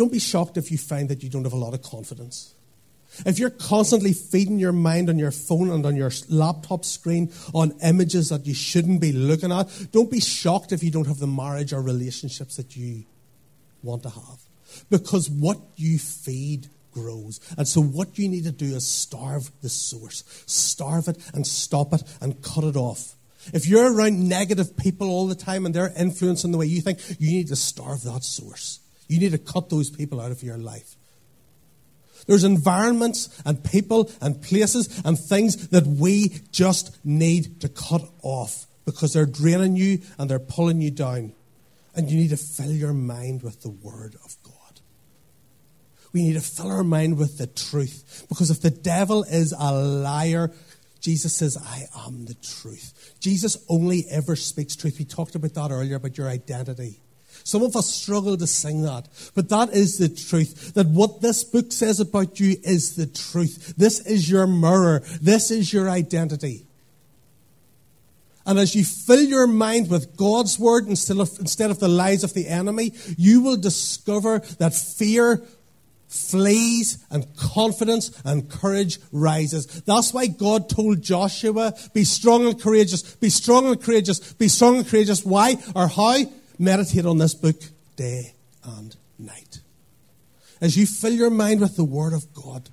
don't 0.00 0.10
be 0.10 0.18
shocked 0.18 0.56
if 0.56 0.72
you 0.72 0.78
find 0.78 1.10
that 1.10 1.22
you 1.22 1.28
don't 1.28 1.44
have 1.44 1.52
a 1.52 1.56
lot 1.56 1.74
of 1.74 1.82
confidence. 1.82 2.54
If 3.26 3.38
you're 3.38 3.50
constantly 3.50 4.14
feeding 4.14 4.58
your 4.58 4.72
mind 4.72 5.10
on 5.10 5.18
your 5.18 5.30
phone 5.30 5.68
and 5.68 5.84
on 5.84 5.94
your 5.94 6.10
laptop 6.30 6.86
screen 6.86 7.30
on 7.52 7.74
images 7.84 8.30
that 8.30 8.46
you 8.46 8.54
shouldn't 8.54 9.02
be 9.02 9.12
looking 9.12 9.52
at, 9.52 9.68
don't 9.92 10.10
be 10.10 10.18
shocked 10.18 10.72
if 10.72 10.82
you 10.82 10.90
don't 10.90 11.06
have 11.06 11.18
the 11.18 11.26
marriage 11.26 11.74
or 11.74 11.82
relationships 11.82 12.56
that 12.56 12.78
you 12.78 13.04
want 13.82 14.02
to 14.04 14.08
have. 14.08 14.40
Because 14.88 15.28
what 15.28 15.58
you 15.76 15.98
feed 15.98 16.68
grows. 16.92 17.38
And 17.58 17.68
so, 17.68 17.82
what 17.82 18.18
you 18.18 18.26
need 18.26 18.44
to 18.44 18.52
do 18.52 18.74
is 18.74 18.86
starve 18.86 19.50
the 19.60 19.68
source, 19.68 20.24
starve 20.46 21.08
it 21.08 21.18
and 21.34 21.46
stop 21.46 21.92
it 21.92 22.02
and 22.22 22.40
cut 22.40 22.64
it 22.64 22.76
off. 22.76 23.16
If 23.52 23.66
you're 23.66 23.94
around 23.94 24.26
negative 24.26 24.78
people 24.78 25.10
all 25.10 25.26
the 25.26 25.34
time 25.34 25.66
and 25.66 25.74
they're 25.74 25.92
influencing 25.94 26.52
the 26.52 26.58
way 26.58 26.66
you 26.66 26.80
think, 26.80 27.00
you 27.18 27.32
need 27.32 27.48
to 27.48 27.56
starve 27.56 28.02
that 28.04 28.24
source. 28.24 28.80
You 29.10 29.18
need 29.18 29.32
to 29.32 29.38
cut 29.38 29.70
those 29.70 29.90
people 29.90 30.20
out 30.20 30.30
of 30.30 30.44
your 30.44 30.56
life. 30.56 30.94
There's 32.28 32.44
environments 32.44 33.42
and 33.44 33.62
people 33.64 34.08
and 34.20 34.40
places 34.40 35.02
and 35.04 35.18
things 35.18 35.68
that 35.70 35.84
we 35.84 36.42
just 36.52 37.04
need 37.04 37.60
to 37.62 37.68
cut 37.68 38.08
off 38.22 38.68
because 38.84 39.12
they're 39.12 39.26
draining 39.26 39.74
you 39.74 39.98
and 40.16 40.30
they're 40.30 40.38
pulling 40.38 40.80
you 40.80 40.92
down. 40.92 41.32
And 41.96 42.08
you 42.08 42.18
need 42.18 42.30
to 42.30 42.36
fill 42.36 42.70
your 42.70 42.92
mind 42.92 43.42
with 43.42 43.62
the 43.62 43.70
Word 43.70 44.14
of 44.24 44.36
God. 44.44 44.54
We 46.12 46.22
need 46.22 46.34
to 46.34 46.40
fill 46.40 46.70
our 46.70 46.84
mind 46.84 47.18
with 47.18 47.36
the 47.36 47.48
truth. 47.48 48.26
Because 48.28 48.52
if 48.52 48.60
the 48.60 48.70
devil 48.70 49.24
is 49.24 49.52
a 49.58 49.72
liar, 49.72 50.52
Jesus 51.00 51.34
says, 51.34 51.58
I 51.60 51.86
am 52.06 52.26
the 52.26 52.34
truth. 52.34 53.16
Jesus 53.18 53.56
only 53.68 54.04
ever 54.08 54.36
speaks 54.36 54.76
truth. 54.76 55.00
We 55.00 55.04
talked 55.04 55.34
about 55.34 55.54
that 55.54 55.72
earlier, 55.72 55.96
about 55.96 56.16
your 56.16 56.28
identity. 56.28 57.00
Some 57.44 57.62
of 57.62 57.76
us 57.76 57.92
struggle 57.92 58.36
to 58.36 58.46
sing 58.46 58.82
that, 58.82 59.08
but 59.34 59.48
that 59.48 59.70
is 59.70 59.98
the 59.98 60.08
truth. 60.08 60.74
That 60.74 60.88
what 60.88 61.20
this 61.20 61.44
book 61.44 61.72
says 61.72 62.00
about 62.00 62.38
you 62.40 62.56
is 62.62 62.96
the 62.96 63.06
truth. 63.06 63.74
This 63.76 64.04
is 64.06 64.30
your 64.30 64.46
mirror. 64.46 65.02
This 65.20 65.50
is 65.50 65.72
your 65.72 65.88
identity. 65.88 66.66
And 68.46 68.58
as 68.58 68.74
you 68.74 68.84
fill 68.84 69.22
your 69.22 69.46
mind 69.46 69.90
with 69.90 70.16
God's 70.16 70.58
word 70.58 70.86
instead 70.86 71.18
of, 71.18 71.30
instead 71.38 71.70
of 71.70 71.78
the 71.78 71.88
lies 71.88 72.24
of 72.24 72.34
the 72.34 72.48
enemy, 72.48 72.92
you 73.16 73.42
will 73.42 73.56
discover 73.56 74.40
that 74.58 74.74
fear 74.74 75.42
flees 76.08 76.98
and 77.10 77.24
confidence 77.36 78.20
and 78.24 78.50
courage 78.50 78.98
rises. 79.12 79.66
That's 79.82 80.12
why 80.12 80.26
God 80.26 80.68
told 80.68 81.02
Joshua, 81.02 81.74
be 81.94 82.02
strong 82.04 82.46
and 82.46 82.60
courageous, 82.60 83.14
be 83.14 83.30
strong 83.30 83.66
and 83.66 83.80
courageous, 83.80 84.32
be 84.32 84.48
strong 84.48 84.78
and 84.78 84.88
courageous. 84.88 85.24
Why 85.24 85.56
or 85.76 85.86
how? 85.86 86.18
Meditate 86.60 87.06
on 87.06 87.16
this 87.16 87.34
book 87.34 87.56
day 87.96 88.34
and 88.62 88.94
night. 89.18 89.60
As 90.60 90.76
you 90.76 90.84
fill 90.84 91.14
your 91.14 91.30
mind 91.30 91.62
with 91.62 91.76
the 91.76 91.84
word 91.84 92.12
of 92.12 92.34
God, 92.34 92.68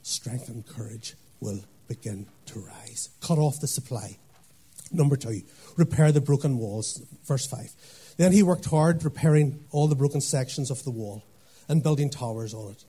strength 0.00 0.48
and 0.48 0.64
courage 0.64 1.16
will 1.40 1.64
begin 1.88 2.28
to 2.46 2.60
rise. 2.60 3.10
Cut 3.20 3.36
off 3.36 3.60
the 3.60 3.66
supply. 3.66 4.16
Number 4.92 5.16
two, 5.16 5.42
repair 5.76 6.12
the 6.12 6.20
broken 6.20 6.56
walls. 6.56 7.02
Verse 7.24 7.48
5. 7.48 8.14
Then 8.16 8.30
he 8.30 8.44
worked 8.44 8.66
hard 8.66 9.04
repairing 9.04 9.64
all 9.72 9.88
the 9.88 9.96
broken 9.96 10.20
sections 10.20 10.70
of 10.70 10.84
the 10.84 10.92
wall 10.92 11.24
and 11.68 11.82
building 11.82 12.10
towers 12.10 12.54
on 12.54 12.70
it. 12.70 12.84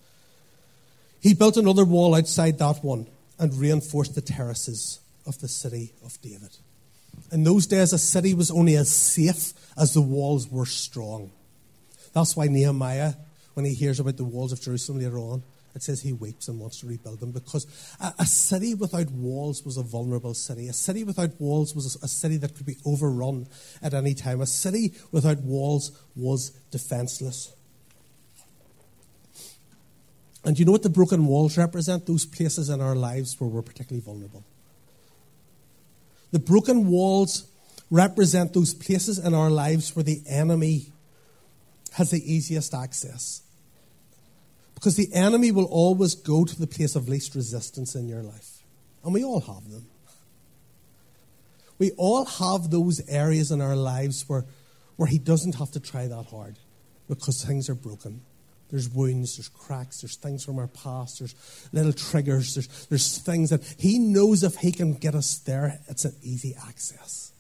He 1.20 1.34
built 1.34 1.58
another 1.58 1.84
wall 1.84 2.14
outside 2.14 2.60
that 2.60 2.84
one 2.84 3.08
and 3.40 3.56
reinforced 3.56 4.14
the 4.14 4.22
terraces 4.22 5.00
of 5.26 5.40
the 5.40 5.48
city 5.48 5.94
of 6.06 6.22
David. 6.22 6.58
In 7.32 7.44
those 7.44 7.66
days, 7.66 7.92
a 7.92 7.98
city 7.98 8.36
was 8.36 8.52
only 8.52 8.76
as 8.76 8.92
safe 8.92 9.54
as 9.78 9.94
the 9.94 10.02
walls 10.02 10.50
were 10.50 10.66
strong. 10.66 11.32
That's 12.14 12.36
why 12.36 12.48
Nehemiah, 12.48 13.14
when 13.54 13.66
he 13.66 13.74
hears 13.74 14.00
about 14.00 14.18
the 14.18 14.24
walls 14.24 14.52
of 14.52 14.62
Jerusalem 14.62 15.00
later 15.00 15.18
on, 15.18 15.44
it 15.74 15.84
says 15.84 16.02
he 16.02 16.12
weeps 16.12 16.48
and 16.48 16.60
wants 16.60 16.82
to 16.82 16.88
rebuild 16.88 17.22
them 17.22 17.32
because 17.32 17.66
a, 18.00 18.14
a, 18.20 18.26
city 18.26 18.74
without 18.74 19.10
walls 19.12 19.64
was 19.64 19.78
a 19.78 19.84
vulnerable 19.84 20.34
city. 20.34 20.68
A 20.68 20.74
city 20.74 21.06
without 21.06 21.40
walls 21.40 21.74
was 21.74 21.96
a, 21.96 22.06
a 22.06 22.08
city 22.10 22.38
that 22.38 22.56
could 22.56 22.66
be 22.66 22.76
overrun 22.86 23.48
at 23.82 23.94
any 23.94 24.14
time. 24.14 24.42
A 24.42 24.46
city 24.46 24.94
without 25.12 25.38
walls 25.40 25.98
was 26.16 26.50
defenseless. 26.72 27.54
And 30.44 30.58
you 30.58 30.66
know 30.66 30.72
what 30.72 30.84
the 30.84 30.90
broken 30.90 31.26
walls 31.26 31.58
represent? 31.58 32.06
Those 32.06 32.26
places 32.26 32.70
in 32.70 32.82
our 32.82 32.96
lives 32.96 33.40
where 33.40 33.50
we're 33.50 33.62
particularly 33.62 34.04
vulnerable. 34.04 34.44
The 36.32 36.40
broken 36.40 36.88
walls 36.88 37.51
represent 37.92 38.54
those 38.54 38.74
places 38.74 39.20
in 39.20 39.34
our 39.34 39.52
lives 39.52 39.96
where 39.96 40.04
the 40.04 40.24
enemy 40.28 40.88
has 41.94 42.10
the 42.10 42.34
easiest 42.34 42.74
access. 42.74 43.44
Because 44.74 44.96
the 44.96 45.14
enemy 45.14 45.52
will 45.52 45.66
always 45.66 46.16
go 46.16 46.46
to 46.46 46.60
the 46.60 46.66
place 46.66 46.96
of 46.96 47.08
least 47.08 47.36
resistance 47.36 47.94
in 47.94 48.08
your 48.08 48.24
life. 48.24 48.64
And 49.04 49.14
we 49.14 49.24
all 49.24 49.42
have 49.42 49.70
them. 49.70 49.88
We 51.78 51.92
all 51.98 52.26
have 52.26 52.72
those 52.72 53.08
areas 53.10 53.52
in 53.52 53.60
our 53.60 53.76
lives 53.76 54.28
where, 54.28 54.46
where 54.96 55.08
he 55.08 55.18
doesn't 55.18 55.56
have 55.56 55.72
to 55.72 55.80
try 55.80 56.08
that 56.08 56.28
hard 56.28 56.56
because 57.10 57.44
things 57.44 57.70
are 57.70 57.76
broken. 57.76 58.22
There's 58.70 58.88
wounds, 58.88 59.36
there's 59.36 59.50
cracks, 59.50 60.02
there's 60.02 60.16
things 60.16 60.46
from 60.46 60.58
our 60.58 60.68
past, 60.68 61.20
there's 61.20 61.36
little 61.74 61.92
triggers, 61.92 62.54
there's, 62.56 62.86
there's 62.86 63.18
things 63.18 63.50
that 63.50 63.62
he 63.78 64.00
knows 64.00 64.44
if 64.44 64.56
he 64.56 64.72
can 64.72 64.94
get 64.94 65.14
us 65.14 65.40
there, 65.40 65.80
it's 65.90 66.06
an 66.06 66.16
easy 66.24 66.56
access. 66.68 67.31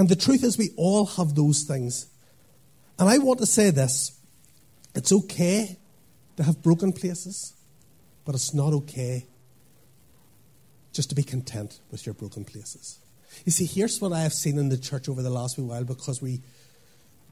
And 0.00 0.08
the 0.08 0.16
truth 0.16 0.44
is, 0.44 0.56
we 0.56 0.70
all 0.78 1.04
have 1.04 1.34
those 1.34 1.64
things. 1.64 2.06
And 2.98 3.06
I 3.06 3.18
want 3.18 3.38
to 3.40 3.44
say 3.44 3.68
this 3.68 4.18
it's 4.94 5.12
okay 5.12 5.76
to 6.38 6.42
have 6.42 6.62
broken 6.62 6.94
places, 6.94 7.52
but 8.24 8.34
it's 8.34 8.54
not 8.54 8.72
okay 8.72 9.26
just 10.94 11.10
to 11.10 11.14
be 11.14 11.22
content 11.22 11.80
with 11.90 12.06
your 12.06 12.14
broken 12.14 12.46
places. 12.46 12.98
You 13.44 13.52
see, 13.52 13.66
here's 13.66 14.00
what 14.00 14.14
I 14.14 14.20
have 14.20 14.32
seen 14.32 14.56
in 14.56 14.70
the 14.70 14.78
church 14.78 15.06
over 15.06 15.20
the 15.20 15.28
last 15.28 15.58
wee 15.58 15.64
while 15.64 15.84
because 15.84 16.22
we, 16.22 16.40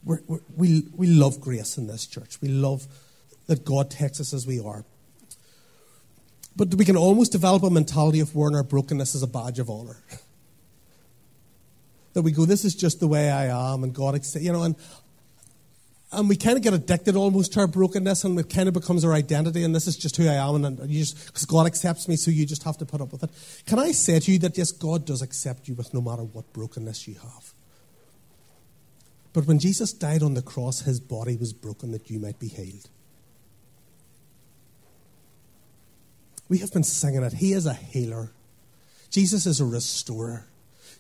we 0.05 0.19
we, 0.55 0.83
we 0.95 1.07
love 1.07 1.41
grace 1.41 1.79
in 1.79 1.87
this 1.87 2.07
church. 2.07 2.39
We 2.43 2.49
love 2.49 2.87
that 3.47 3.65
God 3.65 3.91
takes 3.91 4.21
us 4.21 4.35
as 4.35 4.47
we 4.47 4.61
are. 4.61 4.85
But 6.55 6.75
we 6.75 6.85
can 6.85 6.99
almost 6.99 7.33
develop 7.33 7.63
a 7.63 7.71
mentality 7.71 8.21
of 8.21 8.35
wearing 8.35 8.57
our 8.57 8.63
brokenness 8.63 9.15
as 9.15 9.23
a 9.23 9.27
badge 9.27 9.59
of 9.59 9.71
honor. 9.71 10.03
that 12.19 12.23
we 12.23 12.33
go, 12.33 12.45
this 12.45 12.65
is 12.65 12.75
just 12.75 12.99
the 12.99 13.07
way 13.07 13.31
I 13.31 13.47
am, 13.47 13.85
and 13.85 13.95
God, 13.95 14.21
you 14.35 14.53
know, 14.53 14.65
and 14.65 14.75
and 16.11 16.29
we 16.29 16.35
kind 16.35 16.57
of 16.57 16.65
get 16.65 16.73
addicted 16.73 17.15
almost 17.15 17.53
to 17.53 17.61
our 17.61 17.69
brokenness, 17.69 18.25
and 18.25 18.37
it 18.41 18.51
kind 18.51 18.67
of 18.67 18.75
becomes 18.75 19.05
our 19.05 19.13
identity, 19.13 19.63
and 19.63 19.73
this 19.73 19.87
is 19.87 19.97
just 19.97 20.17
who 20.17 20.27
I 20.27 20.35
am, 20.35 20.65
and 20.65 20.91
you 20.91 20.99
just 20.99 21.27
because 21.29 21.45
God 21.45 21.69
accepts 21.69 22.09
me, 22.09 22.17
so 22.17 22.33
you 22.33 22.45
just 22.45 22.65
have 22.65 22.77
to 22.79 22.85
put 22.85 23.01
up 23.01 23.13
with 23.13 23.23
it. 23.23 23.31
Can 23.67 23.79
I 23.79 23.93
say 23.93 24.19
to 24.19 24.33
you 24.33 24.41
that 24.41 24.59
yes, 24.59 24.73
God 24.73 25.07
does 25.07 25.23
accept 25.23 25.69
you 25.69 25.77
with 25.77 25.95
no 25.95 26.01
matter 26.01 26.25
what 26.25 26.53
brokenness 26.53 27.07
you 27.07 27.15
have. 27.15 27.53
But 29.33 29.47
when 29.47 29.61
Jesus 29.61 29.93
died 29.93 30.25
on 30.25 30.35
the 30.35 30.43
cross, 30.43 30.81
his 30.81 30.99
body 30.99 31.37
was 31.37 31.53
broken 31.53 31.93
that 31.93 32.11
you 32.11 32.19
might 32.19 32.41
be 32.41 32.49
healed. 32.49 32.89
We 36.49 36.59
have 36.59 36.73
been 36.73 36.83
singing 36.83 37.23
it. 37.23 37.35
He 37.35 37.53
is 37.53 37.65
a 37.65 37.75
healer. 37.75 38.33
Jesus 39.09 39.47
is 39.47 39.61
a 39.61 39.65
restorer. 39.65 40.48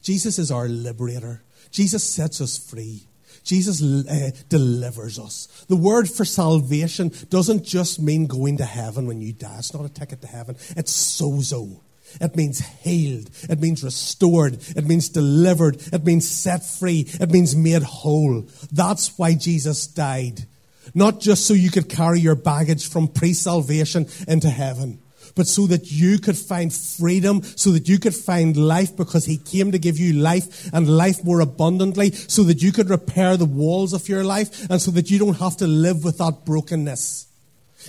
Jesus 0.03 0.39
is 0.39 0.51
our 0.51 0.69
liberator. 0.69 1.43
Jesus 1.71 2.03
sets 2.03 2.41
us 2.41 2.57
free. 2.57 3.09
Jesus 3.45 3.83
uh, 3.83 4.31
delivers 4.49 5.19
us. 5.19 5.65
The 5.69 5.77
word 5.77 6.09
for 6.09 6.25
salvation 6.25 7.13
doesn't 7.31 7.65
just 7.65 8.01
mean 8.01 8.27
going 8.27 8.59
to 8.59 8.65
heaven 8.65 9.07
when 9.07 9.21
you 9.21 9.33
die. 9.33 9.57
It's 9.59 9.73
not 9.73 9.87
a 9.87 9.89
ticket 9.89 10.21
to 10.23 10.27
heaven. 10.27 10.57
It's 10.77 10.93
sozo. 10.93 11.81
It 12.21 12.37
means 12.37 12.61
healed. 12.61 13.31
It 13.49 13.61
means 13.61 13.85
restored. 13.85 14.59
It 14.77 14.87
means 14.87 15.09
delivered. 15.09 15.77
It 15.93 16.05
means 16.05 16.29
set 16.29 16.65
free. 16.65 17.07
It 17.09 17.31
means 17.31 17.55
made 17.55 17.83
whole. 17.83 18.47
That's 18.73 19.17
why 19.19 19.35
Jesus 19.35 19.87
died. 19.87 20.47
Not 20.95 21.21
just 21.21 21.47
so 21.47 21.55
you 21.55 21.71
could 21.71 21.89
carry 21.89 22.21
your 22.21 22.35
baggage 22.35 22.89
from 22.89 23.09
pre 23.09 23.35
salvation 23.35 24.07
into 24.27 24.49
heaven 24.49 25.01
but 25.38 25.46
so 25.46 25.68
that 25.68 25.92
you 25.92 26.18
could 26.18 26.37
find 26.37 26.74
freedom, 26.74 27.44
so 27.44 27.70
that 27.70 27.88
you 27.88 27.96
could 28.01 28.14
find 28.14 28.57
life 28.57 28.96
because 28.96 29.24
he 29.24 29.38
came 29.38 29.70
to 29.70 29.79
give 29.79 29.96
you 29.96 30.12
life 30.12 30.68
and 30.74 30.88
life 30.88 31.24
more 31.24 31.38
abundantly, 31.38 32.11
so 32.11 32.42
that 32.42 32.61
you 32.61 32.72
could 32.72 32.90
repair 32.90 33.37
the 33.37 33.44
walls 33.44 33.92
of 33.92 34.09
your 34.09 34.24
life 34.24 34.68
and 34.68 34.83
so 34.83 34.90
that 34.90 35.12
you 35.12 35.18
don't 35.18 35.38
have 35.38 35.57
to 35.57 35.68
live 35.68 36.03
with 36.03 36.18
that 36.18 36.44
brokenness. 36.44 37.29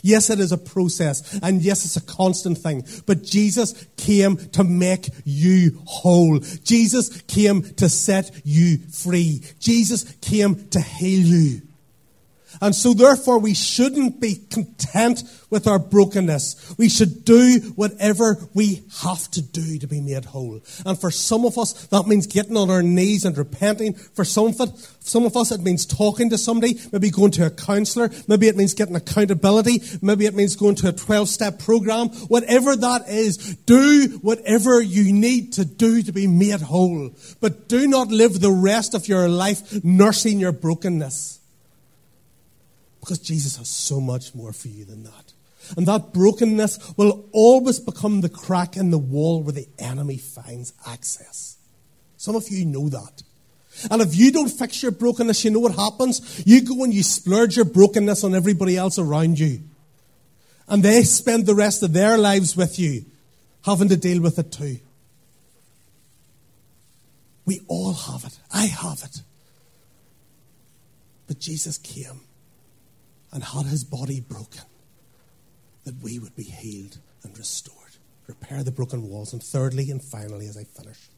Yes, 0.03 0.29
it 0.29 0.39
is 0.39 0.51
a 0.51 0.59
process, 0.59 1.39
and 1.41 1.63
yes, 1.63 1.85
it's 1.85 1.97
a 1.97 2.05
constant 2.15 2.59
thing. 2.59 2.85
But 3.07 3.23
Jesus 3.23 3.73
came 3.97 4.37
to 4.51 4.63
make 4.63 5.09
you 5.25 5.81
whole. 5.85 6.37
Jesus 6.63 7.23
came 7.23 7.63
to 7.63 7.89
set 7.89 8.29
you 8.43 8.77
free. 8.77 9.41
Jesus 9.59 10.03
came 10.21 10.69
to 10.69 10.79
heal 10.79 11.25
you. 11.25 11.61
And 12.61 12.75
so, 12.75 12.93
therefore, 12.93 13.39
we 13.39 13.53
shouldn't 13.53 14.19
be 14.19 14.35
content 14.49 15.23
with 15.49 15.67
our 15.67 15.79
brokenness. 15.79 16.75
We 16.77 16.89
should 16.89 17.25
do 17.25 17.73
whatever 17.75 18.37
we 18.53 18.83
have 19.01 19.29
to 19.31 19.41
do 19.41 19.79
to 19.79 19.87
be 19.87 20.01
made 20.01 20.25
whole. 20.25 20.61
And 20.85 20.99
for 20.99 21.09
some 21.11 21.45
of 21.45 21.57
us, 21.57 21.87
that 21.87 22.07
means 22.07 22.27
getting 22.27 22.57
on 22.57 22.69
our 22.69 22.83
knees 22.83 23.25
and 23.25 23.37
repenting. 23.37 23.93
For 23.93 24.25
some 24.25 24.47
of, 24.47 24.59
it, 24.59 24.69
some 24.99 25.25
of 25.25 25.35
us, 25.35 25.51
it 25.51 25.61
means 25.61 25.85
talking 25.85 26.29
to 26.29 26.37
somebody, 26.37 26.79
maybe 26.91 27.09
going 27.09 27.31
to 27.31 27.45
a 27.45 27.49
counselor. 27.49 28.09
Maybe 28.27 28.47
it 28.47 28.57
means 28.57 28.73
getting 28.73 28.95
accountability. 28.95 29.81
Maybe 30.01 30.25
it 30.25 30.35
means 30.35 30.55
going 30.55 30.75
to 30.75 30.89
a 30.89 30.93
12 30.93 31.29
step 31.29 31.59
program. 31.59 32.09
Whatever 32.27 32.75
that 32.75 33.07
is, 33.07 33.37
do 33.55 34.19
whatever 34.21 34.81
you 34.81 35.13
need 35.13 35.53
to 35.53 35.65
do 35.65 36.03
to 36.03 36.11
be 36.11 36.27
made 36.27 36.61
whole. 36.61 37.11
But 37.39 37.67
do 37.67 37.87
not 37.87 38.09
live 38.09 38.39
the 38.39 38.51
rest 38.51 38.93
of 38.93 39.07
your 39.07 39.27
life 39.29 39.83
nursing 39.83 40.39
your 40.39 40.51
brokenness. 40.51 41.38
Because 43.09 43.25
Jesus 43.25 43.57
has 43.57 43.67
so 43.67 43.99
much 43.99 44.35
more 44.35 44.53
for 44.53 44.67
you 44.67 44.85
than 44.85 45.01
that. 45.01 45.33
And 45.75 45.87
that 45.87 46.13
brokenness 46.13 46.93
will 46.95 47.27
always 47.31 47.79
become 47.79 48.21
the 48.21 48.29
crack 48.29 48.77
in 48.77 48.91
the 48.91 48.99
wall 48.99 49.41
where 49.41 49.51
the 49.51 49.67
enemy 49.79 50.17
finds 50.17 50.73
access. 50.85 51.57
Some 52.17 52.35
of 52.35 52.47
you 52.49 52.67
know 52.67 52.87
that. 52.89 53.23
And 53.89 54.03
if 54.03 54.15
you 54.15 54.31
don't 54.31 54.49
fix 54.49 54.83
your 54.83 54.91
brokenness, 54.91 55.43
you 55.43 55.49
know 55.49 55.59
what 55.59 55.73
happens? 55.73 56.43
You 56.45 56.61
go 56.61 56.83
and 56.83 56.93
you 56.93 57.01
splurge 57.01 57.55
your 57.55 57.65
brokenness 57.65 58.23
on 58.23 58.35
everybody 58.35 58.77
else 58.77 58.99
around 58.99 59.39
you. 59.39 59.61
And 60.67 60.83
they 60.83 61.01
spend 61.01 61.47
the 61.47 61.55
rest 61.55 61.81
of 61.81 61.93
their 61.93 62.15
lives 62.15 62.55
with 62.55 62.77
you, 62.77 63.05
having 63.65 63.89
to 63.89 63.97
deal 63.97 64.21
with 64.21 64.37
it 64.37 64.51
too. 64.51 64.77
We 67.47 67.61
all 67.67 67.93
have 67.93 68.23
it. 68.25 68.37
I 68.53 68.67
have 68.67 69.01
it. 69.03 69.23
But 71.25 71.39
Jesus 71.39 71.79
came 71.79 72.21
and 73.31 73.43
had 73.43 73.65
his 73.65 73.83
body 73.83 74.19
broken 74.19 74.63
that 75.85 76.01
we 76.01 76.19
would 76.19 76.35
be 76.35 76.43
healed 76.43 76.97
and 77.23 77.37
restored. 77.37 77.75
Repair 78.27 78.63
the 78.63 78.71
broken 78.71 79.09
walls. 79.09 79.33
And 79.33 79.41
thirdly 79.41 79.89
and 79.89 80.03
finally, 80.03 80.47
as 80.47 80.57
I 80.57 80.63
finish, 80.63 81.09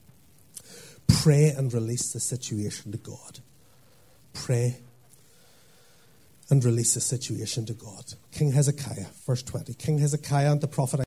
pray 1.07 1.49
and 1.49 1.73
release 1.73 2.13
the 2.13 2.19
situation 2.19 2.91
to 2.91 2.97
God. 2.97 3.39
Pray 4.33 4.77
and 6.49 6.63
release 6.63 6.93
the 6.93 7.01
situation 7.01 7.65
to 7.65 7.73
God. 7.73 8.13
King 8.31 8.51
Hezekiah, 8.51 9.07
verse 9.25 9.43
20. 9.43 9.73
King 9.73 9.97
Hezekiah 9.97 10.51
and 10.51 10.61
the 10.61 10.67
prophet, 10.67 11.01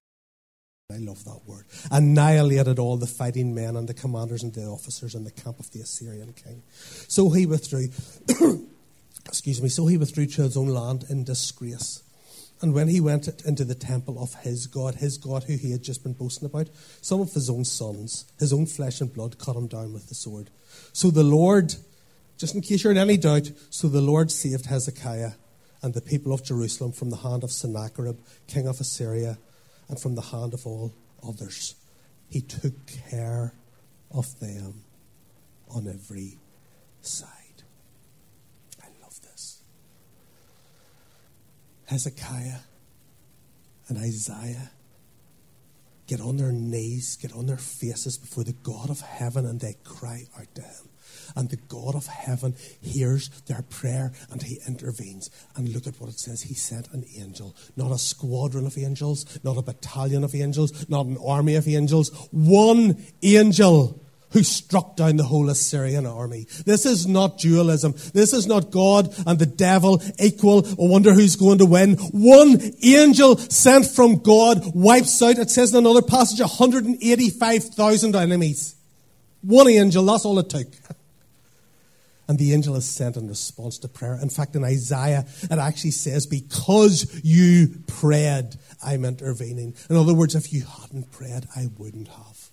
I 0.93 0.97
love 0.99 1.25
that 1.25 1.41
word, 1.47 1.65
annihilated 1.91 2.79
all 2.79 2.97
the 2.97 3.07
fighting 3.07 3.55
men 3.55 3.77
and 3.77 3.89
the 3.89 3.95
commanders 3.95 4.43
and 4.43 4.53
the 4.53 4.65
officers 4.65 5.15
in 5.15 5.25
the 5.25 5.31
camp 5.31 5.59
of 5.59 5.71
the 5.71 5.81
Assyrian 5.81 6.33
king. 6.33 6.63
So 7.09 7.31
he 7.31 7.47
withdrew, 7.47 7.89
excuse 9.27 9.62
me, 9.62 9.68
so 9.68 9.87
he 9.87 9.97
withdrew 9.97 10.27
to 10.27 10.43
his 10.43 10.57
own 10.57 10.68
land 10.68 11.05
in 11.09 11.25
disgrace. 11.25 12.03
And 12.61 12.72
when 12.72 12.89
he 12.89 13.01
went 13.01 13.29
into 13.45 13.64
the 13.64 13.75
temple 13.75 14.22
of 14.22 14.35
his 14.37 14.66
God, 14.66 14.97
his 14.97 15.18
God 15.18 15.45
who 15.45 15.57
he 15.57 15.72
had 15.72 15.83
just 15.83 16.03
been 16.03 16.12
boasting 16.12 16.47
about, 16.47 16.68
some 17.01 17.20
of 17.20 17.33
his 17.33 17.51
own 17.51 17.64
sons, 17.64 18.25
his 18.39 18.53
own 18.53 18.66
flesh 18.66 19.01
and 19.01 19.12
blood, 19.12 19.39
cut 19.39 19.57
him 19.57 19.66
down 19.66 19.93
with 19.93 20.09
the 20.09 20.14
sword. 20.14 20.51
So 20.93 21.11
the 21.11 21.25
Lord, 21.25 21.75
just 22.39 22.55
in 22.55 22.61
case 22.61 22.85
you're 22.85 22.93
in 22.93 22.99
any 22.99 23.16
doubt, 23.16 23.51
so 23.70 23.89
the 23.89 24.01
Lord 24.01 24.31
saved 24.31 24.66
Hezekiah 24.66 25.33
and 25.83 25.93
the 25.93 26.01
people 26.01 26.33
of 26.33 26.45
Jerusalem 26.45 26.93
from 26.93 27.11
the 27.11 27.16
hand 27.16 27.45
of 27.45 27.53
Sennacherib, 27.53 28.18
king 28.47 28.66
of 28.66 28.81
Assyria, 28.81 29.39
and 29.89 30.01
from 30.01 30.14
the 30.14 30.22
hand 30.22 30.55
of 30.55 30.66
all 30.66 30.95
others. 31.27 31.75
He 32.31 32.41
took 32.41 32.72
care 33.11 33.53
of 34.11 34.41
them 34.41 34.85
on 35.68 35.87
every 35.87 36.39
side. 37.03 37.29
I 38.83 38.87
love 39.03 39.20
this. 39.20 39.61
Hezekiah 41.87 42.61
and 43.89 43.99
Isaiah 43.99 44.70
get 46.07 46.20
on 46.20 46.37
their 46.37 46.53
knees, 46.53 47.16
get 47.16 47.35
on 47.35 47.47
their 47.47 47.57
faces 47.57 48.18
before 48.18 48.45
the 48.45 48.53
God 48.53 48.91
of 48.91 49.01
heaven, 49.01 49.47
and 49.47 49.61
they 49.61 49.76
cry 49.85 50.26
out 50.39 50.55
to 50.55 50.62
him. 50.62 50.89
And 51.37 51.49
the 51.49 51.57
God 51.57 51.95
of 51.95 52.07
heaven 52.07 52.55
hears 52.80 53.28
their 53.47 53.62
prayer 53.62 54.12
and 54.30 54.43
he 54.43 54.61
intervenes. 54.66 55.30
And 55.57 55.68
look 55.68 55.87
at 55.87 56.01
what 56.01 56.11
it 56.11 56.18
says. 56.18 56.43
He 56.43 56.55
sent 56.55 56.93
an 56.93 57.05
angel, 57.16 57.55
not 57.76 57.93
a 57.93 57.99
squadron 57.99 58.66
of 58.66 58.76
angels, 58.76 59.39
not 59.43 59.57
a 59.57 59.62
battalion 59.62 60.24
of 60.24 60.35
angels, 60.35 60.89
not 60.89 61.07
an 61.07 61.18
army 61.24 61.55
of 61.55 61.68
angels, 61.68 62.11
one 62.30 63.03
angel 63.22 64.04
who 64.35 64.43
struck 64.43 64.97
down 64.97 65.16
the 65.16 65.22
whole 65.22 65.49
Assyrian 65.49 66.07
army. 66.07 66.47
This 66.66 66.85
is 66.85 67.07
not 67.07 67.39
dualism. 67.39 67.95
This 68.12 68.32
is 68.32 68.49
not 68.49 68.72
God 68.72 69.14
and 69.26 69.39
the 69.39 69.47
devil 69.47 70.03
equal. 70.18 70.66
I 70.66 70.74
wonder 70.76 71.14
who's 71.14 71.37
going 71.37 71.59
to 71.59 71.66
win. 71.66 71.95
One 72.11 72.61
angel 72.82 73.39
sent 73.39 73.87
from 73.87 74.18
God 74.18 74.74
wipes 74.74 75.22
out, 75.22 75.39
it 75.39 75.51
says 75.51 75.72
in 75.72 75.78
another 75.78 76.03
passage, 76.03 76.41
185,000 76.41 78.16
enemies. 78.16 78.74
One 79.43 79.68
angel, 79.68 80.05
that's 80.05 80.24
all 80.24 80.39
it 80.41 80.51
took. 80.51 80.68
And 82.26 82.39
the 82.39 82.55
angel 82.55 82.74
is 82.76 82.87
sent 82.87 83.18
in 83.18 83.28
response 83.28 83.76
to 83.80 83.89
prayer. 83.89 84.18
In 84.22 84.30
fact, 84.30 84.57
in 84.57 84.64
Isaiah, 84.64 85.26
it 85.43 85.59
actually 85.59 85.91
says, 85.91 86.24
Because 86.24 87.20
you 87.22 87.82
prayed, 87.87 88.57
I'm 88.82 89.05
intervening. 89.05 89.74
In 89.91 89.97
other 89.97 90.14
words, 90.14 90.35
if 90.35 90.51
you 90.51 90.64
hadn't 90.64 91.12
prayed, 91.12 91.47
I 91.55 91.68
wouldn't 91.76 92.09
have. 92.09 92.51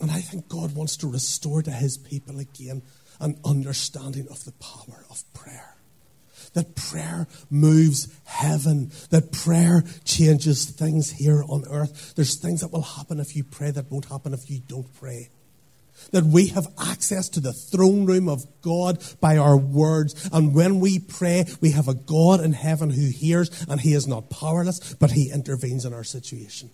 And 0.00 0.10
I 0.10 0.20
think 0.20 0.48
God 0.48 0.74
wants 0.74 0.96
to 0.98 1.10
restore 1.10 1.62
to 1.62 1.70
his 1.70 1.98
people 1.98 2.38
again 2.38 2.82
an 3.20 3.38
understanding 3.44 4.26
of 4.30 4.44
the 4.44 4.52
power 4.52 5.04
of 5.10 5.22
prayer. 5.34 5.76
That 6.54 6.74
prayer 6.74 7.28
moves 7.50 8.08
heaven. 8.24 8.90
That 9.10 9.30
prayer 9.30 9.84
changes 10.04 10.64
things 10.64 11.12
here 11.12 11.44
on 11.46 11.64
earth. 11.68 12.14
There's 12.16 12.36
things 12.36 12.62
that 12.62 12.72
will 12.72 12.82
happen 12.82 13.20
if 13.20 13.36
you 13.36 13.44
pray 13.44 13.70
that 13.70 13.90
won't 13.90 14.06
happen 14.06 14.34
if 14.34 14.50
you 14.50 14.60
don't 14.66 14.92
pray. 14.98 15.28
That 16.12 16.24
we 16.24 16.48
have 16.48 16.66
access 16.78 17.28
to 17.30 17.40
the 17.40 17.52
throne 17.52 18.06
room 18.06 18.28
of 18.28 18.44
God 18.62 19.04
by 19.20 19.36
our 19.36 19.56
words. 19.56 20.28
And 20.32 20.54
when 20.54 20.80
we 20.80 20.98
pray, 20.98 21.44
we 21.60 21.72
have 21.72 21.88
a 21.88 21.94
God 21.94 22.40
in 22.40 22.54
heaven 22.54 22.90
who 22.90 23.10
hears, 23.10 23.66
and 23.68 23.80
He 23.80 23.92
is 23.92 24.08
not 24.08 24.30
powerless, 24.30 24.94
but 24.94 25.12
He 25.12 25.30
intervenes 25.30 25.84
in 25.84 25.92
our 25.92 26.04
situation. 26.04 26.70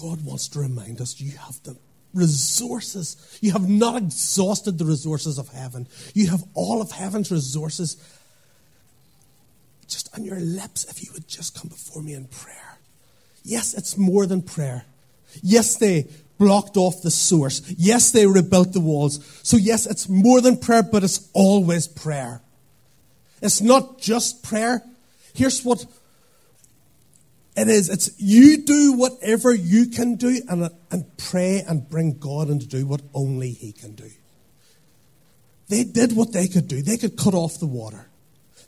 God 0.00 0.24
wants 0.24 0.46
to 0.50 0.60
remind 0.60 1.00
us 1.00 1.20
you 1.20 1.36
have 1.38 1.60
the 1.64 1.76
resources. 2.14 3.38
You 3.40 3.50
have 3.52 3.68
not 3.68 3.96
exhausted 3.96 4.78
the 4.78 4.84
resources 4.84 5.38
of 5.38 5.48
heaven. 5.48 5.88
You 6.14 6.28
have 6.28 6.44
all 6.54 6.80
of 6.80 6.92
heaven's 6.92 7.32
resources 7.32 7.96
just 9.88 10.16
on 10.16 10.24
your 10.24 10.38
lips 10.38 10.84
if 10.84 11.02
you 11.02 11.10
would 11.14 11.26
just 11.26 11.58
come 11.58 11.68
before 11.68 12.00
me 12.00 12.14
in 12.14 12.26
prayer. 12.26 12.78
Yes, 13.42 13.74
it's 13.74 13.98
more 13.98 14.24
than 14.24 14.40
prayer. 14.42 14.84
Yes, 15.42 15.76
they 15.76 16.06
blocked 16.38 16.76
off 16.76 17.02
the 17.02 17.10
source. 17.10 17.62
Yes, 17.76 18.12
they 18.12 18.26
rebuilt 18.26 18.74
the 18.74 18.80
walls. 18.80 19.18
So, 19.42 19.56
yes, 19.56 19.84
it's 19.84 20.08
more 20.08 20.40
than 20.40 20.58
prayer, 20.58 20.84
but 20.84 21.02
it's 21.02 21.28
always 21.32 21.88
prayer. 21.88 22.40
It's 23.42 23.60
not 23.60 23.98
just 23.98 24.44
prayer. 24.44 24.82
Here's 25.34 25.64
what 25.64 25.86
it 27.58 27.68
is. 27.68 27.88
It's 27.88 28.10
you 28.18 28.58
do 28.58 28.92
whatever 28.92 29.52
you 29.54 29.86
can 29.86 30.16
do 30.16 30.40
and, 30.48 30.70
and 30.90 31.16
pray 31.16 31.62
and 31.66 31.88
bring 31.88 32.18
God 32.18 32.48
in 32.50 32.58
to 32.60 32.66
do 32.66 32.86
what 32.86 33.02
only 33.14 33.50
He 33.50 33.72
can 33.72 33.94
do. 33.94 34.10
They 35.68 35.84
did 35.84 36.16
what 36.16 36.32
they 36.32 36.48
could 36.48 36.68
do. 36.68 36.82
They 36.82 36.96
could 36.96 37.16
cut 37.16 37.34
off 37.34 37.58
the 37.58 37.66
water. 37.66 38.08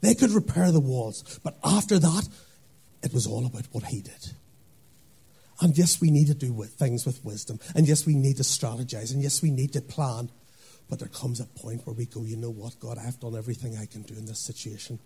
They 0.00 0.14
could 0.14 0.30
repair 0.30 0.70
the 0.72 0.80
walls. 0.80 1.40
But 1.42 1.56
after 1.64 1.98
that, 1.98 2.28
it 3.02 3.12
was 3.14 3.26
all 3.26 3.46
about 3.46 3.66
what 3.72 3.84
He 3.84 4.00
did. 4.00 4.32
And 5.60 5.76
yes, 5.76 6.00
we 6.00 6.10
need 6.10 6.26
to 6.28 6.34
do 6.34 6.62
things 6.64 7.04
with 7.04 7.24
wisdom. 7.24 7.60
And 7.74 7.86
yes, 7.86 8.06
we 8.06 8.14
need 8.14 8.38
to 8.38 8.42
strategize. 8.42 9.12
And 9.12 9.22
yes, 9.22 9.42
we 9.42 9.50
need 9.50 9.72
to 9.74 9.80
plan. 9.80 10.30
But 10.88 10.98
there 10.98 11.08
comes 11.08 11.38
a 11.38 11.44
point 11.44 11.86
where 11.86 11.94
we 11.94 12.06
go, 12.06 12.24
you 12.24 12.36
know 12.36 12.50
what, 12.50 12.80
God, 12.80 12.98
I've 12.98 13.20
done 13.20 13.36
everything 13.36 13.76
I 13.76 13.86
can 13.86 14.02
do 14.02 14.14
in 14.14 14.26
this 14.26 14.40
situation. 14.40 14.98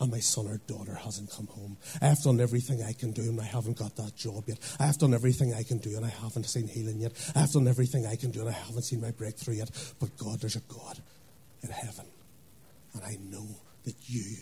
And 0.00 0.10
my 0.12 0.20
son 0.20 0.46
or 0.46 0.58
daughter 0.68 0.94
hasn't 0.94 1.30
come 1.30 1.48
home. 1.48 1.76
I 2.00 2.06
have 2.06 2.22
done 2.22 2.40
everything 2.40 2.82
I 2.82 2.92
can 2.92 3.10
do 3.10 3.22
and 3.22 3.40
I 3.40 3.44
haven't 3.44 3.78
got 3.78 3.96
that 3.96 4.14
job 4.14 4.44
yet. 4.46 4.58
I 4.78 4.86
have 4.86 4.98
done 4.98 5.12
everything 5.12 5.52
I 5.54 5.64
can 5.64 5.78
do 5.78 5.96
and 5.96 6.06
I 6.06 6.10
haven't 6.10 6.44
seen 6.44 6.68
healing 6.68 7.00
yet. 7.00 7.12
I 7.34 7.40
have 7.40 7.52
done 7.52 7.66
everything 7.66 8.06
I 8.06 8.14
can 8.14 8.30
do 8.30 8.40
and 8.40 8.48
I 8.48 8.52
haven't 8.52 8.82
seen 8.82 9.00
my 9.00 9.10
breakthrough 9.10 9.56
yet. 9.56 9.70
But 9.98 10.16
God, 10.16 10.40
there's 10.40 10.56
a 10.56 10.60
God 10.60 11.00
in 11.62 11.70
heaven. 11.70 12.06
And 12.94 13.02
I 13.02 13.18
know 13.20 13.46
that 13.84 13.96
you 14.06 14.36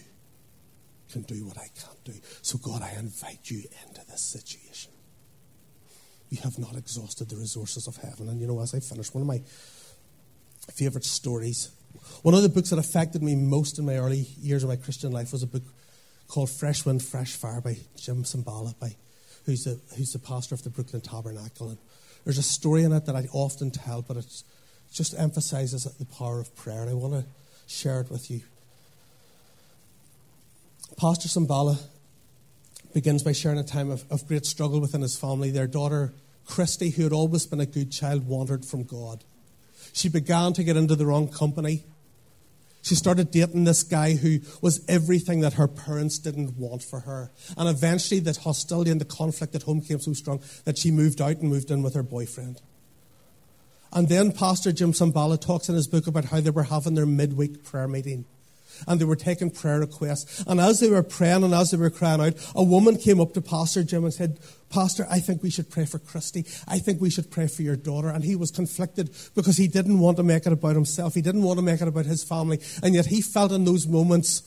can 1.11 1.22
do 1.22 1.46
what 1.46 1.57
I 1.57 1.68
can't 1.80 2.04
do. 2.04 2.12
So, 2.42 2.59
God, 2.59 2.82
I 2.82 2.92
invite 2.98 3.50
you 3.50 3.62
into 3.86 4.04
this 4.07 4.22
situation 4.22 4.92
you 6.30 6.38
have 6.42 6.59
not 6.59 6.76
exhausted 6.76 7.28
the 7.28 7.36
resources 7.36 7.86
of 7.86 7.96
heaven. 7.96 8.28
And 8.28 8.40
you 8.40 8.46
know, 8.46 8.61
as 8.61 8.74
I 8.74 8.80
finish, 8.80 9.12
one 9.14 9.22
of 9.22 9.28
my 9.28 9.42
favorite 10.74 11.04
stories, 11.04 11.70
one 12.22 12.34
of 12.34 12.42
the 12.42 12.49
books 12.49 12.70
that 12.70 12.78
affected 12.78 13.22
me 13.22 13.34
most 13.34 13.78
in 13.78 13.86
my 13.86 13.97
early 13.97 14.26
years 14.40 14.62
of 14.62 14.68
my 14.68 14.76
Christian 14.76 15.12
life 15.12 15.32
was 15.32 15.42
a 15.42 15.47
book 15.47 15.62
called 16.28 16.51
Fresh 16.51 16.84
Wind, 16.84 17.03
Fresh 17.03 17.36
Fire 17.36 17.61
by 17.61 17.76
Jim 17.97 18.24
Cymbala, 18.24 18.78
by, 18.78 18.97
who's, 19.44 19.64
the, 19.64 19.80
who's 19.97 20.12
the 20.12 20.18
pastor 20.18 20.55
of 20.55 20.62
the 20.62 20.70
Brooklyn 20.70 21.03
Tabernacle. 21.03 21.70
And 21.70 21.78
there's 22.24 22.38
a 22.38 22.42
story 22.42 22.82
in 22.82 22.92
it 22.92 23.07
that 23.07 23.16
I 23.16 23.26
often 23.32 23.70
tell, 23.70 24.03
but 24.03 24.16
it 24.16 24.42
just 24.92 25.18
emphasizes 25.18 25.84
the 25.84 26.05
power 26.05 26.40
of 26.40 26.55
prayer, 26.57 26.80
and 26.80 26.90
I 26.90 26.94
want 26.94 27.14
to 27.14 27.24
share 27.66 28.01
it 28.01 28.11
with 28.11 28.30
you. 28.30 28.40
Pastor 30.97 31.28
Cymbala 31.28 31.78
begins 32.94 33.22
by 33.22 33.32
sharing 33.32 33.59
a 33.59 33.64
time 33.64 33.90
of, 33.90 34.05
of 34.11 34.26
great 34.26 34.47
struggle 34.47 34.80
within 34.80 35.03
his 35.03 35.18
family. 35.18 35.51
Their 35.51 35.66
daughter, 35.66 36.14
Christy, 36.47 36.90
who 36.90 37.03
had 37.03 37.12
always 37.12 37.47
been 37.47 37.61
a 37.61 37.66
good 37.66 37.92
child, 37.92 38.26
wandered 38.26 38.64
from 38.64 38.84
God. 38.84 39.22
She 39.97 40.11
began 40.11 40.53
to 40.53 40.62
get 40.62 40.76
into 40.76 40.94
the 40.94 41.07
wrong 41.07 41.26
company. 41.26 41.86
She 42.82 42.94
started 42.94 43.30
dating 43.30 43.64
this 43.64 43.82
guy 43.82 44.12
who 44.12 44.40
was 44.61 44.84
everything 44.88 45.40
that 45.40 45.55
her 45.55 45.66
parents 45.66 46.18
didn't 46.18 46.59
want 46.59 46.82
for 46.82 47.01
her. 47.01 47.32
And 47.57 47.66
eventually, 47.66 48.20
that 48.20 48.36
hostility 48.36 48.90
and 48.90 49.01
the 49.01 49.07
conflict 49.07 49.55
at 49.55 49.62
home 49.62 49.80
came 49.80 49.99
so 49.99 50.12
strong 50.12 50.42
that 50.66 50.76
she 50.76 50.90
moved 50.90 51.22
out 51.22 51.38
and 51.38 51.49
moved 51.49 51.70
in 51.70 51.82
with 51.82 51.94
her 51.94 52.03
boyfriend. 52.03 52.61
And 53.90 54.07
then 54.11 54.32
Pastor 54.32 54.70
Jim 54.70 54.92
Cymbala 54.92 55.40
talks 55.40 55.70
in 55.70 55.74
his 55.74 55.88
book 55.88 56.07
about 56.07 56.26
how 56.26 56.42
they 56.42 56.51
were 56.51 56.64
having 56.64 56.94
their 56.94 57.07
midweek 57.07 57.64
prayer 57.64 57.88
meeting. 57.88 58.26
And 58.87 59.01
they 59.01 59.05
were 59.05 59.17
taking 59.17 59.51
prayer 59.51 59.81
requests. 59.81 60.45
And 60.47 60.61
as 60.61 60.81
they 60.81 60.89
were 60.89 61.03
praying 61.03 61.45
and 61.45 61.55
as 61.55 61.71
they 61.71 61.77
were 61.77 61.91
crying 61.91 62.21
out, 62.21 62.35
a 62.55 62.62
woman 62.62 62.97
came 62.97 63.21
up 63.21 63.35
to 63.35 63.41
Pastor 63.41 63.83
Jim 63.83 64.05
and 64.05 64.12
said, 64.12 64.39
Pastor, 64.71 65.07
I 65.11 65.21
think 65.21 65.43
we 65.43 65.51
should 65.51 65.71
pray 65.71 65.85
for 65.85 65.99
Christy. 65.99 66.45
I 66.67 66.79
think 66.79 67.01
we 67.01 67.11
should 67.11 67.31
pray 67.31 67.47
for 67.47 67.62
your 67.62 67.77
daughter. 67.77 68.09
And 68.09 68.25
he 68.25 68.37
was 68.37 68.51
conflicted 68.51 69.11
because 69.35 69.57
he 69.57 69.69
didn't 69.69 70.01
want 70.01 70.17
to 70.17 70.23
make 70.23 70.47
it 70.47 70.53
about 70.53 70.75
himself. 70.75 71.14
He 71.14 71.23
didn't 71.23 71.43
want 71.43 71.59
to 71.59 71.64
make 71.64 71.81
it 71.81 71.89
about 71.89 72.07
his 72.07 72.25
family. 72.25 72.61
And 72.83 72.95
yet 72.95 73.07
he 73.07 73.23
felt 73.23 73.53
in 73.53 73.64
those 73.64 73.87
moments 73.87 74.43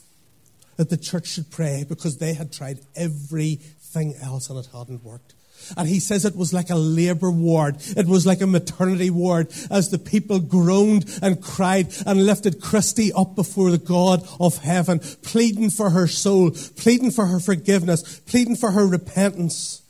that 0.78 0.90
the 0.90 0.98
church 0.98 1.28
should 1.28 1.52
pray 1.52 1.86
because 1.88 2.18
they 2.18 2.34
had 2.34 2.54
tried 2.54 2.80
everything 2.96 4.16
else 4.22 4.50
and 4.50 4.60
it 4.60 4.70
hadn't 4.74 5.04
worked. 5.04 5.34
And 5.78 5.88
he 5.88 6.00
says 6.00 6.26
it 6.26 6.36
was 6.36 6.54
like 6.54 6.70
a 6.70 6.76
labor 6.76 7.32
ward. 7.32 7.78
It 7.96 8.08
was 8.08 8.26
like 8.26 8.42
a 8.42 8.48
maternity 8.48 9.10
ward 9.10 9.48
as 9.70 9.90
the 9.90 10.00
people 10.00 10.40
groaned 10.40 11.06
and 11.22 11.42
cried 11.42 11.94
and 12.06 12.26
lifted 12.26 12.62
Christy 12.62 13.12
up 13.14 13.36
before 13.36 13.72
the 13.72 13.78
God 13.78 14.28
of 14.40 14.58
heaven, 14.60 15.00
pleading 15.00 15.70
for 15.70 15.92
her 15.92 16.08
soul, 16.08 16.52
pleading 16.52 17.12
for 17.12 17.28
her 17.28 17.40
forgiveness, 17.40 18.20
pleading 18.22 18.56
for 18.56 18.72
her 18.72 18.86
repentance. 18.86 19.82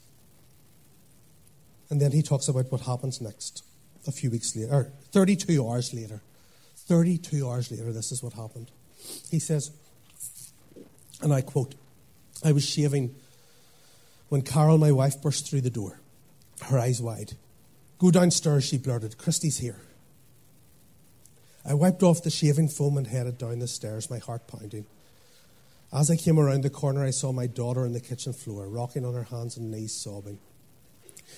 And 1.89 2.01
then 2.01 2.11
he 2.11 2.21
talks 2.21 2.47
about 2.47 2.71
what 2.71 2.81
happens 2.81 3.21
next 3.21 3.63
a 4.07 4.11
few 4.11 4.29
weeks 4.31 4.55
later, 4.55 4.73
or 4.73 4.91
32 5.11 5.67
hours 5.67 5.93
later. 5.93 6.21
32 6.75 7.47
hours 7.47 7.71
later, 7.71 7.91
this 7.93 8.11
is 8.11 8.23
what 8.23 8.33
happened. 8.33 8.71
He 9.29 9.39
says, 9.39 9.71
and 11.21 11.33
I 11.33 11.41
quote, 11.41 11.75
I 12.43 12.51
was 12.51 12.67
shaving 12.67 13.15
when 14.29 14.41
Carol, 14.41 14.77
my 14.77 14.91
wife, 14.91 15.21
burst 15.21 15.49
through 15.49 15.61
the 15.61 15.69
door, 15.69 15.99
her 16.63 16.79
eyes 16.79 17.01
wide. 17.01 17.33
Go 17.97 18.11
downstairs, 18.11 18.63
she 18.63 18.77
blurted. 18.77 19.17
Christy's 19.17 19.57
here. 19.57 19.81
I 21.65 21.73
wiped 21.73 22.01
off 22.01 22.23
the 22.23 22.29
shaving 22.29 22.69
foam 22.69 22.97
and 22.97 23.07
headed 23.07 23.37
down 23.37 23.59
the 23.59 23.67
stairs, 23.67 24.09
my 24.09 24.19
heart 24.19 24.47
pounding. 24.47 24.85
As 25.91 26.09
I 26.09 26.15
came 26.15 26.39
around 26.39 26.63
the 26.63 26.69
corner, 26.69 27.03
I 27.03 27.09
saw 27.09 27.31
my 27.31 27.47
daughter 27.47 27.81
on 27.81 27.93
the 27.93 27.99
kitchen 27.99 28.31
floor, 28.31 28.67
rocking 28.67 29.05
on 29.05 29.15
her 29.15 29.23
hands 29.23 29.57
and 29.57 29.71
knees, 29.71 29.93
sobbing. 29.93 30.39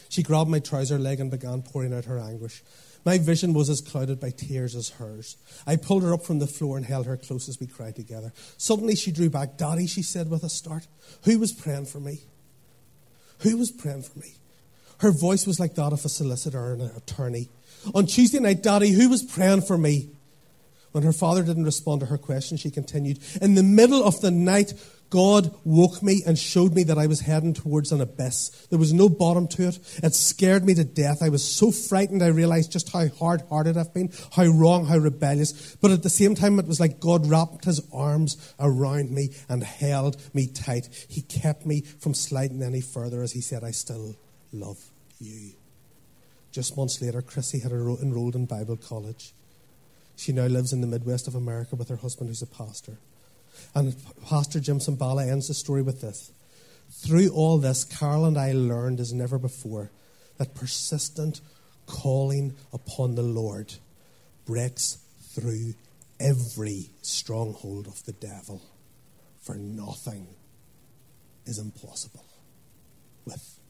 She 0.09 0.23
grabbed 0.23 0.49
my 0.49 0.59
trouser 0.59 0.99
leg 0.99 1.19
and 1.19 1.31
began 1.31 1.61
pouring 1.61 1.93
out 1.93 2.05
her 2.05 2.19
anguish. 2.19 2.63
My 3.03 3.17
vision 3.17 3.53
was 3.53 3.69
as 3.69 3.81
clouded 3.81 4.19
by 4.19 4.29
tears 4.29 4.75
as 4.75 4.89
hers. 4.89 5.37
I 5.65 5.75
pulled 5.75 6.03
her 6.03 6.13
up 6.13 6.23
from 6.23 6.39
the 6.39 6.47
floor 6.47 6.77
and 6.77 6.85
held 6.85 7.07
her 7.07 7.17
close 7.17 7.49
as 7.49 7.59
we 7.59 7.67
cried 7.67 7.95
together. 7.95 8.31
Suddenly 8.57 8.95
she 8.95 9.11
drew 9.11 9.29
back. 9.29 9.57
Daddy, 9.57 9.87
she 9.87 10.03
said 10.03 10.29
with 10.29 10.43
a 10.43 10.49
start, 10.49 10.87
who 11.23 11.39
was 11.39 11.51
praying 11.51 11.87
for 11.87 11.99
me? 11.99 12.21
Who 13.41 13.57
was 13.57 13.71
praying 13.71 14.03
for 14.03 14.19
me? 14.19 14.35
Her 14.99 15.11
voice 15.11 15.47
was 15.47 15.59
like 15.59 15.75
that 15.75 15.93
of 15.93 16.05
a 16.05 16.09
solicitor 16.09 16.73
and 16.73 16.81
an 16.81 16.91
attorney. 16.95 17.49
On 17.95 18.05
Tuesday 18.05 18.39
night, 18.39 18.61
Daddy, 18.61 18.91
who 18.91 19.09
was 19.09 19.23
praying 19.23 19.63
for 19.63 19.77
me? 19.77 20.09
When 20.91 21.03
her 21.03 21.13
father 21.13 21.41
didn't 21.41 21.65
respond 21.65 22.01
to 22.01 22.07
her 22.07 22.17
question, 22.17 22.57
she 22.57 22.69
continued, 22.69 23.19
In 23.41 23.55
the 23.55 23.63
middle 23.63 24.03
of 24.03 24.21
the 24.21 24.29
night, 24.29 24.73
God 25.11 25.53
woke 25.65 26.01
me 26.01 26.23
and 26.25 26.39
showed 26.39 26.73
me 26.73 26.83
that 26.83 26.97
I 26.97 27.05
was 27.05 27.19
heading 27.19 27.53
towards 27.53 27.91
an 27.91 27.99
abyss. 27.99 28.49
There 28.69 28.79
was 28.79 28.93
no 28.93 29.09
bottom 29.09 29.45
to 29.49 29.67
it. 29.67 29.77
It 30.01 30.15
scared 30.15 30.63
me 30.63 30.73
to 30.73 30.85
death. 30.85 31.21
I 31.21 31.27
was 31.27 31.43
so 31.43 31.69
frightened 31.69 32.23
I 32.23 32.27
realized 32.27 32.71
just 32.71 32.91
how 32.91 33.09
hard 33.09 33.43
hearted 33.49 33.75
I've 33.75 33.93
been, 33.93 34.09
how 34.31 34.45
wrong, 34.45 34.85
how 34.85 34.97
rebellious. 34.97 35.75
But 35.75 35.91
at 35.91 36.03
the 36.03 36.09
same 36.09 36.33
time, 36.33 36.57
it 36.59 36.65
was 36.65 36.79
like 36.79 37.01
God 37.01 37.27
wrapped 37.27 37.65
his 37.65 37.85
arms 37.93 38.53
around 38.57 39.11
me 39.11 39.31
and 39.49 39.63
held 39.63 40.15
me 40.33 40.47
tight. 40.47 40.87
He 41.09 41.21
kept 41.21 41.65
me 41.65 41.81
from 41.81 42.13
sliding 42.13 42.63
any 42.63 42.81
further 42.81 43.21
as 43.21 43.33
he 43.33 43.41
said, 43.41 43.65
I 43.65 43.71
still 43.71 44.15
love 44.53 44.79
you. 45.19 45.51
Just 46.53 46.77
months 46.77 47.01
later, 47.01 47.21
Chrissy 47.21 47.59
had 47.59 47.73
enrolled 47.73 48.35
in 48.35 48.45
Bible 48.45 48.77
college. 48.77 49.33
She 50.15 50.31
now 50.31 50.45
lives 50.45 50.71
in 50.71 50.79
the 50.79 50.87
Midwest 50.87 51.27
of 51.27 51.35
America 51.35 51.75
with 51.75 51.89
her 51.89 51.97
husband, 51.97 52.29
who's 52.29 52.41
a 52.41 52.47
pastor. 52.47 52.97
And 53.73 53.95
Pastor 54.25 54.59
Jim 54.59 54.79
Cymbala 54.79 55.29
ends 55.29 55.47
the 55.47 55.53
story 55.53 55.81
with 55.81 56.01
this. 56.01 56.31
Through 56.89 57.29
all 57.29 57.57
this, 57.57 57.83
Carol 57.83 58.25
and 58.25 58.37
I 58.37 58.51
learned 58.51 58.99
as 58.99 59.13
never 59.13 59.37
before 59.37 59.91
that 60.37 60.55
persistent 60.55 61.41
calling 61.85 62.55
upon 62.73 63.15
the 63.15 63.23
Lord 63.23 63.73
breaks 64.45 64.97
through 65.33 65.73
every 66.19 66.89
stronghold 67.01 67.87
of 67.87 68.03
the 68.05 68.11
devil, 68.11 68.61
for 69.39 69.55
nothing 69.55 70.27
is 71.45 71.57
impossible 71.57 72.25
with 73.25 73.60